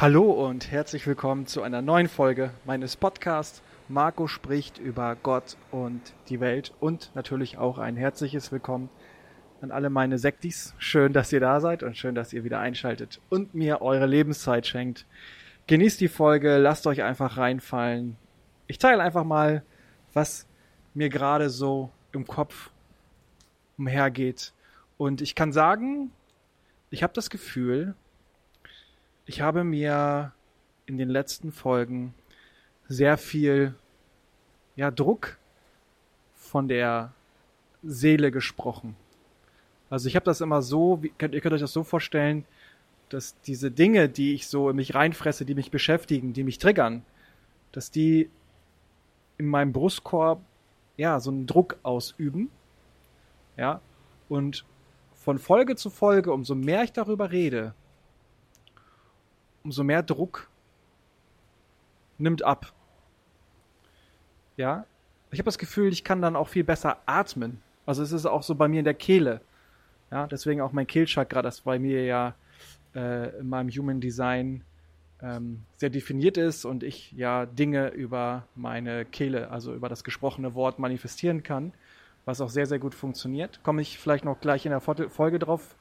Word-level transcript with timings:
Hallo 0.00 0.30
und 0.30 0.70
herzlich 0.70 1.08
willkommen 1.08 1.48
zu 1.48 1.60
einer 1.60 1.82
neuen 1.82 2.06
Folge 2.06 2.52
meines 2.64 2.94
Podcasts. 2.94 3.62
Marco 3.88 4.28
spricht 4.28 4.78
über 4.78 5.16
Gott 5.20 5.56
und 5.72 6.14
die 6.28 6.38
Welt 6.38 6.72
und 6.78 7.10
natürlich 7.16 7.58
auch 7.58 7.78
ein 7.78 7.96
herzliches 7.96 8.52
Willkommen 8.52 8.90
an 9.60 9.72
alle 9.72 9.90
meine 9.90 10.18
Sektis. 10.18 10.72
Schön, 10.78 11.12
dass 11.12 11.32
ihr 11.32 11.40
da 11.40 11.58
seid 11.58 11.82
und 11.82 11.96
schön, 11.96 12.14
dass 12.14 12.32
ihr 12.32 12.44
wieder 12.44 12.60
einschaltet 12.60 13.20
und 13.28 13.56
mir 13.56 13.82
eure 13.82 14.06
Lebenszeit 14.06 14.68
schenkt. 14.68 15.04
Genießt 15.66 16.00
die 16.00 16.06
Folge, 16.06 16.58
lasst 16.58 16.86
euch 16.86 17.02
einfach 17.02 17.36
reinfallen. 17.36 18.16
Ich 18.68 18.78
teile 18.78 19.02
einfach 19.02 19.24
mal, 19.24 19.64
was 20.12 20.46
mir 20.94 21.08
gerade 21.08 21.50
so 21.50 21.90
im 22.12 22.24
Kopf 22.24 22.70
umhergeht. 23.76 24.52
Und 24.96 25.22
ich 25.22 25.34
kann 25.34 25.50
sagen, 25.50 26.12
ich 26.90 27.02
habe 27.02 27.14
das 27.14 27.30
Gefühl, 27.30 27.96
ich 29.28 29.42
habe 29.42 29.62
mir 29.62 30.32
in 30.86 30.96
den 30.96 31.10
letzten 31.10 31.52
Folgen 31.52 32.14
sehr 32.88 33.18
viel 33.18 33.74
ja, 34.74 34.90
Druck 34.90 35.36
von 36.34 36.66
der 36.66 37.12
Seele 37.82 38.30
gesprochen. 38.30 38.96
Also 39.90 40.08
ich 40.08 40.16
habe 40.16 40.24
das 40.24 40.40
immer 40.40 40.62
so, 40.62 41.02
wie, 41.02 41.10
könnt, 41.10 41.34
ihr 41.34 41.42
könnt 41.42 41.52
euch 41.52 41.60
das 41.60 41.74
so 41.74 41.84
vorstellen, 41.84 42.46
dass 43.10 43.38
diese 43.42 43.70
Dinge, 43.70 44.08
die 44.08 44.32
ich 44.32 44.48
so 44.48 44.70
in 44.70 44.76
mich 44.76 44.94
reinfresse, 44.94 45.44
die 45.44 45.54
mich 45.54 45.70
beschäftigen, 45.70 46.32
die 46.32 46.42
mich 46.42 46.56
triggern, 46.56 47.02
dass 47.72 47.90
die 47.90 48.30
in 49.36 49.46
meinem 49.46 49.74
Brustkorb 49.74 50.40
ja 50.96 51.20
so 51.20 51.30
einen 51.30 51.46
Druck 51.46 51.76
ausüben. 51.82 52.50
Ja. 53.58 53.82
Und 54.30 54.64
von 55.12 55.38
Folge 55.38 55.76
zu 55.76 55.90
Folge, 55.90 56.32
umso 56.32 56.54
mehr 56.54 56.82
ich 56.82 56.92
darüber 56.92 57.30
rede, 57.30 57.74
umso 59.68 59.84
mehr 59.84 60.02
Druck 60.02 60.48
nimmt 62.16 62.42
ab. 62.42 62.72
Ja, 64.56 64.86
ich 65.30 65.38
habe 65.40 65.44
das 65.44 65.58
Gefühl, 65.58 65.92
ich 65.92 66.04
kann 66.04 66.22
dann 66.22 66.36
auch 66.36 66.48
viel 66.48 66.64
besser 66.64 67.02
atmen. 67.04 67.60
Also 67.84 68.02
es 68.02 68.12
ist 68.12 68.24
auch 68.24 68.42
so 68.42 68.54
bei 68.54 68.66
mir 68.66 68.78
in 68.78 68.86
der 68.86 68.94
Kehle. 68.94 69.42
Ja, 70.10 70.26
deswegen 70.26 70.62
auch 70.62 70.72
mein 70.72 70.86
Kehlchakra, 70.86 71.42
das 71.42 71.60
bei 71.60 71.78
mir 71.78 72.02
ja 72.06 72.34
äh, 72.94 73.38
in 73.38 73.50
meinem 73.50 73.68
Human 73.68 74.00
Design 74.00 74.64
ähm, 75.20 75.64
sehr 75.76 75.90
definiert 75.90 76.38
ist 76.38 76.64
und 76.64 76.82
ich 76.82 77.12
ja 77.12 77.44
Dinge 77.44 77.88
über 77.88 78.48
meine 78.54 79.04
Kehle, 79.04 79.50
also 79.50 79.74
über 79.74 79.90
das 79.90 80.02
gesprochene 80.02 80.54
Wort 80.54 80.78
manifestieren 80.78 81.42
kann, 81.42 81.74
was 82.24 82.40
auch 82.40 82.48
sehr, 82.48 82.64
sehr 82.64 82.78
gut 82.78 82.94
funktioniert. 82.94 83.62
Komme 83.62 83.82
ich 83.82 83.98
vielleicht 83.98 84.24
noch 84.24 84.40
gleich 84.40 84.64
in 84.64 84.70
der 84.70 84.80
Folge 84.80 85.38
drauf 85.38 85.76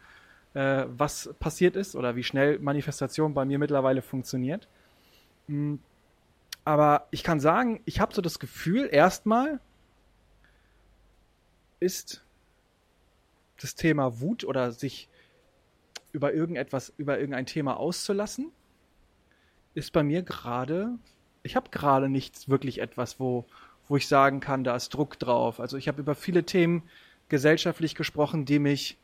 äh, 0.54 0.86
was 0.88 1.34
passiert 1.40 1.76
ist 1.76 1.96
oder 1.96 2.16
wie 2.16 2.24
schnell 2.24 2.60
Manifestation 2.60 3.34
bei 3.34 3.46
mir 3.46 3.60
mittlerweile 3.60 4.02
funktioniert. 4.02 4.68
Mhm. 5.48 5.80
Aber 6.66 7.08
ich 7.12 7.24
kann 7.24 7.40
sagen, 7.40 7.82
ich 7.86 8.00
habe 8.02 8.14
so 8.14 8.22
das 8.22 8.40
Gefühl, 8.40 8.90
erstmal 8.92 9.60
ist 11.80 12.24
das 13.62 13.76
Thema 13.76 14.20
Wut 14.20 14.44
oder 14.44 14.72
sich 14.72 15.08
über 16.12 16.34
irgendetwas, 16.34 16.94
über 16.98 17.20
irgendein 17.20 17.46
Thema 17.46 17.78
auszulassen, 17.78 18.52
ist 19.76 19.94
bei 19.94 20.04
mir 20.04 20.24
gerade, 20.24 20.98
ich 21.44 21.56
habe 21.56 21.70
gerade 21.70 22.10
nichts 22.10 22.50
wirklich 22.50 22.80
etwas, 22.80 23.20
wo, 23.20 23.46
wo 23.88 23.98
ich 23.98 24.08
sagen 24.08 24.40
kann, 24.40 24.64
da 24.64 24.76
ist 24.76 24.90
Druck 24.90 25.20
drauf. 25.20 25.60
Also 25.60 25.78
ich 25.78 25.88
habe 25.88 26.02
über 26.02 26.16
viele 26.16 26.44
Themen 26.44 26.84
gesellschaftlich 27.30 27.96
gesprochen, 27.96 28.46
die 28.46 28.60
mich 28.60 28.98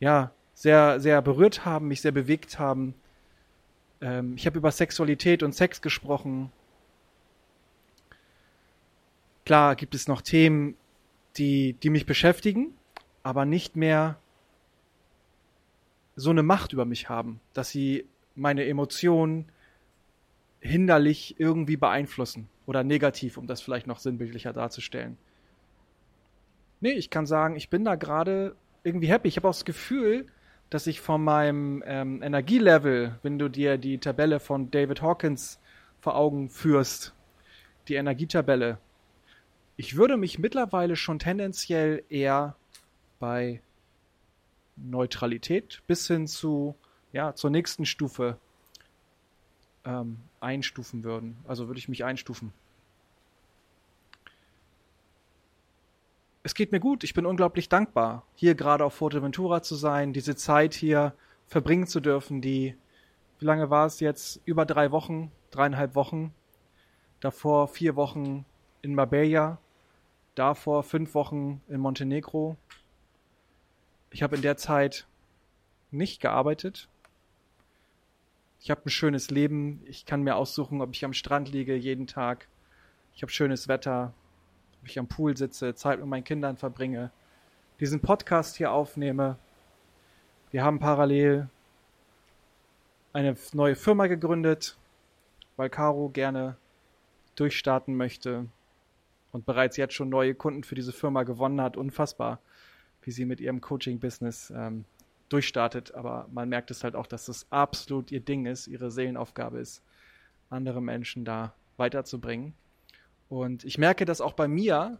ja 0.00 0.32
sehr, 0.56 1.00
sehr 1.00 1.20
berührt 1.20 1.66
haben, 1.66 1.86
mich 1.86 2.00
sehr 2.00 2.12
bewegt 2.12 2.58
haben. 2.58 2.94
Ähm, 4.00 4.34
ich 4.36 4.46
habe 4.46 4.56
über 4.56 4.72
Sexualität 4.72 5.42
und 5.42 5.54
Sex 5.54 5.82
gesprochen. 5.82 6.50
Klar 9.44 9.76
gibt 9.76 9.94
es 9.94 10.08
noch 10.08 10.22
Themen, 10.22 10.74
die, 11.36 11.74
die 11.74 11.90
mich 11.90 12.06
beschäftigen, 12.06 12.74
aber 13.22 13.44
nicht 13.44 13.76
mehr 13.76 14.18
so 16.16 16.30
eine 16.30 16.42
Macht 16.42 16.72
über 16.72 16.86
mich 16.86 17.10
haben, 17.10 17.38
dass 17.52 17.68
sie 17.68 18.06
meine 18.34 18.64
Emotionen 18.64 19.52
hinderlich 20.60 21.38
irgendwie 21.38 21.76
beeinflussen 21.76 22.48
oder 22.64 22.82
negativ, 22.82 23.36
um 23.36 23.46
das 23.46 23.60
vielleicht 23.60 23.86
noch 23.86 23.98
sinnbildlicher 23.98 24.54
darzustellen. 24.54 25.18
Nee, 26.80 26.92
ich 26.92 27.10
kann 27.10 27.26
sagen, 27.26 27.56
ich 27.56 27.68
bin 27.68 27.84
da 27.84 27.94
gerade 27.94 28.56
irgendwie 28.84 29.08
happy. 29.08 29.28
Ich 29.28 29.36
habe 29.36 29.48
auch 29.48 29.52
das 29.52 29.66
Gefühl, 29.66 30.26
dass 30.70 30.86
ich 30.86 31.00
von 31.00 31.22
meinem 31.22 31.82
ähm, 31.86 32.22
Energielevel, 32.22 33.18
wenn 33.22 33.38
du 33.38 33.48
dir 33.48 33.78
die 33.78 33.98
Tabelle 33.98 34.40
von 34.40 34.70
David 34.70 35.02
Hawkins 35.02 35.60
vor 36.00 36.16
Augen 36.16 36.48
führst, 36.48 37.14
die 37.88 37.94
Energietabelle, 37.94 38.78
ich 39.76 39.96
würde 39.96 40.16
mich 40.16 40.38
mittlerweile 40.38 40.96
schon 40.96 41.18
tendenziell 41.18 42.02
eher 42.08 42.56
bei 43.18 43.60
Neutralität 44.76 45.82
bis 45.86 46.06
hin 46.06 46.26
zu, 46.26 46.74
ja, 47.12 47.34
zur 47.34 47.50
nächsten 47.50 47.84
Stufe 47.84 48.38
ähm, 49.84 50.18
einstufen 50.40 51.04
würden. 51.04 51.36
Also 51.46 51.66
würde 51.68 51.78
ich 51.78 51.88
mich 51.88 52.04
einstufen. 52.04 52.52
Es 56.46 56.54
geht 56.54 56.70
mir 56.70 56.78
gut. 56.78 57.02
Ich 57.02 57.12
bin 57.12 57.26
unglaublich 57.26 57.68
dankbar, 57.68 58.24
hier 58.36 58.54
gerade 58.54 58.84
auf 58.84 58.94
Fuerteventura 58.94 59.62
zu 59.62 59.74
sein, 59.74 60.12
diese 60.12 60.36
Zeit 60.36 60.74
hier 60.74 61.12
verbringen 61.48 61.88
zu 61.88 61.98
dürfen, 61.98 62.40
die, 62.40 62.76
wie 63.40 63.44
lange 63.44 63.68
war 63.68 63.84
es 63.86 63.98
jetzt? 63.98 64.40
Über 64.44 64.64
drei 64.64 64.92
Wochen, 64.92 65.32
dreieinhalb 65.50 65.96
Wochen. 65.96 66.32
Davor 67.18 67.66
vier 67.66 67.96
Wochen 67.96 68.44
in 68.80 68.94
Marbella, 68.94 69.58
davor 70.36 70.84
fünf 70.84 71.14
Wochen 71.14 71.62
in 71.66 71.80
Montenegro. 71.80 72.56
Ich 74.10 74.22
habe 74.22 74.36
in 74.36 74.42
der 74.42 74.56
Zeit 74.56 75.08
nicht 75.90 76.20
gearbeitet. 76.20 76.88
Ich 78.60 78.70
habe 78.70 78.82
ein 78.86 78.90
schönes 78.90 79.30
Leben. 79.30 79.82
Ich 79.86 80.06
kann 80.06 80.22
mir 80.22 80.36
aussuchen, 80.36 80.80
ob 80.80 80.94
ich 80.94 81.04
am 81.04 81.12
Strand 81.12 81.50
liege 81.50 81.74
jeden 81.74 82.06
Tag. 82.06 82.46
Ich 83.14 83.22
habe 83.22 83.32
schönes 83.32 83.66
Wetter 83.66 84.14
ob 84.86 84.90
ich 84.90 85.00
am 85.00 85.08
Pool 85.08 85.36
sitze, 85.36 85.74
Zeit 85.74 85.98
mit 85.98 86.06
meinen 86.06 86.22
Kindern 86.22 86.56
verbringe, 86.56 87.10
diesen 87.80 87.98
Podcast 87.98 88.54
hier 88.54 88.70
aufnehme. 88.70 89.36
Wir 90.52 90.62
haben 90.62 90.78
parallel 90.78 91.48
eine 93.12 93.34
neue 93.52 93.74
Firma 93.74 94.06
gegründet, 94.06 94.78
weil 95.56 95.70
Caro 95.70 96.08
gerne 96.08 96.56
durchstarten 97.34 97.96
möchte 97.96 98.46
und 99.32 99.44
bereits 99.44 99.76
jetzt 99.76 99.94
schon 99.94 100.08
neue 100.08 100.36
Kunden 100.36 100.62
für 100.62 100.76
diese 100.76 100.92
Firma 100.92 101.24
gewonnen 101.24 101.60
hat. 101.60 101.76
Unfassbar, 101.76 102.38
wie 103.02 103.10
sie 103.10 103.24
mit 103.24 103.40
ihrem 103.40 103.60
Coaching-Business 103.60 104.52
ähm, 104.54 104.84
durchstartet. 105.28 105.96
Aber 105.96 106.28
man 106.32 106.48
merkt 106.48 106.70
es 106.70 106.84
halt 106.84 106.94
auch, 106.94 107.08
dass 107.08 107.26
das 107.26 107.44
absolut 107.50 108.12
ihr 108.12 108.20
Ding 108.20 108.46
ist, 108.46 108.68
ihre 108.68 108.92
Seelenaufgabe 108.92 109.58
ist, 109.58 109.82
andere 110.48 110.80
Menschen 110.80 111.24
da 111.24 111.54
weiterzubringen. 111.76 112.54
Und 113.28 113.64
ich 113.64 113.78
merke, 113.78 114.04
dass 114.04 114.20
auch 114.20 114.34
bei 114.34 114.48
mir 114.48 114.98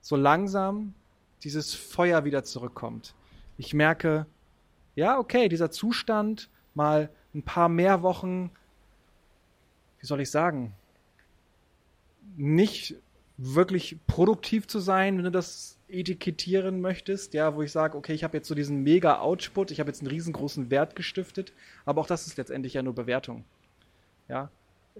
so 0.00 0.16
langsam 0.16 0.94
dieses 1.42 1.74
Feuer 1.74 2.24
wieder 2.24 2.44
zurückkommt. 2.44 3.14
Ich 3.58 3.74
merke, 3.74 4.26
ja, 4.94 5.18
okay, 5.18 5.48
dieser 5.48 5.70
Zustand, 5.70 6.48
mal 6.74 7.10
ein 7.34 7.42
paar 7.42 7.68
mehr 7.68 8.02
Wochen, 8.02 8.50
wie 10.00 10.06
soll 10.06 10.20
ich 10.20 10.30
sagen, 10.30 10.74
nicht 12.36 12.96
wirklich 13.36 13.98
produktiv 14.06 14.66
zu 14.66 14.78
sein, 14.78 15.16
wenn 15.16 15.24
du 15.24 15.30
das 15.30 15.78
etikettieren 15.88 16.80
möchtest, 16.80 17.34
ja, 17.34 17.54
wo 17.54 17.62
ich 17.62 17.72
sage, 17.72 17.96
okay, 17.96 18.12
ich 18.12 18.24
habe 18.24 18.36
jetzt 18.36 18.48
so 18.48 18.54
diesen 18.54 18.82
mega 18.82 19.18
Output, 19.18 19.70
ich 19.70 19.80
habe 19.80 19.90
jetzt 19.90 20.00
einen 20.00 20.10
riesengroßen 20.10 20.70
Wert 20.70 20.96
gestiftet, 20.96 21.52
aber 21.84 22.00
auch 22.00 22.06
das 22.06 22.26
ist 22.26 22.36
letztendlich 22.38 22.74
ja 22.74 22.82
nur 22.82 22.94
Bewertung. 22.94 23.44
Ja, 24.28 24.50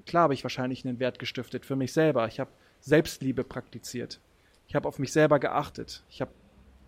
klar 0.06 0.24
habe 0.24 0.34
ich 0.34 0.44
wahrscheinlich 0.44 0.84
einen 0.84 0.98
Wert 0.98 1.18
gestiftet 1.18 1.66
für 1.66 1.76
mich 1.76 1.92
selber. 1.92 2.26
Ich 2.26 2.40
habe 2.40 2.50
Selbstliebe 2.80 3.44
praktiziert. 3.44 4.20
Ich 4.68 4.74
habe 4.74 4.88
auf 4.88 4.98
mich 4.98 5.12
selber 5.12 5.38
geachtet. 5.38 6.02
Ich 6.08 6.20
habe 6.20 6.32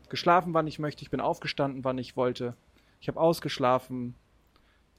geschlafen, 0.09 0.55
wann 0.55 0.67
ich 0.67 0.79
möchte. 0.79 1.03
Ich 1.03 1.11
bin 1.11 1.21
aufgestanden, 1.21 1.85
wann 1.85 1.99
ich 1.99 2.17
wollte. 2.17 2.55
Ich 3.01 3.09
habe 3.09 3.21
ausgeschlafen, 3.21 4.15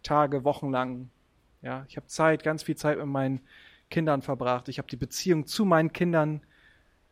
Tage, 0.04 0.44
Wochen 0.44 0.72
lang. 0.72 1.10
Ja, 1.62 1.86
ich 1.88 1.98
habe 1.98 2.07
Zeit, 2.07 2.44
ganz 2.44 2.63
viel 2.63 2.75
Zeit 2.75 2.98
mit 2.98 3.07
meinen 3.07 3.42
Kindern 3.90 4.22
verbracht. 4.22 4.69
Ich 4.69 4.78
habe 4.78 4.88
die 4.88 4.96
Beziehung 4.96 5.48
zu 5.48 5.66
meinen 5.66 5.94
Kindern 5.94 6.42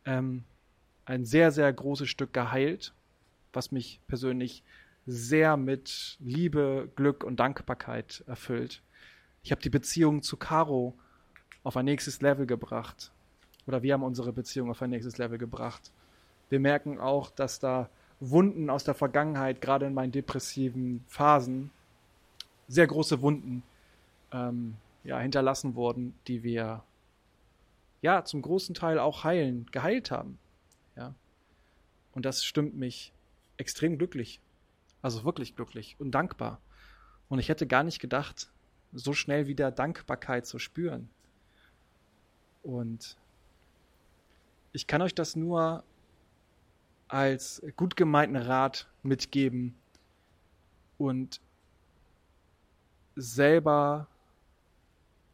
ähm, 0.04 0.44
ein 1.04 1.24
sehr, 1.24 1.50
sehr 1.50 1.72
großes 1.72 2.08
Stück 2.08 2.32
geheilt, 2.32 2.94
was 3.52 3.72
mich 3.72 4.00
persönlich 4.06 4.62
sehr 5.06 5.56
mit 5.56 6.16
Liebe, 6.20 6.88
Glück 6.96 7.24
und 7.24 7.36
Dankbarkeit 7.36 8.24
erfüllt. 8.26 8.82
Ich 9.44 9.52
habe 9.52 9.60
die 9.60 9.70
Beziehung 9.70 10.22
zu 10.22 10.38
Caro 10.38 10.94
auf 11.64 11.76
ein 11.76 11.84
nächstes 11.84 12.22
Level 12.22 12.46
gebracht. 12.46 13.12
Oder 13.66 13.82
wir 13.82 13.92
haben 13.92 14.02
unsere 14.02 14.32
Beziehung 14.32 14.70
auf 14.70 14.80
ein 14.80 14.88
nächstes 14.88 15.18
Level 15.18 15.36
gebracht. 15.36 15.92
Wir 16.48 16.60
merken 16.60 16.98
auch, 16.98 17.30
dass 17.30 17.60
da 17.60 17.90
Wunden 18.20 18.70
aus 18.70 18.84
der 18.84 18.94
Vergangenheit, 18.94 19.60
gerade 19.60 19.84
in 19.86 19.92
meinen 19.92 20.12
depressiven 20.12 21.04
Phasen, 21.08 21.70
sehr 22.68 22.86
große 22.86 23.20
Wunden, 23.20 23.62
ähm, 24.32 24.76
ja, 25.04 25.18
hinterlassen 25.18 25.74
wurden, 25.74 26.14
die 26.26 26.42
wir 26.42 26.82
ja 28.00 28.24
zum 28.24 28.40
großen 28.40 28.74
Teil 28.74 28.98
auch 28.98 29.24
heilen, 29.24 29.66
geheilt 29.72 30.10
haben. 30.10 30.38
Ja. 30.96 31.14
Und 32.12 32.24
das 32.24 32.44
stimmt 32.44 32.76
mich 32.76 33.12
extrem 33.58 33.98
glücklich. 33.98 34.40
Also 35.02 35.22
wirklich 35.24 35.54
glücklich 35.54 35.96
und 35.98 36.12
dankbar. 36.12 36.62
Und 37.28 37.40
ich 37.40 37.50
hätte 37.50 37.66
gar 37.66 37.82
nicht 37.82 38.00
gedacht, 38.00 38.48
so 38.94 39.12
schnell 39.12 39.46
wieder 39.46 39.70
Dankbarkeit 39.70 40.46
zu 40.46 40.58
spüren. 40.58 41.08
Und 42.62 43.16
ich 44.72 44.86
kann 44.86 45.02
euch 45.02 45.14
das 45.14 45.36
nur 45.36 45.84
als 47.08 47.62
gut 47.76 47.96
gemeinten 47.96 48.36
Rat 48.36 48.88
mitgeben 49.02 49.74
und 50.96 51.40
selber 53.16 54.08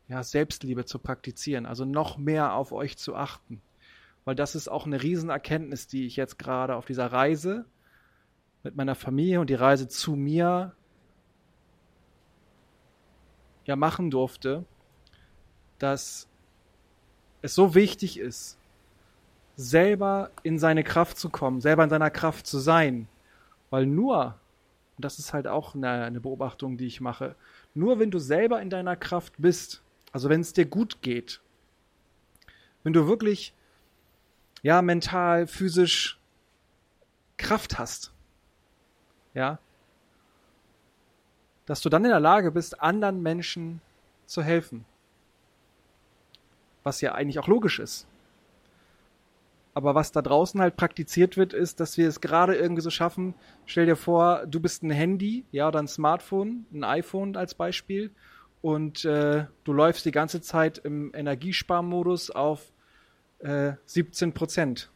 ja, 0.09 0.23
Selbstliebe 0.23 0.85
zu 0.85 0.99
praktizieren, 0.99 1.67
also 1.67 1.85
noch 1.85 2.19
mehr 2.19 2.55
auf 2.55 2.73
euch 2.73 2.99
zu 2.99 3.15
achten. 3.15 3.63
Weil 4.25 4.35
das 4.35 4.55
ist 4.55 4.69
auch 4.69 4.87
eine 4.87 5.03
Riesenerkenntnis, 5.03 5.87
die 5.87 6.07
ich 6.07 6.17
jetzt 6.17 6.39
gerade 6.39 6.75
auf 6.75 6.87
dieser 6.87 7.07
Reise 7.13 7.65
mit 8.63 8.77
meiner 8.77 8.95
Familie 8.95 9.41
und 9.41 9.49
die 9.49 9.55
Reise 9.55 9.89
zu 9.89 10.17
mir 10.17 10.75
ja 13.65 13.77
machen 13.77 14.11
durfte, 14.11 14.65
dass 15.79 16.29
es 17.43 17.55
so 17.55 17.75
wichtig 17.75 18.19
ist, 18.19 18.59
selber 19.57 20.31
in 20.43 20.59
seine 20.59 20.85
Kraft 20.85 21.19
zu 21.19 21.29
kommen, 21.29 21.61
selber 21.61 21.85
in 21.85 21.91
seiner 21.91 22.11
Kraft 22.11 22.47
zu 22.47 22.59
sein. 22.59 23.09
Weil 23.71 23.87
nur, 23.87 24.39
und 24.97 25.05
das 25.05 25.19
ist 25.19 25.33
halt 25.33 25.47
auch 25.47 25.75
eine, 25.75 26.05
eine 26.05 26.21
Beobachtung, 26.21 26.77
die 26.77 26.87
ich 26.87 27.01
mache, 27.01 27.37
nur 27.75 27.99
wenn 27.99 28.11
du 28.11 28.19
selber 28.19 28.61
in 28.61 28.71
deiner 28.71 28.97
Kraft 28.97 29.35
bist, 29.39 29.83
also 30.13 30.29
wenn 30.29 30.41
es 30.41 30.53
dir 30.53 30.67
gut 30.67 31.03
geht, 31.03 31.41
wenn 32.83 32.93
du 32.93 33.07
wirklich, 33.07 33.55
ja, 34.63 34.83
mental, 34.83 35.47
physisch 35.47 36.19
Kraft 37.37 37.79
hast, 37.79 38.13
ja, 39.35 39.59
dass 41.71 41.83
du 41.83 41.89
dann 41.89 42.05
in 42.05 42.11
der 42.11 42.19
Lage 42.19 42.51
bist, 42.51 42.83
anderen 42.83 43.23
Menschen 43.23 43.81
zu 44.27 44.43
helfen. 44.43 44.85
Was 46.83 47.01
ja 47.01 47.15
eigentlich 47.15 47.39
auch 47.39 47.47
logisch 47.47 47.79
ist. 47.79 48.09
Aber 49.73 49.95
was 49.95 50.11
da 50.11 50.21
draußen 50.21 50.61
halt 50.61 50.77
praktiziert 50.77 51.37
wird, 51.37 51.53
ist, 51.53 51.79
dass 51.79 51.97
wir 51.97 52.09
es 52.09 52.21
gerade 52.21 52.57
irgendwie 52.57 52.83
so 52.83 52.91
schaffen. 52.91 53.35
Stell 53.67 53.87
dir 53.87 53.95
vor, 53.95 54.47
du 54.49 54.59
bist 54.59 54.83
ein 54.83 54.91
Handy, 54.91 55.45
ja, 55.53 55.69
oder 55.69 55.79
ein 55.79 55.87
Smartphone, 55.87 56.67
ein 56.73 56.83
iPhone 56.83 57.37
als 57.37 57.55
Beispiel, 57.55 58.11
und 58.63 59.05
äh, 59.05 59.47
du 59.63 59.73
läufst 59.73 60.05
die 60.05 60.11
ganze 60.11 60.41
Zeit 60.41 60.79
im 60.79 61.15
Energiesparmodus 61.15 62.33
auf 62.33 62.73
äh, 63.39 63.75
17 63.87 64.35
Prozent. 64.35 64.91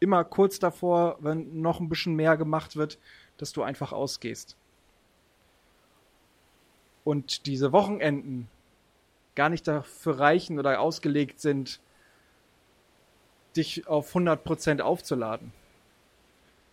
Immer 0.00 0.24
kurz 0.24 0.58
davor, 0.58 1.18
wenn 1.20 1.60
noch 1.60 1.80
ein 1.80 1.90
bisschen 1.90 2.14
mehr 2.14 2.38
gemacht 2.38 2.76
wird, 2.76 2.98
dass 3.36 3.52
du 3.52 3.62
einfach 3.62 3.92
ausgehst. 3.92 4.56
Und 7.04 7.46
diese 7.46 7.72
Wochenenden 7.72 8.48
gar 9.34 9.48
nicht 9.48 9.66
dafür 9.66 10.18
reichen 10.18 10.58
oder 10.58 10.80
ausgelegt 10.80 11.40
sind, 11.40 11.80
dich 13.56 13.86
auf 13.86 14.14
100% 14.14 14.80
aufzuladen. 14.80 15.52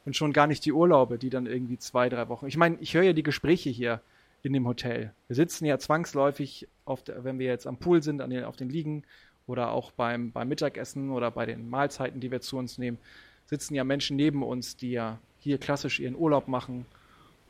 Und 0.05 0.15
schon 0.15 0.33
gar 0.33 0.47
nicht 0.47 0.65
die 0.65 0.71
Urlaube, 0.71 1.17
die 1.17 1.29
dann 1.29 1.45
irgendwie 1.45 1.77
zwei, 1.77 2.09
drei 2.09 2.29
Wochen. 2.29 2.47
Ich 2.47 2.57
meine, 2.57 2.77
ich 2.79 2.93
höre 2.93 3.03
ja 3.03 3.13
die 3.13 3.23
Gespräche 3.23 3.69
hier 3.69 4.01
in 4.41 4.53
dem 4.53 4.67
Hotel. 4.67 5.13
Wir 5.27 5.35
sitzen 5.35 5.65
ja 5.65 5.77
zwangsläufig, 5.77 6.67
der, 7.07 7.23
wenn 7.23 7.39
wir 7.39 7.47
jetzt 7.47 7.67
am 7.67 7.77
Pool 7.77 8.01
sind, 8.01 8.19
den, 8.19 8.43
auf 8.43 8.55
den 8.55 8.69
Liegen 8.69 9.03
oder 9.45 9.71
auch 9.71 9.91
beim, 9.91 10.31
beim 10.31 10.47
Mittagessen 10.47 11.11
oder 11.11 11.31
bei 11.31 11.45
den 11.45 11.69
Mahlzeiten, 11.69 12.21
die 12.21 12.31
wir 12.31 12.41
zu 12.41 12.57
uns 12.57 12.77
nehmen, 12.77 12.97
sitzen 13.45 13.75
ja 13.75 13.83
Menschen 13.83 14.15
neben 14.15 14.43
uns, 14.43 14.77
die 14.77 14.91
ja 14.91 15.19
hier 15.37 15.57
klassisch 15.57 15.99
ihren 15.99 16.15
Urlaub 16.15 16.47
machen. 16.47 16.85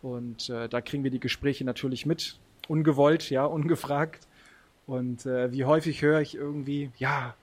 Und 0.01 0.49
äh, 0.49 0.67
da 0.69 0.81
kriegen 0.81 1.03
wir 1.03 1.11
die 1.11 1.19
Gespräche 1.19 1.65
natürlich 1.65 2.05
mit, 2.05 2.39
ungewollt, 2.69 3.29
ja, 3.29 3.45
ungefragt. 3.45 4.27
Und 4.87 5.25
äh, 5.25 5.51
wie 5.51 5.65
häufig 5.65 6.01
höre 6.01 6.21
ich 6.21 6.35
irgendwie, 6.35 6.91
ja, 6.97 7.35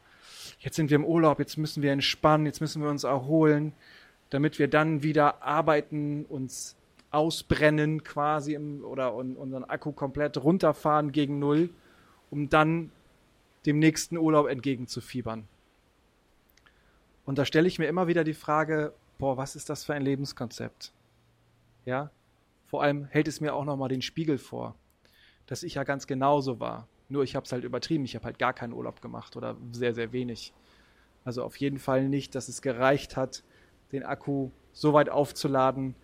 jetzt 0.61 0.77
sind 0.77 0.91
wir 0.91 0.97
im 0.97 1.05
Urlaub, 1.05 1.39
jetzt 1.39 1.59
müssen 1.59 1.83
wir 1.83 1.93
entspannen, 1.93 2.47
jetzt 2.47 2.61
müssen 2.61 2.83
wir 2.83 2.91
uns 2.91 3.05
erholen, 3.05 3.73
damit 4.31 4.59
wir 4.59 4.69
dann 4.69 5.03
wieder 5.03 5.43
arbeiten, 5.43 6.25
uns 6.25 6.77
ausbrennen 7.11 8.03
quasi 8.03 8.55
im, 8.55 8.85
oder 8.85 9.15
unseren 9.15 9.65
Akku 9.65 9.93
komplett 9.93 10.43
runterfahren 10.43 11.13
gegen 11.13 11.39
Null, 11.39 11.71
um 12.31 12.49
dann 12.49 12.91
dem 13.65 13.79
nächsten 13.79 14.17
Urlaub 14.17 14.49
entgegenzufiebern. 14.49 15.47
Und 17.25 17.39
da 17.39 17.45
stelle 17.45 17.69
ich 17.69 17.79
mir 17.79 17.87
immer 17.87 18.07
wieder 18.07 18.25
die 18.25 18.35
Frage, 18.35 18.93
boah, 19.19 19.37
was 19.37 19.57
ist 19.57 19.71
das 19.71 19.85
für 19.85 19.95
ein 19.95 20.03
Lebenskonzept? 20.03 20.93
Ja, 21.85 22.11
vor 22.67 22.83
allem 22.83 23.07
hält 23.07 23.29
es 23.29 23.41
mir 23.41 23.55
auch 23.55 23.65
nochmal 23.65 23.89
den 23.89 24.03
Spiegel 24.03 24.39
vor, 24.39 24.75
dass 25.47 25.63
ich 25.63 25.75
ja 25.75 25.85
ganz 25.85 26.07
genauso 26.07 26.61
war. 26.61 26.89
Nur 27.09 27.23
ich 27.23 27.37
habe 27.37 27.45
es 27.45 27.53
halt 27.53 27.65
übertrieben. 27.65 28.05
Ich 28.05 28.15
habe 28.15 28.25
halt 28.25 28.39
gar 28.39 28.53
keinen 28.53 28.73
Urlaub 28.73 29.01
gemacht 29.01 29.37
oder 29.37 29.57
sehr, 29.73 29.95
sehr 29.95 30.13
wenig. 30.13 30.53
Also 31.25 31.43
auf 31.45 31.57
jeden 31.57 31.79
Fall 31.79 32.09
nicht, 32.09 32.35
dass 32.35 32.49
es 32.49 32.63
gereicht 32.63 33.17
hat, 33.17 33.43
den 33.93 34.05
Akku 34.05 34.51
so 34.73 34.93
weit 34.93 35.09
aufzuladen, 35.09 35.95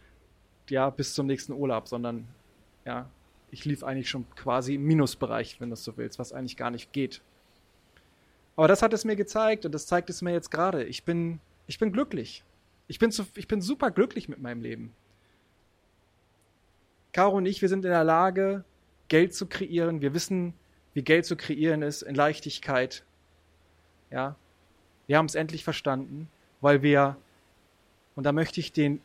ja, 0.71 0.91
bis 0.91 1.15
zum 1.15 1.27
nächsten 1.27 1.53
Urlaub, 1.53 1.89
sondern 1.89 2.29
ja, 2.85 3.09
ich 3.51 3.65
lief 3.65 3.85
eigentlich 3.85 4.09
schon 4.09 4.29
quasi 4.35 4.77
im 4.77 4.85
Minusbereich, 4.85 5.61
wenn 5.61 5.71
du 5.71 5.77
so 5.77 5.97
willst, 5.97 6.19
was 6.19 6.33
eigentlich 6.33 6.57
gar 6.57 6.71
nicht 6.71 6.93
geht. 6.93 7.21
Aber 8.57 8.69
das 8.69 8.83
hat 8.83 8.93
es 8.93 9.05
mir 9.05 9.17
gezeigt 9.17 9.67
und 9.67 9.73
das 9.73 9.87
zeigt 9.87 10.11
es 10.11 10.23
mir 10.23 10.33
jetzt 10.33 10.51
gerade. 10.51 10.85
Ich 10.85 11.05
bin, 11.05 11.41
ich 11.67 11.79
bin 11.79 11.93
glücklich. 11.93 12.45
Ich 12.89 12.99
bin, 12.99 13.11
zu, 13.11 13.25
ich 13.35 13.49
bin 13.49 13.61
super 13.61 13.91
glücklich 13.91 14.29
mit 14.29 14.41
meinem 14.41 14.61
Leben. 14.61 14.95
Caro 17.13 17.37
und 17.37 17.47
ich, 17.47 17.63
wir 17.63 17.69
sind 17.69 17.85
in 17.85 17.91
der 17.91 18.05
Lage, 18.05 18.65
Geld 19.09 19.35
zu 19.35 19.47
kreieren. 19.47 20.01
Wir 20.01 20.15
wissen, 20.15 20.55
wie 20.95 21.03
Geld 21.03 21.27
zu 21.27 21.37
kreieren 21.37 21.83
ist 21.83 22.03
in 22.03 22.15
Leichtigkeit. 22.15 23.05
Ja, 24.11 24.37
wir 25.07 25.19
haben 25.19 25.27
es 25.27 25.35
endlich 25.35 25.65
verstanden, 25.65 26.29
weil 26.61 26.83
wir, 26.83 27.17
und 28.15 28.25
da 28.25 28.33
möchte 28.33 28.61
ich 28.61 28.73
den 28.73 29.01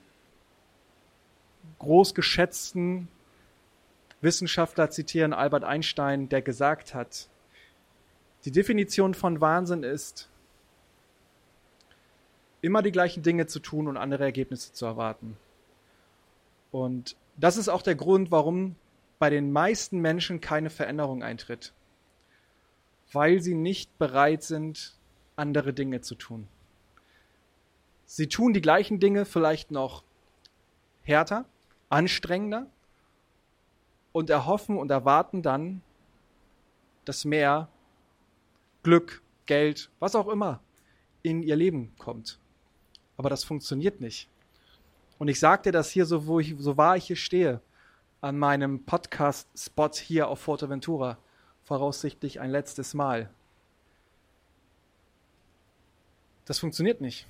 großgeschätzten 1.80 3.08
Wissenschaftler 4.22 4.90
zitieren, 4.90 5.34
Albert 5.34 5.64
Einstein, 5.64 6.30
der 6.30 6.42
gesagt 6.42 6.94
hat, 6.94 7.28
die 8.46 8.52
Definition 8.52 9.14
von 9.14 9.42
Wahnsinn 9.42 9.84
ist, 9.84 10.30
immer 12.62 12.82
die 12.82 12.92
gleichen 12.92 13.24
Dinge 13.24 13.48
zu 13.48 13.60
tun 13.60 13.88
und 13.88 13.98
andere 13.98 14.24
Ergebnisse 14.24 14.74
zu 14.74 14.86
erwarten. 14.86 15.38
Und 16.72 17.16
das 17.38 17.58
ist 17.58 17.70
auch 17.70 17.82
der 17.82 17.96
Grund, 17.96 18.32
warum 18.32 18.76
bei 19.20 19.30
den 19.30 19.52
meisten 19.52 20.00
Menschen 20.00 20.42
keine 20.42 20.70
Veränderung 20.70 21.24
eintritt. 21.24 21.74
Weil 23.12 23.42
sie 23.42 23.56
nicht 23.56 23.98
bereit 23.98 24.44
sind, 24.44 24.96
andere 25.36 25.74
Dinge 25.74 26.02
zu 26.02 26.16
tun. 26.16 26.48
Sie 28.06 28.28
tun 28.28 28.54
die 28.54 28.62
gleichen 28.62 29.00
Dinge 29.00 29.26
vielleicht 29.26 29.72
noch 29.72 30.04
härter, 31.04 31.46
anstrengender 31.90 32.68
und 34.12 34.30
erhoffen 34.30 34.78
und 34.78 34.92
erwarten 34.92 35.42
dann, 35.42 35.82
dass 37.06 37.26
mehr 37.26 37.70
Glück, 38.84 39.22
Geld, 39.46 39.90
was 40.00 40.16
auch 40.16 40.28
immer 40.28 40.62
in 41.22 41.44
ihr 41.44 41.56
Leben 41.56 41.94
kommt. 41.98 42.40
Aber 43.16 43.30
das 43.30 43.44
funktioniert 43.44 44.02
nicht. 44.02 44.30
Und 45.18 45.28
ich 45.28 45.40
sagte 45.40 45.72
das 45.72 45.90
hier 45.90 46.06
so, 46.06 46.28
wo 46.28 46.40
ich, 46.40 46.56
so 46.58 46.78
wahr 46.78 46.98
ich 46.98 47.06
hier 47.06 47.16
stehe, 47.16 47.62
an 48.22 48.38
meinem 48.38 48.84
Podcast-Spot 48.84 49.92
hier 49.94 50.28
auf 50.28 50.40
Forteventura, 50.40 51.18
voraussichtlich 51.64 52.40
ein 52.40 52.50
letztes 52.50 52.94
Mal. 52.94 53.30
Das 56.46 56.60
funktioniert 56.60 57.02
nicht. 57.02 57.28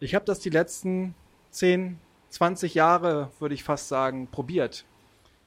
Ich 0.00 0.14
habe 0.14 0.24
das 0.24 0.38
die 0.38 0.50
letzten 0.50 1.14
10, 1.50 1.98
20 2.28 2.74
Jahre, 2.74 3.30
würde 3.38 3.54
ich 3.54 3.64
fast 3.64 3.88
sagen, 3.88 4.28
probiert. 4.28 4.84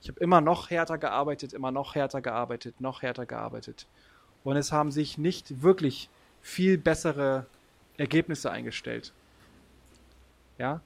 Ich 0.02 0.10
habe 0.10 0.20
immer 0.20 0.42
noch 0.42 0.70
härter 0.70 0.98
gearbeitet, 0.98 1.54
immer 1.54 1.72
noch 1.72 1.96
härter 1.96 2.22
gearbeitet, 2.22 2.82
noch 2.82 3.02
härter 3.02 3.26
gearbeitet. 3.26 3.88
Und 4.44 4.58
es 4.58 4.72
haben 4.72 4.92
sich 4.92 5.18
nicht 5.18 5.62
wirklich 5.62 6.10
viel 6.42 6.78
bessere 6.78 7.46
Ergebnisse 7.98 8.52
eingestellt. 8.52 9.14
Ja? 10.58 10.82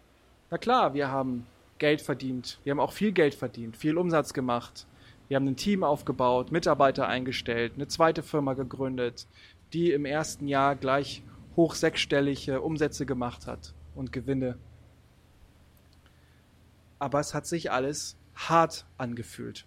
Na 0.50 0.57
klar, 0.57 0.93
wir 0.93 1.10
haben 1.10 1.45
Geld 1.81 2.03
verdient. 2.03 2.59
Wir 2.63 2.69
haben 2.69 2.79
auch 2.79 2.91
viel 2.91 3.11
Geld 3.11 3.33
verdient, 3.33 3.75
viel 3.75 3.97
Umsatz 3.97 4.33
gemacht. 4.33 4.85
Wir 5.27 5.38
haben 5.38 5.47
ein 5.47 5.55
Team 5.55 5.83
aufgebaut, 5.83 6.51
Mitarbeiter 6.51 7.07
eingestellt, 7.07 7.73
eine 7.73 7.88
zweite 7.88 8.21
Firma 8.21 8.53
gegründet, 8.53 9.25
die 9.73 9.91
im 9.91 10.05
ersten 10.05 10.47
Jahr 10.47 10.75
gleich 10.75 11.23
hoch 11.55 11.73
sechsstellige 11.73 12.61
Umsätze 12.61 13.07
gemacht 13.07 13.47
hat 13.47 13.73
und 13.95 14.11
Gewinne. 14.11 14.59
Aber 17.00 17.19
es 17.19 17.33
hat 17.33 17.47
sich 17.47 17.71
alles 17.71 18.15
hart 18.35 18.85
angefühlt. 19.00 19.65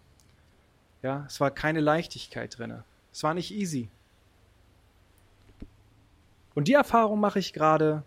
Ja, 1.03 1.25
es 1.27 1.41
war 1.41 1.51
keine 1.51 1.81
Leichtigkeit 1.81 2.57
drin. 2.57 2.85
Es 3.13 3.25
war 3.25 3.35
nicht 3.35 3.53
easy. 3.53 3.91
Und 6.55 6.69
die 6.69 6.75
Erfahrung 6.75 7.19
mache 7.19 7.41
ich 7.41 7.53
gerade, 7.53 8.05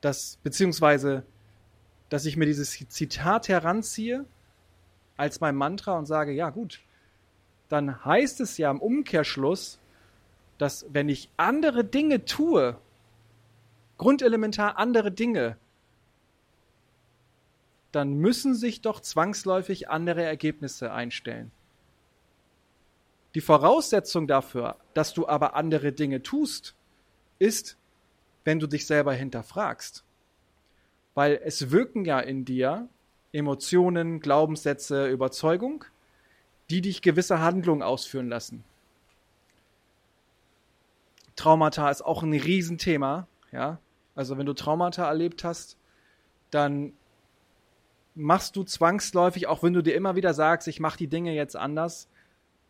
dass, 0.00 0.40
beziehungsweise, 0.42 1.22
dass 2.08 2.24
ich 2.24 2.36
mir 2.36 2.46
dieses 2.46 2.72
Zitat 2.88 3.48
heranziehe 3.48 4.24
als 5.16 5.40
mein 5.40 5.56
Mantra 5.56 5.98
und 5.98 6.06
sage, 6.06 6.32
ja 6.32 6.50
gut, 6.50 6.80
dann 7.68 8.04
heißt 8.04 8.40
es 8.40 8.56
ja 8.56 8.70
im 8.70 8.80
Umkehrschluss, 8.80 9.78
dass 10.56 10.86
wenn 10.90 11.08
ich 11.08 11.28
andere 11.36 11.84
Dinge 11.84 12.24
tue, 12.24 12.78
grundelementar 13.98 14.78
andere 14.78 15.12
Dinge, 15.12 15.56
dann 17.92 18.14
müssen 18.14 18.54
sich 18.54 18.80
doch 18.80 19.00
zwangsläufig 19.00 19.88
andere 19.88 20.22
Ergebnisse 20.22 20.92
einstellen. 20.92 21.50
Die 23.34 23.40
Voraussetzung 23.40 24.26
dafür, 24.26 24.76
dass 24.94 25.14
du 25.14 25.28
aber 25.28 25.54
andere 25.54 25.92
Dinge 25.92 26.22
tust, 26.22 26.74
ist, 27.38 27.76
wenn 28.44 28.58
du 28.58 28.66
dich 28.66 28.86
selber 28.86 29.12
hinterfragst. 29.12 30.04
Weil 31.18 31.40
es 31.42 31.72
wirken 31.72 32.04
ja 32.04 32.20
in 32.20 32.44
dir 32.44 32.88
Emotionen, 33.32 34.20
Glaubenssätze, 34.20 35.08
Überzeugung, 35.08 35.84
die 36.70 36.80
dich 36.80 37.02
gewisse 37.02 37.40
Handlungen 37.40 37.82
ausführen 37.82 38.28
lassen. 38.28 38.62
Traumata 41.34 41.90
ist 41.90 42.02
auch 42.02 42.22
ein 42.22 42.32
Riesenthema, 42.32 43.26
ja. 43.50 43.80
Also 44.14 44.38
wenn 44.38 44.46
du 44.46 44.52
Traumata 44.52 45.08
erlebt 45.08 45.42
hast, 45.42 45.76
dann 46.52 46.92
machst 48.14 48.54
du 48.54 48.62
zwangsläufig, 48.62 49.48
auch 49.48 49.64
wenn 49.64 49.72
du 49.72 49.82
dir 49.82 49.96
immer 49.96 50.14
wieder 50.14 50.34
sagst, 50.34 50.68
ich 50.68 50.78
mache 50.78 50.98
die 50.98 51.08
Dinge 51.08 51.34
jetzt 51.34 51.56
anders, 51.56 52.06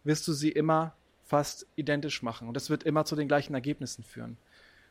wirst 0.04 0.26
du 0.26 0.32
sie 0.32 0.52
immer 0.52 0.94
fast 1.26 1.66
identisch 1.76 2.22
machen. 2.22 2.48
Und 2.48 2.54
das 2.54 2.70
wird 2.70 2.84
immer 2.84 3.04
zu 3.04 3.14
den 3.14 3.28
gleichen 3.28 3.52
Ergebnissen 3.52 4.04
führen. 4.04 4.38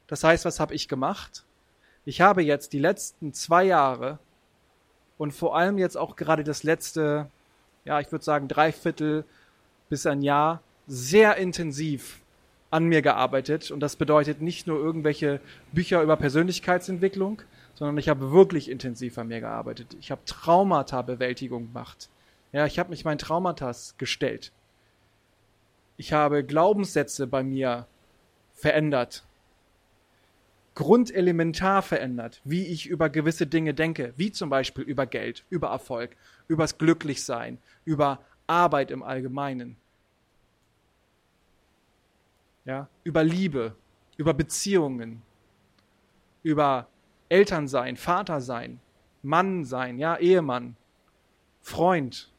Das 0.06 0.24
heißt, 0.24 0.46
was 0.46 0.60
habe 0.60 0.76
ich 0.76 0.88
gemacht? 0.88 1.47
Ich 2.08 2.22
habe 2.22 2.42
jetzt 2.42 2.72
die 2.72 2.80
letzten 2.80 3.34
zwei 3.34 3.66
Jahre 3.66 4.18
und 5.18 5.34
vor 5.34 5.58
allem 5.58 5.78
jetzt 5.78 5.98
auch 5.98 6.16
gerade 6.16 6.46
das 6.46 6.64
letzte, 6.64 7.30
ja, 7.84 8.00
ich 8.00 8.10
würde 8.14 8.24
sagen, 8.24 8.48
Dreiviertel 8.48 9.26
bis 9.90 10.06
ein 10.06 10.22
Jahr 10.22 10.62
sehr 10.88 11.36
intensiv 11.36 12.22
an 12.72 12.86
mir 12.86 13.02
gearbeitet. 13.02 13.72
Und 13.72 13.82
das 13.82 13.98
bedeutet 13.98 14.42
nicht 14.42 14.68
nur 14.68 14.80
irgendwelche 14.80 15.42
Bücher 15.74 16.02
über 16.02 16.16
Persönlichkeitsentwicklung, 16.16 17.42
sondern 17.76 17.98
ich 17.98 18.08
habe 18.08 18.32
wirklich 18.32 18.72
intensiv 18.72 19.18
an 19.18 19.28
mir 19.28 19.42
gearbeitet. 19.42 19.98
Ich 20.00 20.10
habe 20.10 20.22
Traumata-Bewältigung 20.24 21.68
gemacht. 21.68 22.08
Ja, 22.54 22.66
ich 22.66 22.80
habe 22.80 22.92
mich 22.92 23.04
meinen 23.04 23.18
Traumatas 23.18 23.96
gestellt. 23.98 24.54
Ich 25.98 26.14
habe 26.14 26.46
Glaubenssätze 26.46 27.28
bei 27.28 27.44
mir 27.44 27.86
verändert. 28.54 29.27
Grundelementar 30.78 31.82
verändert, 31.82 32.40
wie 32.44 32.68
ich 32.68 32.86
über 32.86 33.10
gewisse 33.10 33.48
Dinge 33.48 33.74
denke, 33.74 34.14
wie 34.16 34.32
zum 34.32 34.52
Beispiel 34.52 34.84
über 34.84 35.08
Geld, 35.08 35.44
über 35.50 35.70
Erfolg, 35.70 36.16
übers 36.48 36.78
Glücklichsein, 36.78 37.58
über 37.84 38.20
Arbeit 38.46 38.92
im 38.92 39.02
Allgemeinen. 39.02 39.76
Ja, 42.64 42.90
über 43.04 43.24
Liebe, 43.24 43.76
über 44.18 44.36
Beziehungen, 44.36 45.24
über 46.44 46.88
Eltern 47.28 47.68
sein, 47.68 47.98
Vater 47.98 48.40
sein, 48.40 48.80
Mann 49.24 49.66
sein, 49.66 49.98
ja, 49.98 50.16
Ehemann, 50.18 50.76
Freund. 51.60 52.32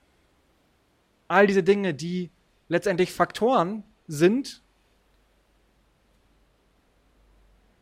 All 1.26 1.48
diese 1.48 1.64
Dinge, 1.64 1.92
die 1.92 2.30
letztendlich 2.68 3.12
Faktoren 3.12 3.82
sind 4.06 4.62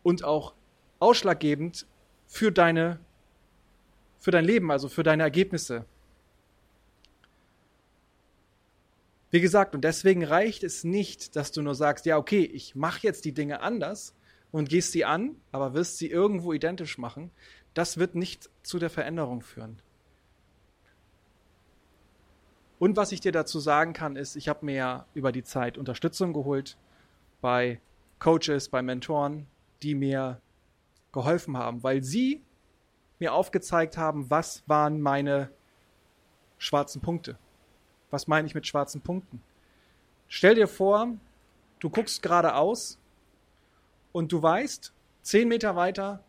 und 0.06 0.22
auch 0.22 0.54
ausschlaggebend 1.00 1.86
für 2.26 2.52
deine 2.52 3.00
für 4.18 4.30
dein 4.30 4.44
Leben, 4.44 4.70
also 4.70 4.88
für 4.88 5.02
deine 5.02 5.24
Ergebnisse. 5.24 5.84
Wie 9.30 9.40
gesagt, 9.40 9.74
und 9.74 9.82
deswegen 9.82 10.24
reicht 10.24 10.62
es 10.64 10.84
nicht, 10.84 11.36
dass 11.36 11.52
du 11.52 11.60
nur 11.60 11.74
sagst, 11.74 12.06
ja, 12.06 12.16
okay, 12.16 12.42
ich 12.42 12.74
mache 12.74 13.00
jetzt 13.02 13.24
die 13.24 13.32
Dinge 13.32 13.60
anders, 13.60 14.14
und 14.52 14.68
gehst 14.68 14.92
sie 14.92 15.04
an, 15.04 15.36
aber 15.52 15.74
wirst 15.74 15.98
sie 15.98 16.08
irgendwo 16.08 16.52
identisch 16.52 16.98
machen, 16.98 17.30
das 17.74 17.98
wird 17.98 18.14
nicht 18.14 18.48
zu 18.62 18.78
der 18.78 18.90
Veränderung 18.90 19.42
führen. 19.42 19.82
Und 22.78 22.96
was 22.96 23.12
ich 23.12 23.20
dir 23.20 23.32
dazu 23.32 23.58
sagen 23.58 23.92
kann, 23.92 24.16
ist, 24.16 24.36
ich 24.36 24.48
habe 24.48 24.64
mir 24.64 24.74
ja 24.74 25.06
über 25.14 25.32
die 25.32 25.44
Zeit 25.44 25.76
Unterstützung 25.76 26.32
geholt 26.32 26.78
bei 27.40 27.80
Coaches, 28.18 28.68
bei 28.68 28.80
Mentoren, 28.82 29.46
die 29.82 29.94
mir 29.94 30.40
geholfen 31.12 31.56
haben, 31.56 31.82
weil 31.82 32.02
sie 32.02 32.42
mir 33.18 33.32
aufgezeigt 33.32 33.96
haben, 33.96 34.30
was 34.30 34.62
waren 34.66 35.00
meine 35.00 35.50
schwarzen 36.58 37.00
Punkte. 37.00 37.38
Was 38.10 38.26
meine 38.26 38.46
ich 38.46 38.54
mit 38.54 38.66
schwarzen 38.66 39.00
Punkten? 39.00 39.42
Stell 40.28 40.54
dir 40.54 40.68
vor, 40.68 41.14
du 41.78 41.90
guckst 41.90 42.22
geradeaus 42.22 42.98
und 44.12 44.32
du 44.32 44.42
weißt, 44.42 44.92
zehn 45.22 45.48
Meter 45.48 45.76
weiter 45.76 46.22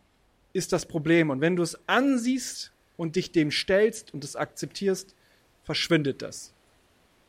ist 0.52 0.72
das 0.72 0.86
Problem. 0.86 1.30
Und 1.30 1.40
wenn 1.40 1.56
du 1.56 1.62
es 1.62 1.78
ansiehst 1.88 2.72
und 2.96 3.16
dich 3.16 3.32
dem 3.32 3.50
stellst 3.50 4.12
und 4.14 4.24
es 4.24 4.36
akzeptierst, 4.36 5.14
verschwindet 5.62 6.22
das. 6.22 6.54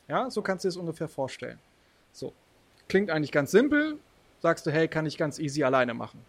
Ja, 0.08 0.30
so 0.32 0.42
kannst 0.42 0.64
du 0.64 0.68
das 0.68 0.78
ungefähr 0.78 1.08
vorstellen. 1.08 1.60
So. 2.12 2.34
Klingt 2.88 3.12
eigentlich 3.12 3.32
ganz 3.32 3.52
simpel. 3.52 4.00
Sagst 4.40 4.66
du, 4.66 4.72
hey, 4.72 4.88
kann 4.88 5.06
ich 5.06 5.18
ganz 5.18 5.40
easy 5.40 5.64
alleine 5.64 5.94
machen. 5.94 6.22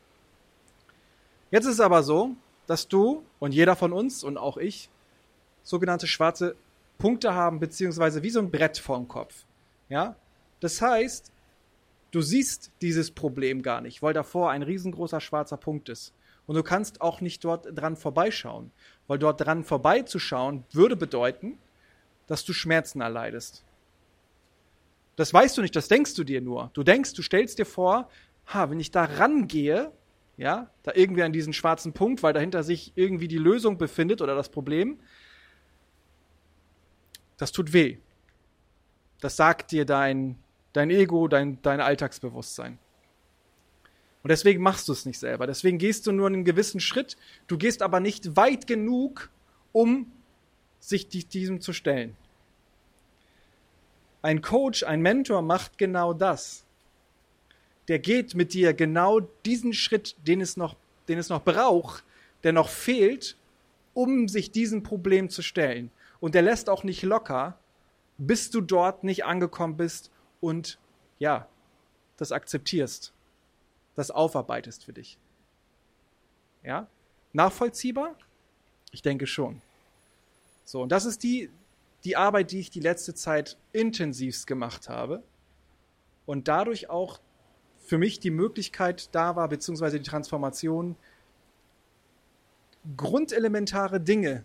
Jetzt 1.51 1.65
ist 1.65 1.75
es 1.75 1.81
aber 1.81 2.03
so, 2.03 2.37
dass 2.67 2.89
du 2.89 3.25
und 3.39 3.53
jeder 3.53 3.77
von 3.77 3.93
uns 3.93 4.25
und 4.25 4.37
auch 4.37 4.57
ich 4.57 4.89
sogenannte 5.63 6.07
schwarze 6.07 6.57
Punkte 6.99 7.35
haben, 7.35 7.61
beziehungsweise 7.61 8.23
wie 8.23 8.31
so 8.31 8.41
ein 8.41 8.51
Brett 8.51 8.79
vorm 8.79 9.09
Kopf. 9.09 9.45
Ja? 9.89 10.17
Das 10.61 10.81
heißt, 10.81 11.33
Du 12.11 12.23
siehst 12.23 12.73
dieses 12.83 13.13
Problem 13.13 13.63
gar 13.63 13.81
nicht, 13.81 14.03
weil 14.03 14.13
davor 14.13 14.51
ein 14.51 14.63
riesengroßer 14.63 15.21
schwarzer 15.21 15.57
Punkt 15.57 15.89
ist. 15.89 16.13
Und 16.47 16.57
du 16.57 16.65
kannst 16.65 17.01
auch 17.01 17.21
nicht 17.21 17.45
dort 17.45 17.69
dran 17.73 17.97
vorbeischauen, 17.97 18.73
weil 19.07 19.19
dort 19.19 19.41
dran 19.41 19.63
vorbeizuschauen 19.63 20.65
würde 20.73 20.97
bedeuten, 20.97 21.59
dass 22.27 22.45
du 22.45 22.53
Schmerzen 22.53 23.01
erleidest. 23.01 23.63
Das 25.21 25.35
weißt 25.35 25.59
du 25.59 25.63
nicht, 25.63 25.77
das 25.77 25.89
denkst 25.89 26.15
du 26.15 26.25
dir 26.25 26.41
nur. 26.41 26.71
Du 26.73 26.83
denkst, 26.83 27.13
du 27.13 27.23
stellst 27.23 27.59
dir 27.59 27.67
vor, 27.67 28.09
ha, 28.47 28.71
wenn 28.71 28.81
ich 28.81 28.91
da 28.91 29.05
rangehe, 29.05 29.93
ja, 30.37 30.71
da 30.83 30.93
irgendwie 30.95 31.23
an 31.23 31.33
diesen 31.33 31.53
schwarzen 31.53 31.93
Punkt, 31.93 32.23
weil 32.23 32.33
dahinter 32.33 32.63
sich 32.63 32.93
irgendwie 32.95 33.29
die 33.29 33.39
Lösung 33.39 33.77
befindet 33.77 34.23
oder 34.23 34.35
das 34.35 34.49
Problem, 34.49 34.99
das 37.37 37.53
tut 37.53 37.73
weh. 37.73 37.99
Das 39.21 39.37
sagt 39.37 39.73
dir 39.73 39.85
dein 39.85 40.39
dein 40.73 40.91
Ego, 40.91 41.29
dein, 41.29 41.61
dein 41.63 41.81
Alltagsbewusstsein. 41.81 42.79
Und 44.23 44.29
deswegen 44.29 44.63
machst 44.63 44.89
du 44.89 44.93
es 44.93 45.07
nicht 45.07 45.19
selber. 45.19 45.47
Deswegen 45.47 45.79
gehst 45.79 46.07
du 46.07 46.13
nur 46.13 46.27
einen 46.27 46.45
gewissen 46.45 46.81
Schritt. 46.81 47.17
Du 47.47 47.57
gehst 47.57 47.83
aber 47.83 48.01
nicht 48.01 48.37
weit 48.37 48.67
genug, 48.67 49.31
um 49.73 50.13
sich 50.79 51.09
diesem 51.09 51.61
zu 51.61 51.73
stellen. 51.73 52.17
Ein 54.23 54.43
Coach, 54.43 54.83
ein 54.83 55.01
Mentor 55.01 55.43
macht 55.43 55.79
genau 55.79 56.13
das. 56.13 56.65
Der 57.89 57.99
geht 57.99 58.35
mit 58.35 58.53
dir 58.53 58.75
genau 58.75 59.21
diesen 59.21 59.73
Schritt, 59.73 60.17
den 60.27 60.41
es 60.41 60.57
noch, 60.57 60.77
den 61.09 61.19
es 61.19 61.29
noch 61.29 61.43
braucht, 61.43 62.05
der 62.43 62.53
noch 62.53 62.69
fehlt, 62.69 63.37
um 63.95 64.29
sich 64.29 64.51
diesem 64.51 64.83
Problem 64.83 65.31
zu 65.31 65.43
stellen. 65.43 65.91
Und 66.21 66.35
der 66.35 66.43
lässt 66.43 66.69
auch 66.69 66.85
nicht 66.85 67.03
locker, 67.03 67.59
bis 68.19 68.51
du 68.51 68.61
dort 68.61 69.05
nicht 69.05 69.25
angekommen 69.25 69.77
bist 69.77 70.11
und 70.41 70.79
ja, 71.19 71.49
das 72.19 72.33
akzeptierst, 72.33 73.13
das 73.97 74.11
aufarbeitest 74.11 74.85
für 74.85 74.93
dich. 74.93 75.19
Ja? 76.63 76.87
Nachvollziehbar? 77.33 78.15
Ich 78.93 79.03
denke 79.03 79.27
schon. 79.27 79.63
So, 80.65 80.83
und 80.83 80.93
das 80.93 81.05
ist 81.07 81.23
die, 81.23 81.51
die 82.05 82.17
Arbeit, 82.17 82.53
die 82.53 82.61
ich 82.61 82.71
die 82.71 82.81
letzte 82.81 83.15
Zeit 83.15 83.59
intensivst 83.73 84.47
gemacht 84.47 84.89
habe 84.89 85.23
und 86.27 86.49
dadurch 86.49 86.89
auch 86.89 87.21
für 87.79 87.99
mich 87.99 88.21
die 88.21 88.31
Möglichkeit 88.31 89.15
da 89.15 89.37
war, 89.37 89.49
beziehungsweise 89.49 89.99
die 89.99 90.09
Transformation, 90.09 90.97
grundelementare 92.97 94.01
Dinge, 94.01 94.45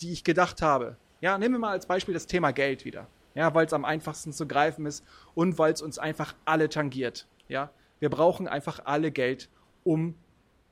die 0.00 0.12
ich 0.12 0.24
gedacht 0.24 0.62
habe. 0.62 0.96
Ja, 1.20 1.38
nehmen 1.38 1.54
wir 1.54 1.58
mal 1.58 1.70
als 1.70 1.86
Beispiel 1.86 2.14
das 2.14 2.26
Thema 2.26 2.52
Geld 2.52 2.84
wieder 2.84 3.08
ja, 3.34 3.54
weil 3.54 3.66
es 3.66 3.72
am 3.72 3.84
einfachsten 3.84 4.32
zu 4.32 4.46
greifen 4.46 4.86
ist 4.86 5.04
und 5.34 5.58
weil 5.58 5.72
es 5.72 5.82
uns 5.82 5.98
einfach 5.98 6.34
alle 6.44 6.68
tangiert. 6.68 7.26
Ja, 7.48 7.70
wir 8.00 8.10
brauchen 8.10 8.48
einfach 8.48 8.80
alle 8.84 9.10
Geld, 9.10 9.48
um, 9.82 10.14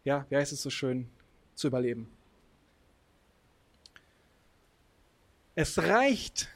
ja, 0.04 0.26
wie 0.30 0.36
heißt 0.36 0.52
es 0.52 0.62
so 0.62 0.70
schön, 0.70 1.08
zu 1.54 1.66
überleben. 1.66 2.08
Es 5.54 5.78
reicht 5.78 6.48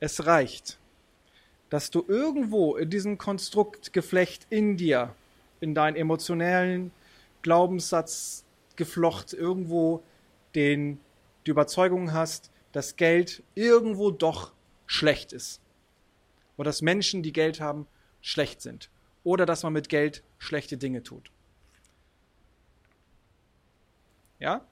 Es 0.00 0.26
reicht, 0.26 0.78
dass 1.70 1.90
du 1.90 2.04
irgendwo 2.08 2.76
in 2.76 2.90
diesem 2.90 3.18
Konstruktgeflecht 3.18 4.46
in 4.50 4.76
dir, 4.76 5.14
in 5.60 5.76
deinen 5.76 5.94
emotionellen 5.94 6.90
Glaubenssatzgeflocht 7.42 9.32
irgendwo 9.32 10.02
den, 10.56 10.98
die 11.46 11.50
Überzeugung 11.50 12.12
hast, 12.12 12.50
dass 12.72 12.96
Geld 12.96 13.44
irgendwo 13.54 14.10
doch 14.10 14.52
schlecht 14.86 15.32
ist. 15.32 15.60
Oder 16.56 16.70
dass 16.70 16.82
Menschen, 16.82 17.22
die 17.22 17.32
Geld 17.32 17.60
haben, 17.60 17.86
schlecht 18.22 18.60
sind. 18.60 18.90
Oder 19.22 19.46
dass 19.46 19.62
man 19.62 19.72
mit 19.72 19.88
Geld 19.88 20.24
schlechte 20.38 20.78
Dinge 20.78 21.04
tut. 21.04 21.30
Ja? 24.40 24.66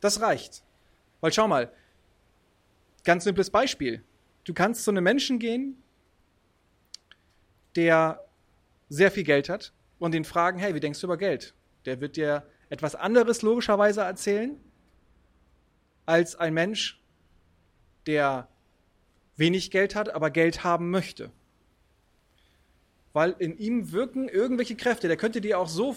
Das 0.00 0.20
reicht. 0.20 0.65
Weil 1.20 1.32
schau 1.32 1.48
mal, 1.48 1.72
ganz 3.04 3.24
simples 3.24 3.50
Beispiel. 3.50 4.02
Du 4.44 4.54
kannst 4.54 4.84
zu 4.84 4.90
einem 4.90 5.04
Menschen 5.04 5.38
gehen, 5.38 5.82
der 7.74 8.24
sehr 8.88 9.10
viel 9.10 9.24
Geld 9.24 9.48
hat 9.48 9.72
und 9.98 10.12
den 10.12 10.24
fragen, 10.24 10.58
hey, 10.58 10.74
wie 10.74 10.80
denkst 10.80 11.00
du 11.00 11.06
über 11.06 11.16
Geld? 11.16 11.54
Der 11.84 12.00
wird 12.00 12.16
dir 12.16 12.46
etwas 12.68 12.94
anderes 12.94 13.42
logischerweise 13.42 14.02
erzählen 14.02 14.60
als 16.04 16.36
ein 16.36 16.54
Mensch, 16.54 17.02
der 18.06 18.48
wenig 19.36 19.70
Geld 19.70 19.94
hat, 19.94 20.08
aber 20.08 20.30
Geld 20.30 20.64
haben 20.64 20.90
möchte. 20.90 21.32
Weil 23.12 23.34
in 23.38 23.58
ihm 23.58 23.92
wirken 23.92 24.28
irgendwelche 24.28 24.76
Kräfte. 24.76 25.08
Der 25.08 25.16
könnte 25.16 25.40
dir 25.40 25.58
auch 25.58 25.68
so, 25.68 25.96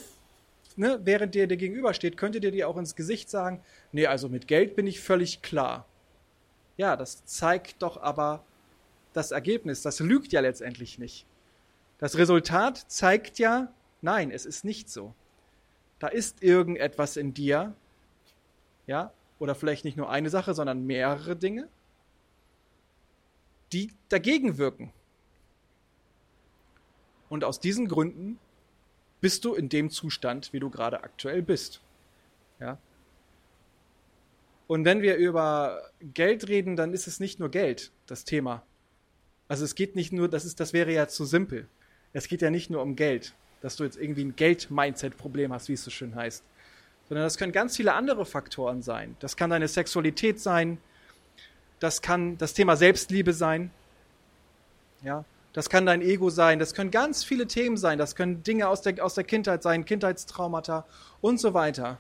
ne, 0.78 1.00
während 1.04 1.36
der 1.36 1.48
dir 1.48 1.58
gegenübersteht, 1.58 2.18
könnte 2.18 2.40
der 2.40 2.52
dir 2.52 2.68
auch 2.68 2.78
ins 2.78 2.96
Gesicht 2.96 3.30
sagen, 3.30 3.62
nee, 3.92 4.08
also 4.08 4.30
mit 4.30 4.48
Geld 4.48 4.76
bin 4.76 4.88
ich 4.88 5.00
völlig 5.00 5.42
klar. 5.42 5.86
Ja, 6.78 6.96
das 6.96 7.26
zeigt 7.26 7.82
doch 7.82 8.02
aber 8.02 8.44
das 9.14 9.32
Ergebnis. 9.32 9.82
Das 9.82 10.00
lügt 10.00 10.32
ja 10.32 10.40
letztendlich 10.40 11.00
nicht. 11.00 11.26
Das 11.98 12.18
Resultat 12.18 12.78
zeigt 12.88 13.40
ja, 13.40 13.74
nein, 14.02 14.32
es 14.32 14.46
ist 14.46 14.64
nicht 14.64 14.90
so. 14.90 15.14
Da 16.00 16.08
ist 16.08 16.42
irgendetwas 16.42 17.18
in 17.18 17.34
dir, 17.34 17.76
ja, 18.88 19.12
oder 19.38 19.56
vielleicht 19.56 19.84
nicht 19.84 19.98
nur 19.98 20.10
eine 20.10 20.30
Sache, 20.30 20.54
sondern 20.54 20.86
mehrere 20.86 21.36
Dinge, 21.36 21.68
die 23.74 23.92
dagegen 24.08 24.58
wirken. 24.58 24.94
Und 27.30 27.44
aus 27.44 27.60
diesen 27.60 27.88
Gründen 27.88 28.40
bist 29.22 29.46
du 29.46 29.54
in 29.54 29.70
dem 29.70 29.90
Zustand, 29.90 30.54
wie 30.54 30.60
du 30.60 30.70
gerade 30.70 31.04
aktuell 31.04 31.42
bist. 31.42 31.82
Ja? 32.60 32.78
Und 34.68 34.86
wenn 34.86 35.02
wir 35.02 35.16
über 35.16 35.82
Geld 36.14 36.48
reden, 36.48 36.76
dann 36.76 36.94
ist 36.94 37.08
es 37.08 37.20
nicht 37.20 37.40
nur 37.40 37.50
Geld, 37.50 37.92
das 38.06 38.24
Thema. 38.24 38.64
Also 39.48 39.66
es 39.66 39.76
geht 39.76 39.96
nicht 39.96 40.14
nur, 40.14 40.30
das 40.30 40.46
ist, 40.46 40.60
das 40.60 40.74
wäre 40.74 40.94
ja 40.94 41.08
zu 41.08 41.26
simpel. 41.26 41.68
Es 42.14 42.28
geht 42.28 42.42
ja 42.42 42.52
nicht 42.52 42.70
nur 42.70 42.82
um 42.82 42.96
Geld, 42.96 43.34
dass 43.62 43.76
du 43.76 43.84
jetzt 43.84 43.98
irgendwie 43.98 44.24
ein 44.24 44.36
Geld-Mindset-Problem 44.36 45.52
hast, 45.52 45.70
wie 45.70 45.74
es 45.74 45.84
so 45.84 45.92
schön 45.92 46.16
heißt. 46.16 46.44
Sondern 47.08 47.26
das 47.26 47.38
können 47.38 47.52
ganz 47.52 47.76
viele 47.76 47.94
andere 47.94 48.26
Faktoren 48.26 48.84
sein. 48.84 49.16
Das 49.20 49.36
kann 49.36 49.50
deine 49.50 49.68
Sexualität 49.68 50.40
sein, 50.40 50.78
das 51.80 52.02
kann 52.02 52.38
das 52.38 52.54
Thema 52.54 52.76
Selbstliebe 52.76 53.34
sein. 53.34 53.72
Ja, 55.02 55.26
das 55.54 55.70
kann 55.70 55.86
dein 55.86 56.02
Ego 56.02 56.30
sein, 56.30 56.60
das 56.60 56.74
können 56.74 56.92
ganz 56.92 57.24
viele 57.24 57.48
Themen 57.48 57.78
sein, 57.78 57.98
das 57.98 58.16
können 58.16 58.44
Dinge 58.44 58.68
aus 58.68 58.82
der, 58.82 59.04
aus 59.04 59.16
der 59.16 59.24
Kindheit 59.24 59.64
sein, 59.64 59.86
Kindheitstraumata 59.86 60.86
und 61.22 61.40
so 61.40 61.54
weiter. 61.54 61.98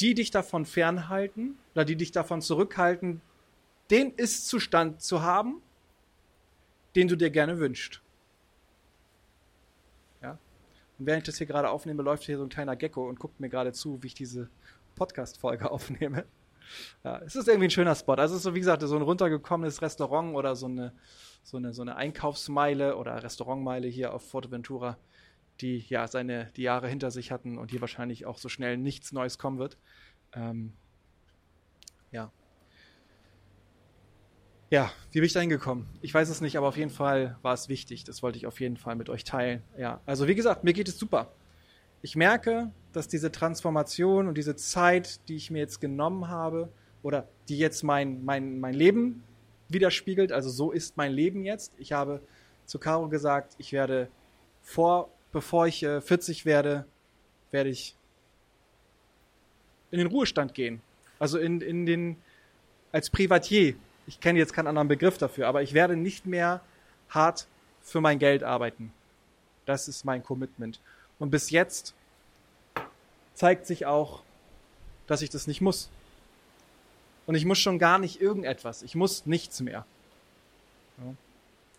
Die 0.00 0.14
dich 0.14 0.30
davon 0.30 0.64
fernhalten 0.64 1.58
oder 1.74 1.84
die 1.84 1.96
dich 1.96 2.12
davon 2.12 2.40
zurückhalten, 2.40 3.20
den 3.90 4.12
Ist-Zustand 4.14 5.02
zu 5.02 5.22
haben, 5.22 5.60
den 6.94 7.08
du 7.08 7.16
dir 7.16 7.30
gerne 7.30 7.58
wünschst. 7.58 8.00
Ja? 10.22 10.38
Und 10.98 11.06
während 11.06 11.22
ich 11.22 11.26
das 11.26 11.38
hier 11.38 11.46
gerade 11.46 11.68
aufnehme, 11.68 12.02
läuft 12.02 12.24
hier 12.24 12.38
so 12.38 12.44
ein 12.44 12.48
kleiner 12.48 12.76
Gecko 12.76 13.08
und 13.08 13.18
guckt 13.18 13.40
mir 13.40 13.48
gerade 13.48 13.72
zu, 13.72 14.02
wie 14.02 14.06
ich 14.06 14.14
diese 14.14 14.48
Podcast-Folge 14.94 15.70
aufnehme. 15.70 16.24
Ja, 17.04 17.18
es 17.24 17.36
ist 17.36 17.48
irgendwie 17.48 17.68
ein 17.68 17.70
schöner 17.70 17.94
Spot. 17.94 18.14
Also 18.14 18.34
es 18.34 18.40
ist 18.40 18.44
so, 18.44 18.54
wie 18.54 18.60
gesagt, 18.60 18.82
so 18.82 18.96
ein 18.96 19.02
runtergekommenes 19.02 19.82
Restaurant 19.82 20.34
oder 20.34 20.56
so 20.56 20.66
eine, 20.66 20.92
so 21.42 21.56
eine, 21.56 21.72
so 21.72 21.82
eine 21.82 21.96
Einkaufsmeile 21.96 22.96
oder 22.96 23.22
Restaurantmeile 23.22 23.88
hier 23.88 24.12
auf 24.12 24.28
Forteventura, 24.28 24.98
die 25.60 25.78
ja 25.78 26.06
seine 26.08 26.50
die 26.56 26.62
Jahre 26.62 26.88
hinter 26.88 27.10
sich 27.10 27.32
hatten 27.32 27.58
und 27.58 27.70
hier 27.70 27.80
wahrscheinlich 27.80 28.26
auch 28.26 28.38
so 28.38 28.48
schnell 28.48 28.76
nichts 28.76 29.12
Neues 29.12 29.38
kommen 29.38 29.58
wird. 29.58 29.78
Ähm, 30.32 30.72
ja. 32.12 32.30
Ja, 34.70 34.92
wie 35.10 35.18
bin 35.18 35.26
ich 35.26 35.32
da 35.32 35.40
hingekommen? 35.40 35.88
Ich 36.00 36.14
weiß 36.14 36.28
es 36.28 36.40
nicht, 36.40 36.56
aber 36.56 36.68
auf 36.68 36.76
jeden 36.76 36.92
Fall 36.92 37.36
war 37.42 37.54
es 37.54 37.68
wichtig. 37.68 38.04
Das 38.04 38.22
wollte 38.22 38.38
ich 38.38 38.46
auf 38.46 38.60
jeden 38.60 38.76
Fall 38.76 38.94
mit 38.94 39.08
euch 39.08 39.24
teilen. 39.24 39.62
Ja, 39.76 40.00
also 40.06 40.28
wie 40.28 40.36
gesagt, 40.36 40.62
mir 40.62 40.72
geht 40.72 40.88
es 40.88 40.96
super. 40.96 41.32
Ich 42.02 42.16
merke, 42.16 42.70
dass 42.92 43.08
diese 43.08 43.30
Transformation 43.30 44.26
und 44.26 44.36
diese 44.36 44.56
Zeit, 44.56 45.28
die 45.28 45.36
ich 45.36 45.50
mir 45.50 45.58
jetzt 45.58 45.80
genommen 45.80 46.28
habe, 46.28 46.70
oder 47.02 47.28
die 47.48 47.58
jetzt 47.58 47.82
mein, 47.82 48.24
mein, 48.24 48.60
mein 48.60 48.74
Leben 48.74 49.22
widerspiegelt, 49.68 50.32
also 50.32 50.50
so 50.50 50.70
ist 50.70 50.96
mein 50.96 51.12
Leben 51.12 51.44
jetzt. 51.44 51.72
Ich 51.78 51.92
habe 51.92 52.20
zu 52.66 52.78
Caro 52.78 53.08
gesagt, 53.08 53.54
ich 53.58 53.72
werde 53.72 54.08
vor, 54.62 55.10
bevor 55.32 55.66
ich 55.66 55.82
äh, 55.82 56.00
40 56.00 56.44
werde, 56.44 56.86
werde 57.50 57.70
ich 57.70 57.96
in 59.90 59.98
den 59.98 60.08
Ruhestand 60.08 60.54
gehen. 60.54 60.80
Also 61.18 61.38
in, 61.38 61.60
in 61.60 61.86
den, 61.86 62.16
als 62.92 63.10
Privatier. 63.10 63.74
Ich 64.06 64.20
kenne 64.20 64.38
jetzt 64.38 64.52
keinen 64.52 64.66
anderen 64.66 64.88
Begriff 64.88 65.18
dafür, 65.18 65.46
aber 65.48 65.62
ich 65.62 65.74
werde 65.74 65.96
nicht 65.96 66.26
mehr 66.26 66.60
hart 67.08 67.46
für 67.80 68.00
mein 68.00 68.18
Geld 68.18 68.42
arbeiten. 68.42 68.92
Das 69.66 69.88
ist 69.88 70.04
mein 70.04 70.22
Commitment. 70.22 70.80
Und 71.20 71.30
bis 71.30 71.50
jetzt 71.50 71.94
zeigt 73.34 73.66
sich 73.66 73.86
auch, 73.86 74.22
dass 75.06 75.22
ich 75.22 75.30
das 75.30 75.46
nicht 75.46 75.60
muss. 75.60 75.88
Und 77.26 77.36
ich 77.36 77.44
muss 77.44 77.58
schon 77.58 77.78
gar 77.78 77.98
nicht 77.98 78.20
irgendetwas. 78.20 78.82
Ich 78.82 78.96
muss 78.96 79.26
nichts 79.26 79.60
mehr. 79.60 79.86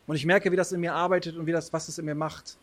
Und 0.07 0.15
ich 0.15 0.25
merke, 0.25 0.51
wie 0.51 0.55
das 0.55 0.71
in 0.71 0.79
mir 0.79 0.93
arbeitet 0.93 1.35
und 1.35 1.45
wie 1.45 1.51
das, 1.51 1.73
was 1.73 1.87
es 1.87 1.97
in 1.97 2.05
mir 2.05 2.15
macht. 2.15 2.57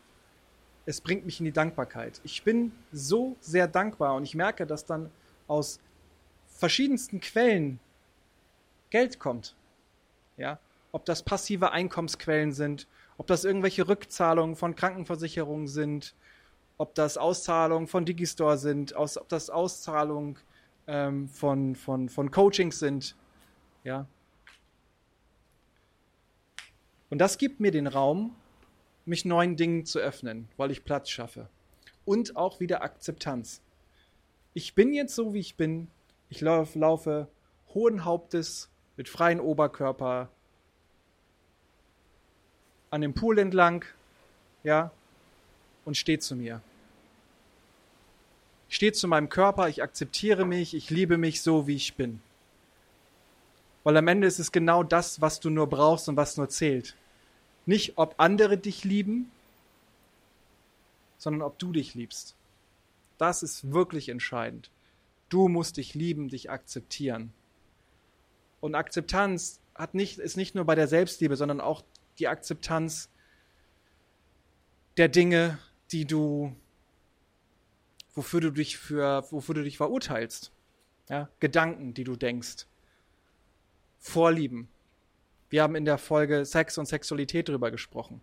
Es 0.87 1.01
bringt 1.01 1.27
mich 1.27 1.38
in 1.38 1.45
die 1.45 1.53
Dankbarkeit. 1.53 2.21
Ich 2.25 2.43
bin 2.43 2.73
so 2.93 3.37
sehr 3.41 3.69
dankbar 3.69 4.14
und 4.14 4.25
ich 4.25 4.35
merke, 4.35 4.67
dass 4.67 4.87
dann 4.87 5.11
aus 5.47 5.81
verschiedensten 6.47 7.21
Quellen 7.21 7.79
Geld 8.91 9.19
kommt. 9.19 9.55
Ja, 10.37 10.59
ob 10.93 11.05
das 11.05 11.23
passive 11.23 11.73
Einkommensquellen 11.73 12.53
sind, 12.53 12.87
ob 13.19 13.27
das 13.27 13.45
irgendwelche 13.45 13.88
Rückzahlungen 13.88 14.57
von 14.57 14.77
Krankenversicherungen 14.77 15.69
sind, 15.69 16.14
ob 16.79 16.95
das 16.95 17.19
Auszahlungen 17.19 17.88
von 17.88 18.05
Digistore 18.05 18.57
sind, 18.57 18.95
aus, 18.95 19.19
ob 19.19 19.29
das 19.29 19.51
Auszahlungen 19.51 20.38
ähm, 20.87 21.29
von, 21.29 21.75
von, 21.75 22.09
von 22.09 22.31
Coachings 22.31 22.79
sind. 22.79 23.14
Ja. 23.85 24.07
Und 27.11 27.19
das 27.19 27.38
gibt 27.38 27.61
mir 27.61 27.73
den 27.73 27.87
Raum, 27.87 28.35
mich 29.05 29.25
neuen 29.25 29.57
Dingen 29.57 29.85
zu 29.85 29.99
öffnen, 29.99 30.49
weil 30.57 30.71
ich 30.71 30.85
Platz 30.85 31.11
schaffe. 31.11 31.49
Und 32.05 32.37
auch 32.37 32.61
wieder 32.61 32.83
Akzeptanz. 32.83 33.61
Ich 34.55 34.75
bin 34.75 34.95
jetzt 34.95 35.14
so, 35.14 35.35
wie 35.35 35.41
ich 35.41 35.57
bin. 35.57 35.88
Ich 36.31 36.41
laufe, 36.41 36.79
laufe 36.79 37.29
hohen 37.75 38.05
Hauptes 38.05 38.71
mit 38.97 39.09
freiem 39.09 39.41
Oberkörper 39.41 40.31
an 42.91 43.01
dem 43.01 43.14
Pool 43.14 43.38
entlang, 43.38 43.85
ja, 44.62 44.91
und 45.85 45.97
stehe 45.97 46.19
zu 46.19 46.37
mir. 46.37 46.62
Ich 48.68 48.76
stehe 48.76 48.92
zu 48.92 49.09
meinem 49.09 49.28
Körper, 49.28 49.68
ich 49.68 49.83
akzeptiere 49.83 50.44
mich, 50.44 50.74
ich 50.74 50.90
liebe 50.90 51.16
mich 51.16 51.42
so, 51.42 51.66
wie 51.66 51.76
ich 51.76 51.94
bin. 51.94 52.20
Weil 53.85 53.96
am 53.96 54.09
Ende 54.09 54.26
ist 54.26 54.38
es 54.38 54.52
genau 54.52 54.83
das, 54.83 55.20
was 55.20 55.40
du 55.40 55.48
nur 55.48 55.68
brauchst 55.68 56.09
und 56.09 56.16
was 56.16 56.37
nur 56.37 56.48
zählt. 56.48 56.94
Nicht, 57.64 57.96
ob 57.96 58.14
andere 58.18 58.59
dich 58.59 58.85
lieben, 58.85 59.31
sondern 61.16 61.42
ob 61.42 61.59
du 61.59 61.72
dich 61.72 61.94
liebst. 61.94 62.35
Das 63.16 63.42
ist 63.42 63.72
wirklich 63.72 64.09
entscheidend. 64.09 64.70
Du 65.28 65.48
musst 65.48 65.76
dich 65.76 65.94
lieben, 65.94 66.28
dich 66.28 66.50
akzeptieren. 66.50 67.33
Und 68.61 68.74
Akzeptanz 68.74 69.61
hat 69.74 69.94
nicht, 69.94 70.18
ist 70.18 70.37
nicht 70.37 70.54
nur 70.54 70.64
bei 70.64 70.74
der 70.74 70.88
Selbstliebe, 70.88 71.37
sondern 71.37 71.61
auch 71.61 71.83
die 72.18 72.28
Akzeptanz 72.28 73.09
der 74.96 75.09
Dinge, 75.09 75.59
die 75.92 76.04
du 76.04 76.54
wofür 78.18 78.40
du 78.40 78.50
dich 78.50 78.76
für, 78.76 79.24
wofür 79.31 79.54
du 79.54 79.62
dich 79.62 79.76
verurteilst. 79.76 80.50
Ja, 81.09 81.31
Gedanken, 81.38 81.94
die 81.94 82.02
du 82.04 82.16
denkst. 82.16 82.66
Vorlieben. 83.98 84.68
Wir 85.50 85.62
haben 85.62 85.76
in 85.76 85.85
der 85.85 85.98
Folge 85.98 86.44
Sex 86.44 86.76
und 86.78 86.87
Sexualität 86.87 87.48
drüber 87.48 87.70
gesprochen. 87.70 88.20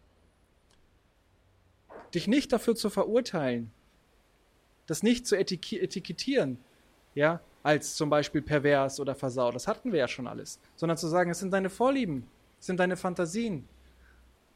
Dich 2.14 2.28
nicht 2.28 2.52
dafür 2.52 2.76
zu 2.76 2.90
verurteilen, 2.90 3.72
das 4.86 5.02
nicht 5.02 5.26
zu 5.26 5.36
etikettieren, 5.36 6.60
ja, 7.16 7.42
als 7.64 7.96
zum 7.96 8.10
Beispiel 8.10 8.42
pervers 8.42 9.00
oder 9.00 9.16
versaut. 9.16 9.56
Das 9.56 9.68
hatten 9.68 9.92
wir 9.94 10.00
ja 10.00 10.08
schon 10.08 10.28
alles. 10.28 10.60
Sondern 10.76 10.98
zu 10.98 11.08
sagen, 11.08 11.32
es 11.32 11.40
sind 11.40 11.52
deine 11.52 11.70
Vorlieben, 11.70 12.28
es 12.60 12.68
sind 12.68 12.82
deine 12.82 12.98
Fantasien. 12.98 13.68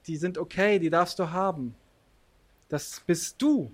Die 0.06 0.18
sind 0.18 0.38
okay, 0.38 0.80
die 0.80 0.90
darfst 0.90 1.18
du 1.18 1.32
haben. 1.32 1.76
Das 2.68 3.02
bist 3.08 3.42
du. 3.42 3.72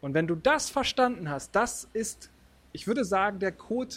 Und 0.00 0.14
wenn 0.14 0.26
du 0.26 0.34
das 0.34 0.70
verstanden 0.70 1.28
hast, 1.28 1.54
das 1.54 1.88
ist, 1.92 2.30
ich 2.72 2.86
würde 2.86 3.04
sagen, 3.04 3.38
der 3.38 3.52
Code 3.52 3.96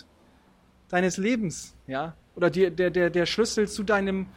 deines 0.90 1.18
Lebens, 1.18 1.76
ja, 1.88 2.16
oder 2.36 2.50
die, 2.50 2.70
der, 2.72 2.90
der, 2.90 3.10
der 3.10 3.26
Schlüssel 3.26 3.68
zu 3.68 3.84
deinem 3.84 4.28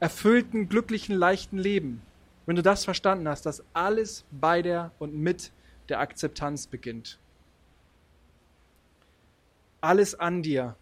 erfüllten, 0.00 0.68
glücklichen, 0.68 1.14
leichten 1.14 1.58
Leben. 1.58 2.02
Wenn 2.46 2.56
du 2.56 2.62
das 2.62 2.84
verstanden 2.84 3.28
hast, 3.28 3.46
dass 3.46 3.64
alles 3.72 4.24
bei 4.30 4.62
der 4.62 4.92
und 4.98 5.14
mit 5.14 5.52
der 5.88 6.00
Akzeptanz 6.00 6.66
beginnt 6.66 7.18
alles 9.84 10.18
an 10.18 10.42
dir. 10.42 10.76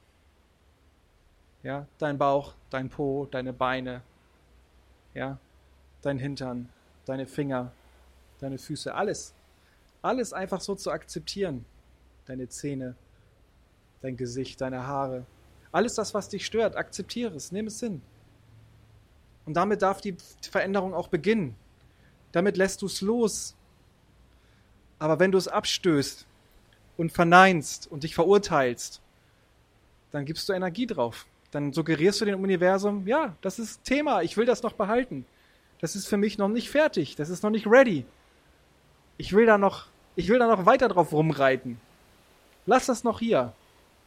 Ja, 1.62 1.86
dein 1.98 2.18
Bauch, 2.18 2.54
dein 2.70 2.88
Po, 2.88 3.26
deine 3.30 3.52
Beine, 3.52 4.02
ja, 5.14 5.38
dein 6.02 6.18
Hintern, 6.18 6.68
deine 7.04 7.26
Finger, 7.26 7.72
deine 8.38 8.58
Füße, 8.58 8.94
alles. 8.94 9.34
Alles 10.02 10.32
einfach 10.32 10.60
so 10.60 10.74
zu 10.74 10.90
akzeptieren. 10.90 11.64
Deine 12.26 12.48
Zähne, 12.48 12.96
dein 14.00 14.16
Gesicht, 14.16 14.60
deine 14.60 14.86
Haare. 14.86 15.24
Alles 15.70 15.94
das, 15.94 16.12
was 16.12 16.28
dich 16.28 16.44
stört, 16.44 16.76
akzeptiere 16.76 17.34
es, 17.34 17.52
nimm 17.52 17.68
es 17.68 17.80
hin. 17.80 18.02
Und 19.46 19.54
damit 19.54 19.82
darf 19.82 20.00
die 20.00 20.16
Veränderung 20.50 20.94
auch 20.94 21.08
beginnen. 21.08 21.56
Damit 22.32 22.56
lässt 22.56 22.82
du 22.82 22.86
es 22.86 23.00
los. 23.00 23.56
Aber 24.98 25.18
wenn 25.18 25.32
du 25.32 25.38
es 25.38 25.48
abstößt, 25.48 26.26
und 26.96 27.12
verneinst 27.12 27.90
und 27.90 28.04
dich 28.04 28.14
verurteilst, 28.14 29.00
dann 30.10 30.24
gibst 30.24 30.48
du 30.48 30.52
Energie 30.52 30.86
drauf. 30.86 31.26
Dann 31.50 31.72
suggerierst 31.72 32.20
du 32.20 32.24
dem 32.24 32.40
Universum, 32.40 33.06
ja, 33.06 33.36
das 33.40 33.58
ist 33.58 33.84
Thema, 33.84 34.22
ich 34.22 34.36
will 34.36 34.46
das 34.46 34.62
noch 34.62 34.74
behalten. 34.74 35.26
Das 35.80 35.96
ist 35.96 36.06
für 36.06 36.16
mich 36.16 36.38
noch 36.38 36.48
nicht 36.48 36.70
fertig, 36.70 37.16
das 37.16 37.28
ist 37.28 37.42
noch 37.42 37.50
nicht 37.50 37.66
ready. 37.66 38.04
Ich 39.18 39.32
will 39.32 39.46
da 39.46 39.58
noch, 39.58 39.86
ich 40.16 40.28
will 40.28 40.38
da 40.38 40.46
noch 40.46 40.66
weiter 40.66 40.88
drauf 40.88 41.12
rumreiten. 41.12 41.80
Lass 42.66 42.86
das 42.86 43.04
noch 43.04 43.18
hier. 43.18 43.52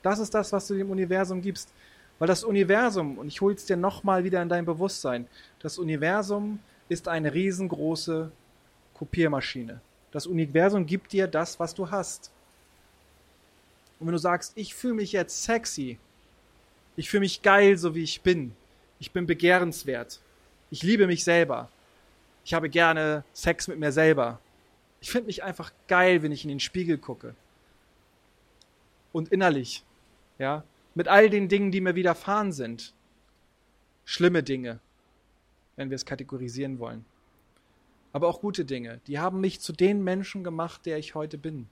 Das 0.01 0.19
ist 0.19 0.33
das, 0.33 0.51
was 0.51 0.67
du 0.67 0.75
dem 0.75 0.91
Universum 0.91 1.41
gibst. 1.41 1.69
Weil 2.19 2.27
das 2.27 2.43
Universum, 2.43 3.17
und 3.17 3.27
ich 3.27 3.41
hol's 3.41 3.65
dir 3.65 3.75
nochmal 3.75 4.23
wieder 4.23 4.41
in 4.41 4.49
dein 4.49 4.65
Bewusstsein, 4.65 5.27
das 5.59 5.77
Universum 5.77 6.59
ist 6.87 7.07
eine 7.07 7.33
riesengroße 7.33 8.31
Kopiermaschine. 8.93 9.81
Das 10.11 10.27
Universum 10.27 10.85
gibt 10.85 11.11
dir 11.11 11.27
das, 11.27 11.59
was 11.59 11.73
du 11.73 11.91
hast. 11.91 12.31
Und 13.99 14.07
wenn 14.07 14.13
du 14.13 14.19
sagst, 14.19 14.53
ich 14.55 14.73
fühle 14.75 14.93
mich 14.93 15.11
jetzt 15.11 15.43
sexy, 15.43 15.97
ich 16.95 17.09
fühle 17.09 17.21
mich 17.21 17.41
geil, 17.41 17.77
so 17.77 17.95
wie 17.95 18.03
ich 18.03 18.21
bin, 18.21 18.55
ich 18.99 19.11
bin 19.11 19.25
begehrenswert, 19.25 20.21
ich 20.71 20.83
liebe 20.83 21.07
mich 21.07 21.23
selber, 21.23 21.69
ich 22.45 22.53
habe 22.53 22.69
gerne 22.69 23.23
Sex 23.33 23.67
mit 23.67 23.79
mir 23.79 23.91
selber, 23.91 24.39
ich 25.05 25.11
finde 25.11 25.27
mich 25.27 25.43
einfach 25.43 25.71
geil, 25.87 26.23
wenn 26.23 26.31
ich 26.31 26.45
in 26.45 26.49
den 26.49 26.59
Spiegel 26.59 26.97
gucke. 26.97 27.35
Und 29.11 29.31
innerlich, 29.31 29.85
ja, 30.39 30.63
mit 30.95 31.07
all 31.07 31.29
den 31.29 31.47
Dingen, 31.47 31.69
die 31.69 31.79
mir 31.79 31.93
widerfahren 31.93 32.51
sind. 32.51 32.91
Schlimme 34.03 34.41
Dinge, 34.41 34.79
wenn 35.75 35.91
wir 35.91 35.95
es 35.95 36.07
kategorisieren 36.07 36.79
wollen. 36.79 37.05
Aber 38.13 38.27
auch 38.27 38.41
gute 38.41 38.65
Dinge, 38.65 38.99
die 39.05 39.19
haben 39.19 39.41
mich 39.41 39.59
zu 39.59 39.73
den 39.73 40.03
Menschen 40.03 40.43
gemacht, 40.43 40.87
der 40.87 40.97
ich 40.97 41.13
heute 41.13 41.37
bin. 41.37 41.69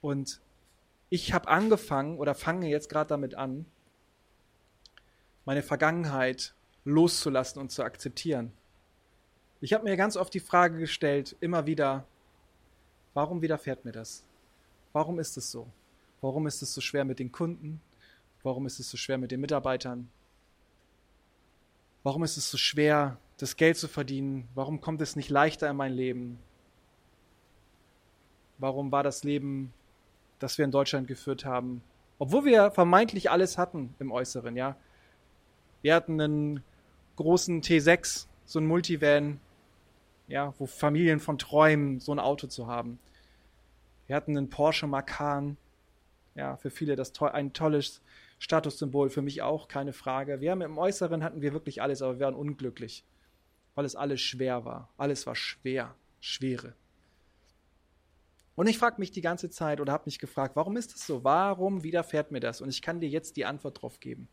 Und 0.00 0.40
ich 1.10 1.32
habe 1.32 1.46
angefangen 1.46 2.18
oder 2.18 2.34
fange 2.34 2.68
jetzt 2.68 2.88
gerade 2.88 3.06
damit 3.06 3.36
an, 3.36 3.66
meine 5.44 5.62
Vergangenheit 5.62 6.56
loszulassen 6.84 7.62
und 7.62 7.70
zu 7.70 7.84
akzeptieren. 7.84 8.50
Ich 9.60 9.72
habe 9.72 9.84
mir 9.84 9.96
ganz 9.96 10.16
oft 10.16 10.34
die 10.34 10.40
Frage 10.40 10.78
gestellt, 10.78 11.36
immer 11.38 11.66
wieder, 11.66 12.04
warum 13.16 13.42
widerfährt 13.42 13.84
mir 13.84 13.90
das? 13.90 14.22
Warum 14.92 15.18
ist 15.18 15.36
es 15.36 15.50
so? 15.50 15.66
Warum 16.20 16.46
ist 16.46 16.62
es 16.62 16.72
so 16.72 16.80
schwer 16.80 17.04
mit 17.04 17.18
den 17.18 17.32
Kunden? 17.32 17.80
Warum 18.44 18.66
ist 18.66 18.78
es 18.78 18.88
so 18.88 18.96
schwer 18.96 19.18
mit 19.18 19.32
den 19.32 19.40
Mitarbeitern? 19.40 20.08
Warum 22.04 22.22
ist 22.22 22.36
es 22.36 22.48
so 22.48 22.56
schwer, 22.56 23.18
das 23.38 23.56
Geld 23.56 23.76
zu 23.76 23.88
verdienen? 23.88 24.48
Warum 24.54 24.80
kommt 24.80 25.00
es 25.02 25.16
nicht 25.16 25.30
leichter 25.30 25.68
in 25.68 25.76
mein 25.76 25.92
Leben? 25.92 26.38
Warum 28.58 28.92
war 28.92 29.02
das 29.02 29.24
Leben 29.24 29.72
das 30.38 30.58
wir 30.58 30.64
in 30.64 30.70
Deutschland 30.70 31.08
geführt 31.08 31.44
haben. 31.44 31.82
Obwohl 32.18 32.44
wir 32.44 32.70
vermeintlich 32.70 33.30
alles 33.30 33.58
hatten 33.58 33.94
im 33.98 34.10
Äußeren, 34.10 34.56
ja. 34.56 34.76
Wir 35.82 35.94
hatten 35.94 36.20
einen 36.20 36.62
großen 37.16 37.62
T6, 37.62 38.26
so 38.44 38.58
ein 38.58 38.66
Multivan, 38.66 39.40
ja, 40.28 40.54
wo 40.58 40.66
Familien 40.66 41.20
von 41.20 41.38
träumen, 41.38 42.00
so 42.00 42.12
ein 42.12 42.18
Auto 42.18 42.46
zu 42.46 42.66
haben. 42.66 42.98
Wir 44.06 44.16
hatten 44.16 44.36
einen 44.36 44.50
Porsche 44.50 44.86
Macan, 44.86 45.56
ja, 46.34 46.56
für 46.56 46.70
viele 46.70 46.96
das 46.96 47.12
to 47.12 47.26
ein 47.26 47.52
tolles 47.52 48.02
Statussymbol, 48.38 49.10
für 49.10 49.22
mich 49.22 49.42
auch, 49.42 49.68
keine 49.68 49.92
Frage. 49.92 50.40
Wir 50.40 50.50
haben 50.50 50.60
im 50.60 50.78
Äußeren 50.78 51.24
hatten 51.24 51.40
wir 51.40 51.52
wirklich 51.52 51.80
alles, 51.80 52.02
aber 52.02 52.18
wir 52.18 52.26
waren 52.26 52.34
unglücklich, 52.34 53.04
weil 53.74 53.84
es 53.84 53.96
alles 53.96 54.20
schwer 54.20 54.64
war. 54.64 54.90
Alles 54.96 55.26
war 55.26 55.34
schwer, 55.34 55.94
Schwere. 56.20 56.74
Und 58.54 58.68
ich 58.68 58.78
frage 58.78 58.96
mich 58.98 59.10
die 59.10 59.20
ganze 59.20 59.50
Zeit 59.50 59.80
oder 59.80 59.92
habe 59.92 60.04
mich 60.06 60.18
gefragt, 60.18 60.56
warum 60.56 60.76
ist 60.76 60.94
das 60.94 61.06
so? 61.06 61.22
Warum 61.24 61.82
widerfährt 61.82 62.30
mir 62.30 62.40
das? 62.40 62.60
Und 62.60 62.70
ich 62.70 62.80
kann 62.80 63.00
dir 63.00 63.08
jetzt 63.08 63.36
die 63.36 63.44
Antwort 63.44 63.82
drauf 63.82 64.00
geben. 64.00 64.28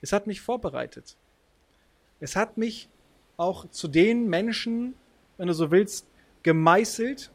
Es 0.00 0.12
hat 0.12 0.26
mich 0.26 0.40
vorbereitet. 0.40 1.16
Es 2.20 2.36
hat 2.36 2.56
mich 2.56 2.88
auch 3.36 3.68
zu 3.70 3.88
den 3.88 4.28
Menschen, 4.28 4.94
wenn 5.40 5.46
du 5.46 5.54
so 5.54 5.70
willst, 5.70 6.06
gemeißelt. 6.42 7.30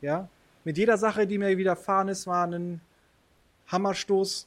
Ja, 0.00 0.28
mit 0.62 0.78
jeder 0.78 0.96
Sache, 0.96 1.26
die 1.26 1.36
mir 1.36 1.58
widerfahren 1.58 2.06
ist, 2.06 2.28
war 2.28 2.46
ein 2.46 2.80
Hammerstoß 3.66 4.46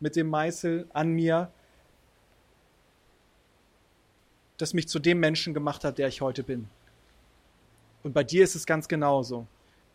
mit 0.00 0.16
dem 0.16 0.28
Meißel 0.28 0.86
an 0.92 1.12
mir, 1.12 1.50
das 4.58 4.74
mich 4.74 4.86
zu 4.86 4.98
dem 4.98 5.18
Menschen 5.18 5.54
gemacht 5.54 5.82
hat, 5.82 5.96
der 5.96 6.08
ich 6.08 6.20
heute 6.20 6.42
bin. 6.42 6.68
Und 8.02 8.12
bei 8.12 8.22
dir 8.22 8.44
ist 8.44 8.54
es 8.54 8.66
ganz 8.66 8.86
genauso. 8.86 9.46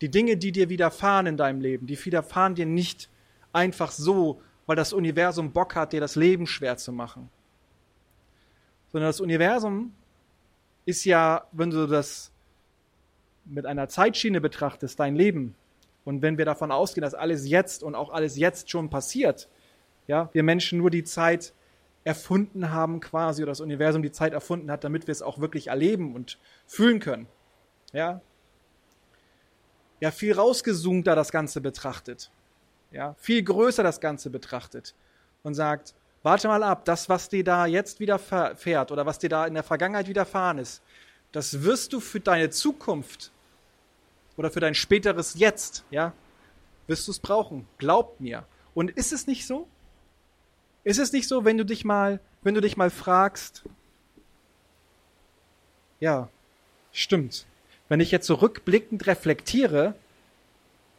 Die 0.02 0.10
Dinge, 0.10 0.36
die 0.36 0.52
dir 0.52 0.68
widerfahren 0.70 1.28
in 1.28 1.38
deinem 1.38 1.62
Leben, 1.62 1.86
die 1.86 2.04
widerfahren 2.04 2.56
dir 2.56 2.66
nicht 2.66 3.08
einfach 3.54 3.92
so, 3.92 4.42
weil 4.66 4.76
das 4.76 4.94
Universum 4.94 5.52
Bock 5.52 5.76
hat, 5.76 5.94
dir 5.94 6.02
das 6.02 6.16
Leben 6.16 6.48
schwer 6.48 6.76
zu 6.78 6.92
machen. 6.92 7.30
Sondern 8.92 9.10
das 9.10 9.22
Universum 9.22 9.94
ist 10.90 11.06
ja, 11.06 11.48
wenn 11.52 11.70
du 11.70 11.88
das 11.88 12.32
mit 13.46 13.66
einer 13.66 13.88
Zeitschiene 13.88 14.42
betrachtest, 14.42 15.00
dein 15.00 15.16
Leben, 15.16 15.56
und 16.06 16.22
wenn 16.22 16.38
wir 16.38 16.46
davon 16.46 16.72
ausgehen, 16.72 17.04
dass 17.04 17.14
alles 17.14 17.48
jetzt 17.48 17.84
und 17.84 17.94
auch 17.94 18.10
alles 18.12 18.38
jetzt 18.38 18.70
schon 18.70 18.90
passiert, 18.90 19.48
ja, 20.08 20.30
wir 20.34 20.44
Menschen 20.44 20.80
nur 20.80 20.90
die 20.90 21.04
Zeit 21.04 21.54
erfunden 22.04 22.72
haben 22.72 23.00
quasi, 23.00 23.44
oder 23.44 23.52
das 23.52 23.62
Universum 23.62 24.02
die 24.02 24.12
Zeit 24.12 24.34
erfunden 24.34 24.72
hat, 24.72 24.84
damit 24.84 25.08
wir 25.08 25.12
es 25.12 25.22
auch 25.22 25.40
wirklich 25.40 25.68
erleben 25.68 26.16
und 26.16 26.40
fühlen 26.66 27.00
können 27.00 27.28
ja, 27.94 28.22
ja 30.00 30.12
viel 30.12 30.34
rausgezoomter 30.34 31.16
das 31.16 31.32
Ganze 31.32 31.62
betrachtet, 31.62 32.32
ja, 32.92 33.16
viel 33.18 33.44
größer 33.44 33.84
das 33.84 34.00
Ganze 34.00 34.30
betrachtet 34.30 34.96
und 35.44 35.54
sagt, 35.54 35.94
warte 36.24 36.48
mal 36.48 36.64
ab, 36.64 36.86
das, 36.86 37.10
was 37.10 37.30
dir 37.30 37.44
da 37.44 37.66
jetzt 37.66 38.00
widerfährt 38.00 38.92
oder 38.92 39.06
was 39.06 39.20
dir 39.20 39.30
da 39.30 39.46
in 39.46 39.54
der 39.54 39.64
Vergangenheit 39.64 40.08
widerfahren 40.08 40.58
ist, 40.58 40.82
das 41.32 41.64
wirst 41.64 41.94
du 41.94 42.00
für 42.00 42.20
deine 42.20 42.50
Zukunft 42.50 43.32
oder 44.38 44.50
für 44.52 44.60
dein 44.60 44.76
späteres 44.76 45.36
Jetzt, 45.38 45.84
ja, 45.92 46.14
wirst 46.88 47.08
du 47.08 47.12
es 47.12 47.20
brauchen. 47.20 47.68
Glaub 47.78 48.20
mir. 48.20 48.46
Und 48.74 48.92
ist 48.92 49.12
es 49.12 49.28
nicht 49.28 49.46
so? 49.46 49.68
Ist 50.84 51.00
es 51.00 51.12
nicht 51.12 51.28
so, 51.28 51.46
wenn 51.46 51.58
du 51.58 51.66
dich 51.66 51.86
mal, 51.86 52.20
wenn 52.42 52.56
du 52.56 52.62
dich 52.62 52.78
mal 52.78 52.90
fragst, 52.90 53.64
ja, 56.00 56.30
stimmt 56.92 57.46
wenn 57.90 58.00
ich 58.00 58.12
jetzt 58.12 58.28
so 58.28 58.36
reflektiere, 58.36 59.96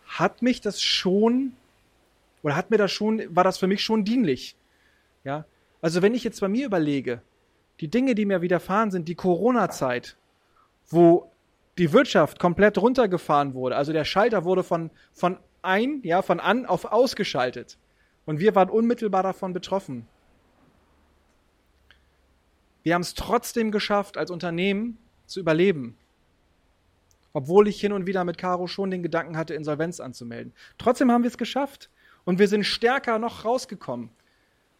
hat 0.06 0.42
mich 0.42 0.60
das 0.60 0.82
schon, 0.82 1.52
oder 2.42 2.56
hat 2.56 2.70
mir 2.70 2.78
das 2.78 2.92
schon, 2.92 3.34
war 3.34 3.44
das 3.44 3.58
für 3.58 3.68
mich 3.68 3.82
schon 3.82 4.04
dienlich. 4.04 4.56
Ja. 5.24 5.44
Also 5.82 6.02
wenn 6.02 6.14
ich 6.14 6.24
jetzt 6.24 6.40
bei 6.40 6.48
mir 6.48 6.66
überlege, 6.66 7.22
die 7.80 7.88
Dinge, 7.88 8.14
die 8.14 8.26
mir 8.26 8.42
widerfahren 8.42 8.90
sind, 8.90 9.08
die 9.08 9.14
Corona-Zeit, 9.14 10.16
wo 10.88 11.30
die 11.78 11.92
Wirtschaft 11.92 12.38
komplett 12.38 12.78
runtergefahren 12.78 13.54
wurde, 13.54 13.76
also 13.76 13.92
der 13.92 14.04
Schalter 14.04 14.44
wurde 14.44 14.62
von, 14.62 14.90
von 15.12 15.38
ein, 15.62 16.00
ja, 16.02 16.22
von 16.22 16.40
an 16.40 16.66
auf 16.66 16.84
ausgeschaltet. 16.84 17.78
Und 18.26 18.38
wir 18.38 18.54
waren 18.54 18.70
unmittelbar 18.70 19.22
davon 19.22 19.52
betroffen. 19.52 20.06
Wir 22.82 22.94
haben 22.94 23.02
es 23.02 23.14
trotzdem 23.14 23.70
geschafft, 23.70 24.16
als 24.16 24.30
Unternehmen 24.30 24.98
zu 25.26 25.40
überleben. 25.40 25.96
Obwohl 27.32 27.68
ich 27.68 27.80
hin 27.80 27.92
und 27.92 28.06
wieder 28.06 28.24
mit 28.24 28.38
Caro 28.38 28.66
schon 28.66 28.90
den 28.90 29.02
Gedanken 29.02 29.36
hatte, 29.36 29.54
Insolvenz 29.54 30.00
anzumelden. 30.00 30.52
Trotzdem 30.78 31.12
haben 31.12 31.22
wir 31.22 31.28
es 31.28 31.38
geschafft. 31.38 31.90
Und 32.24 32.38
wir 32.38 32.48
sind 32.48 32.64
stärker 32.64 33.18
noch 33.18 33.44
rausgekommen. 33.44 34.10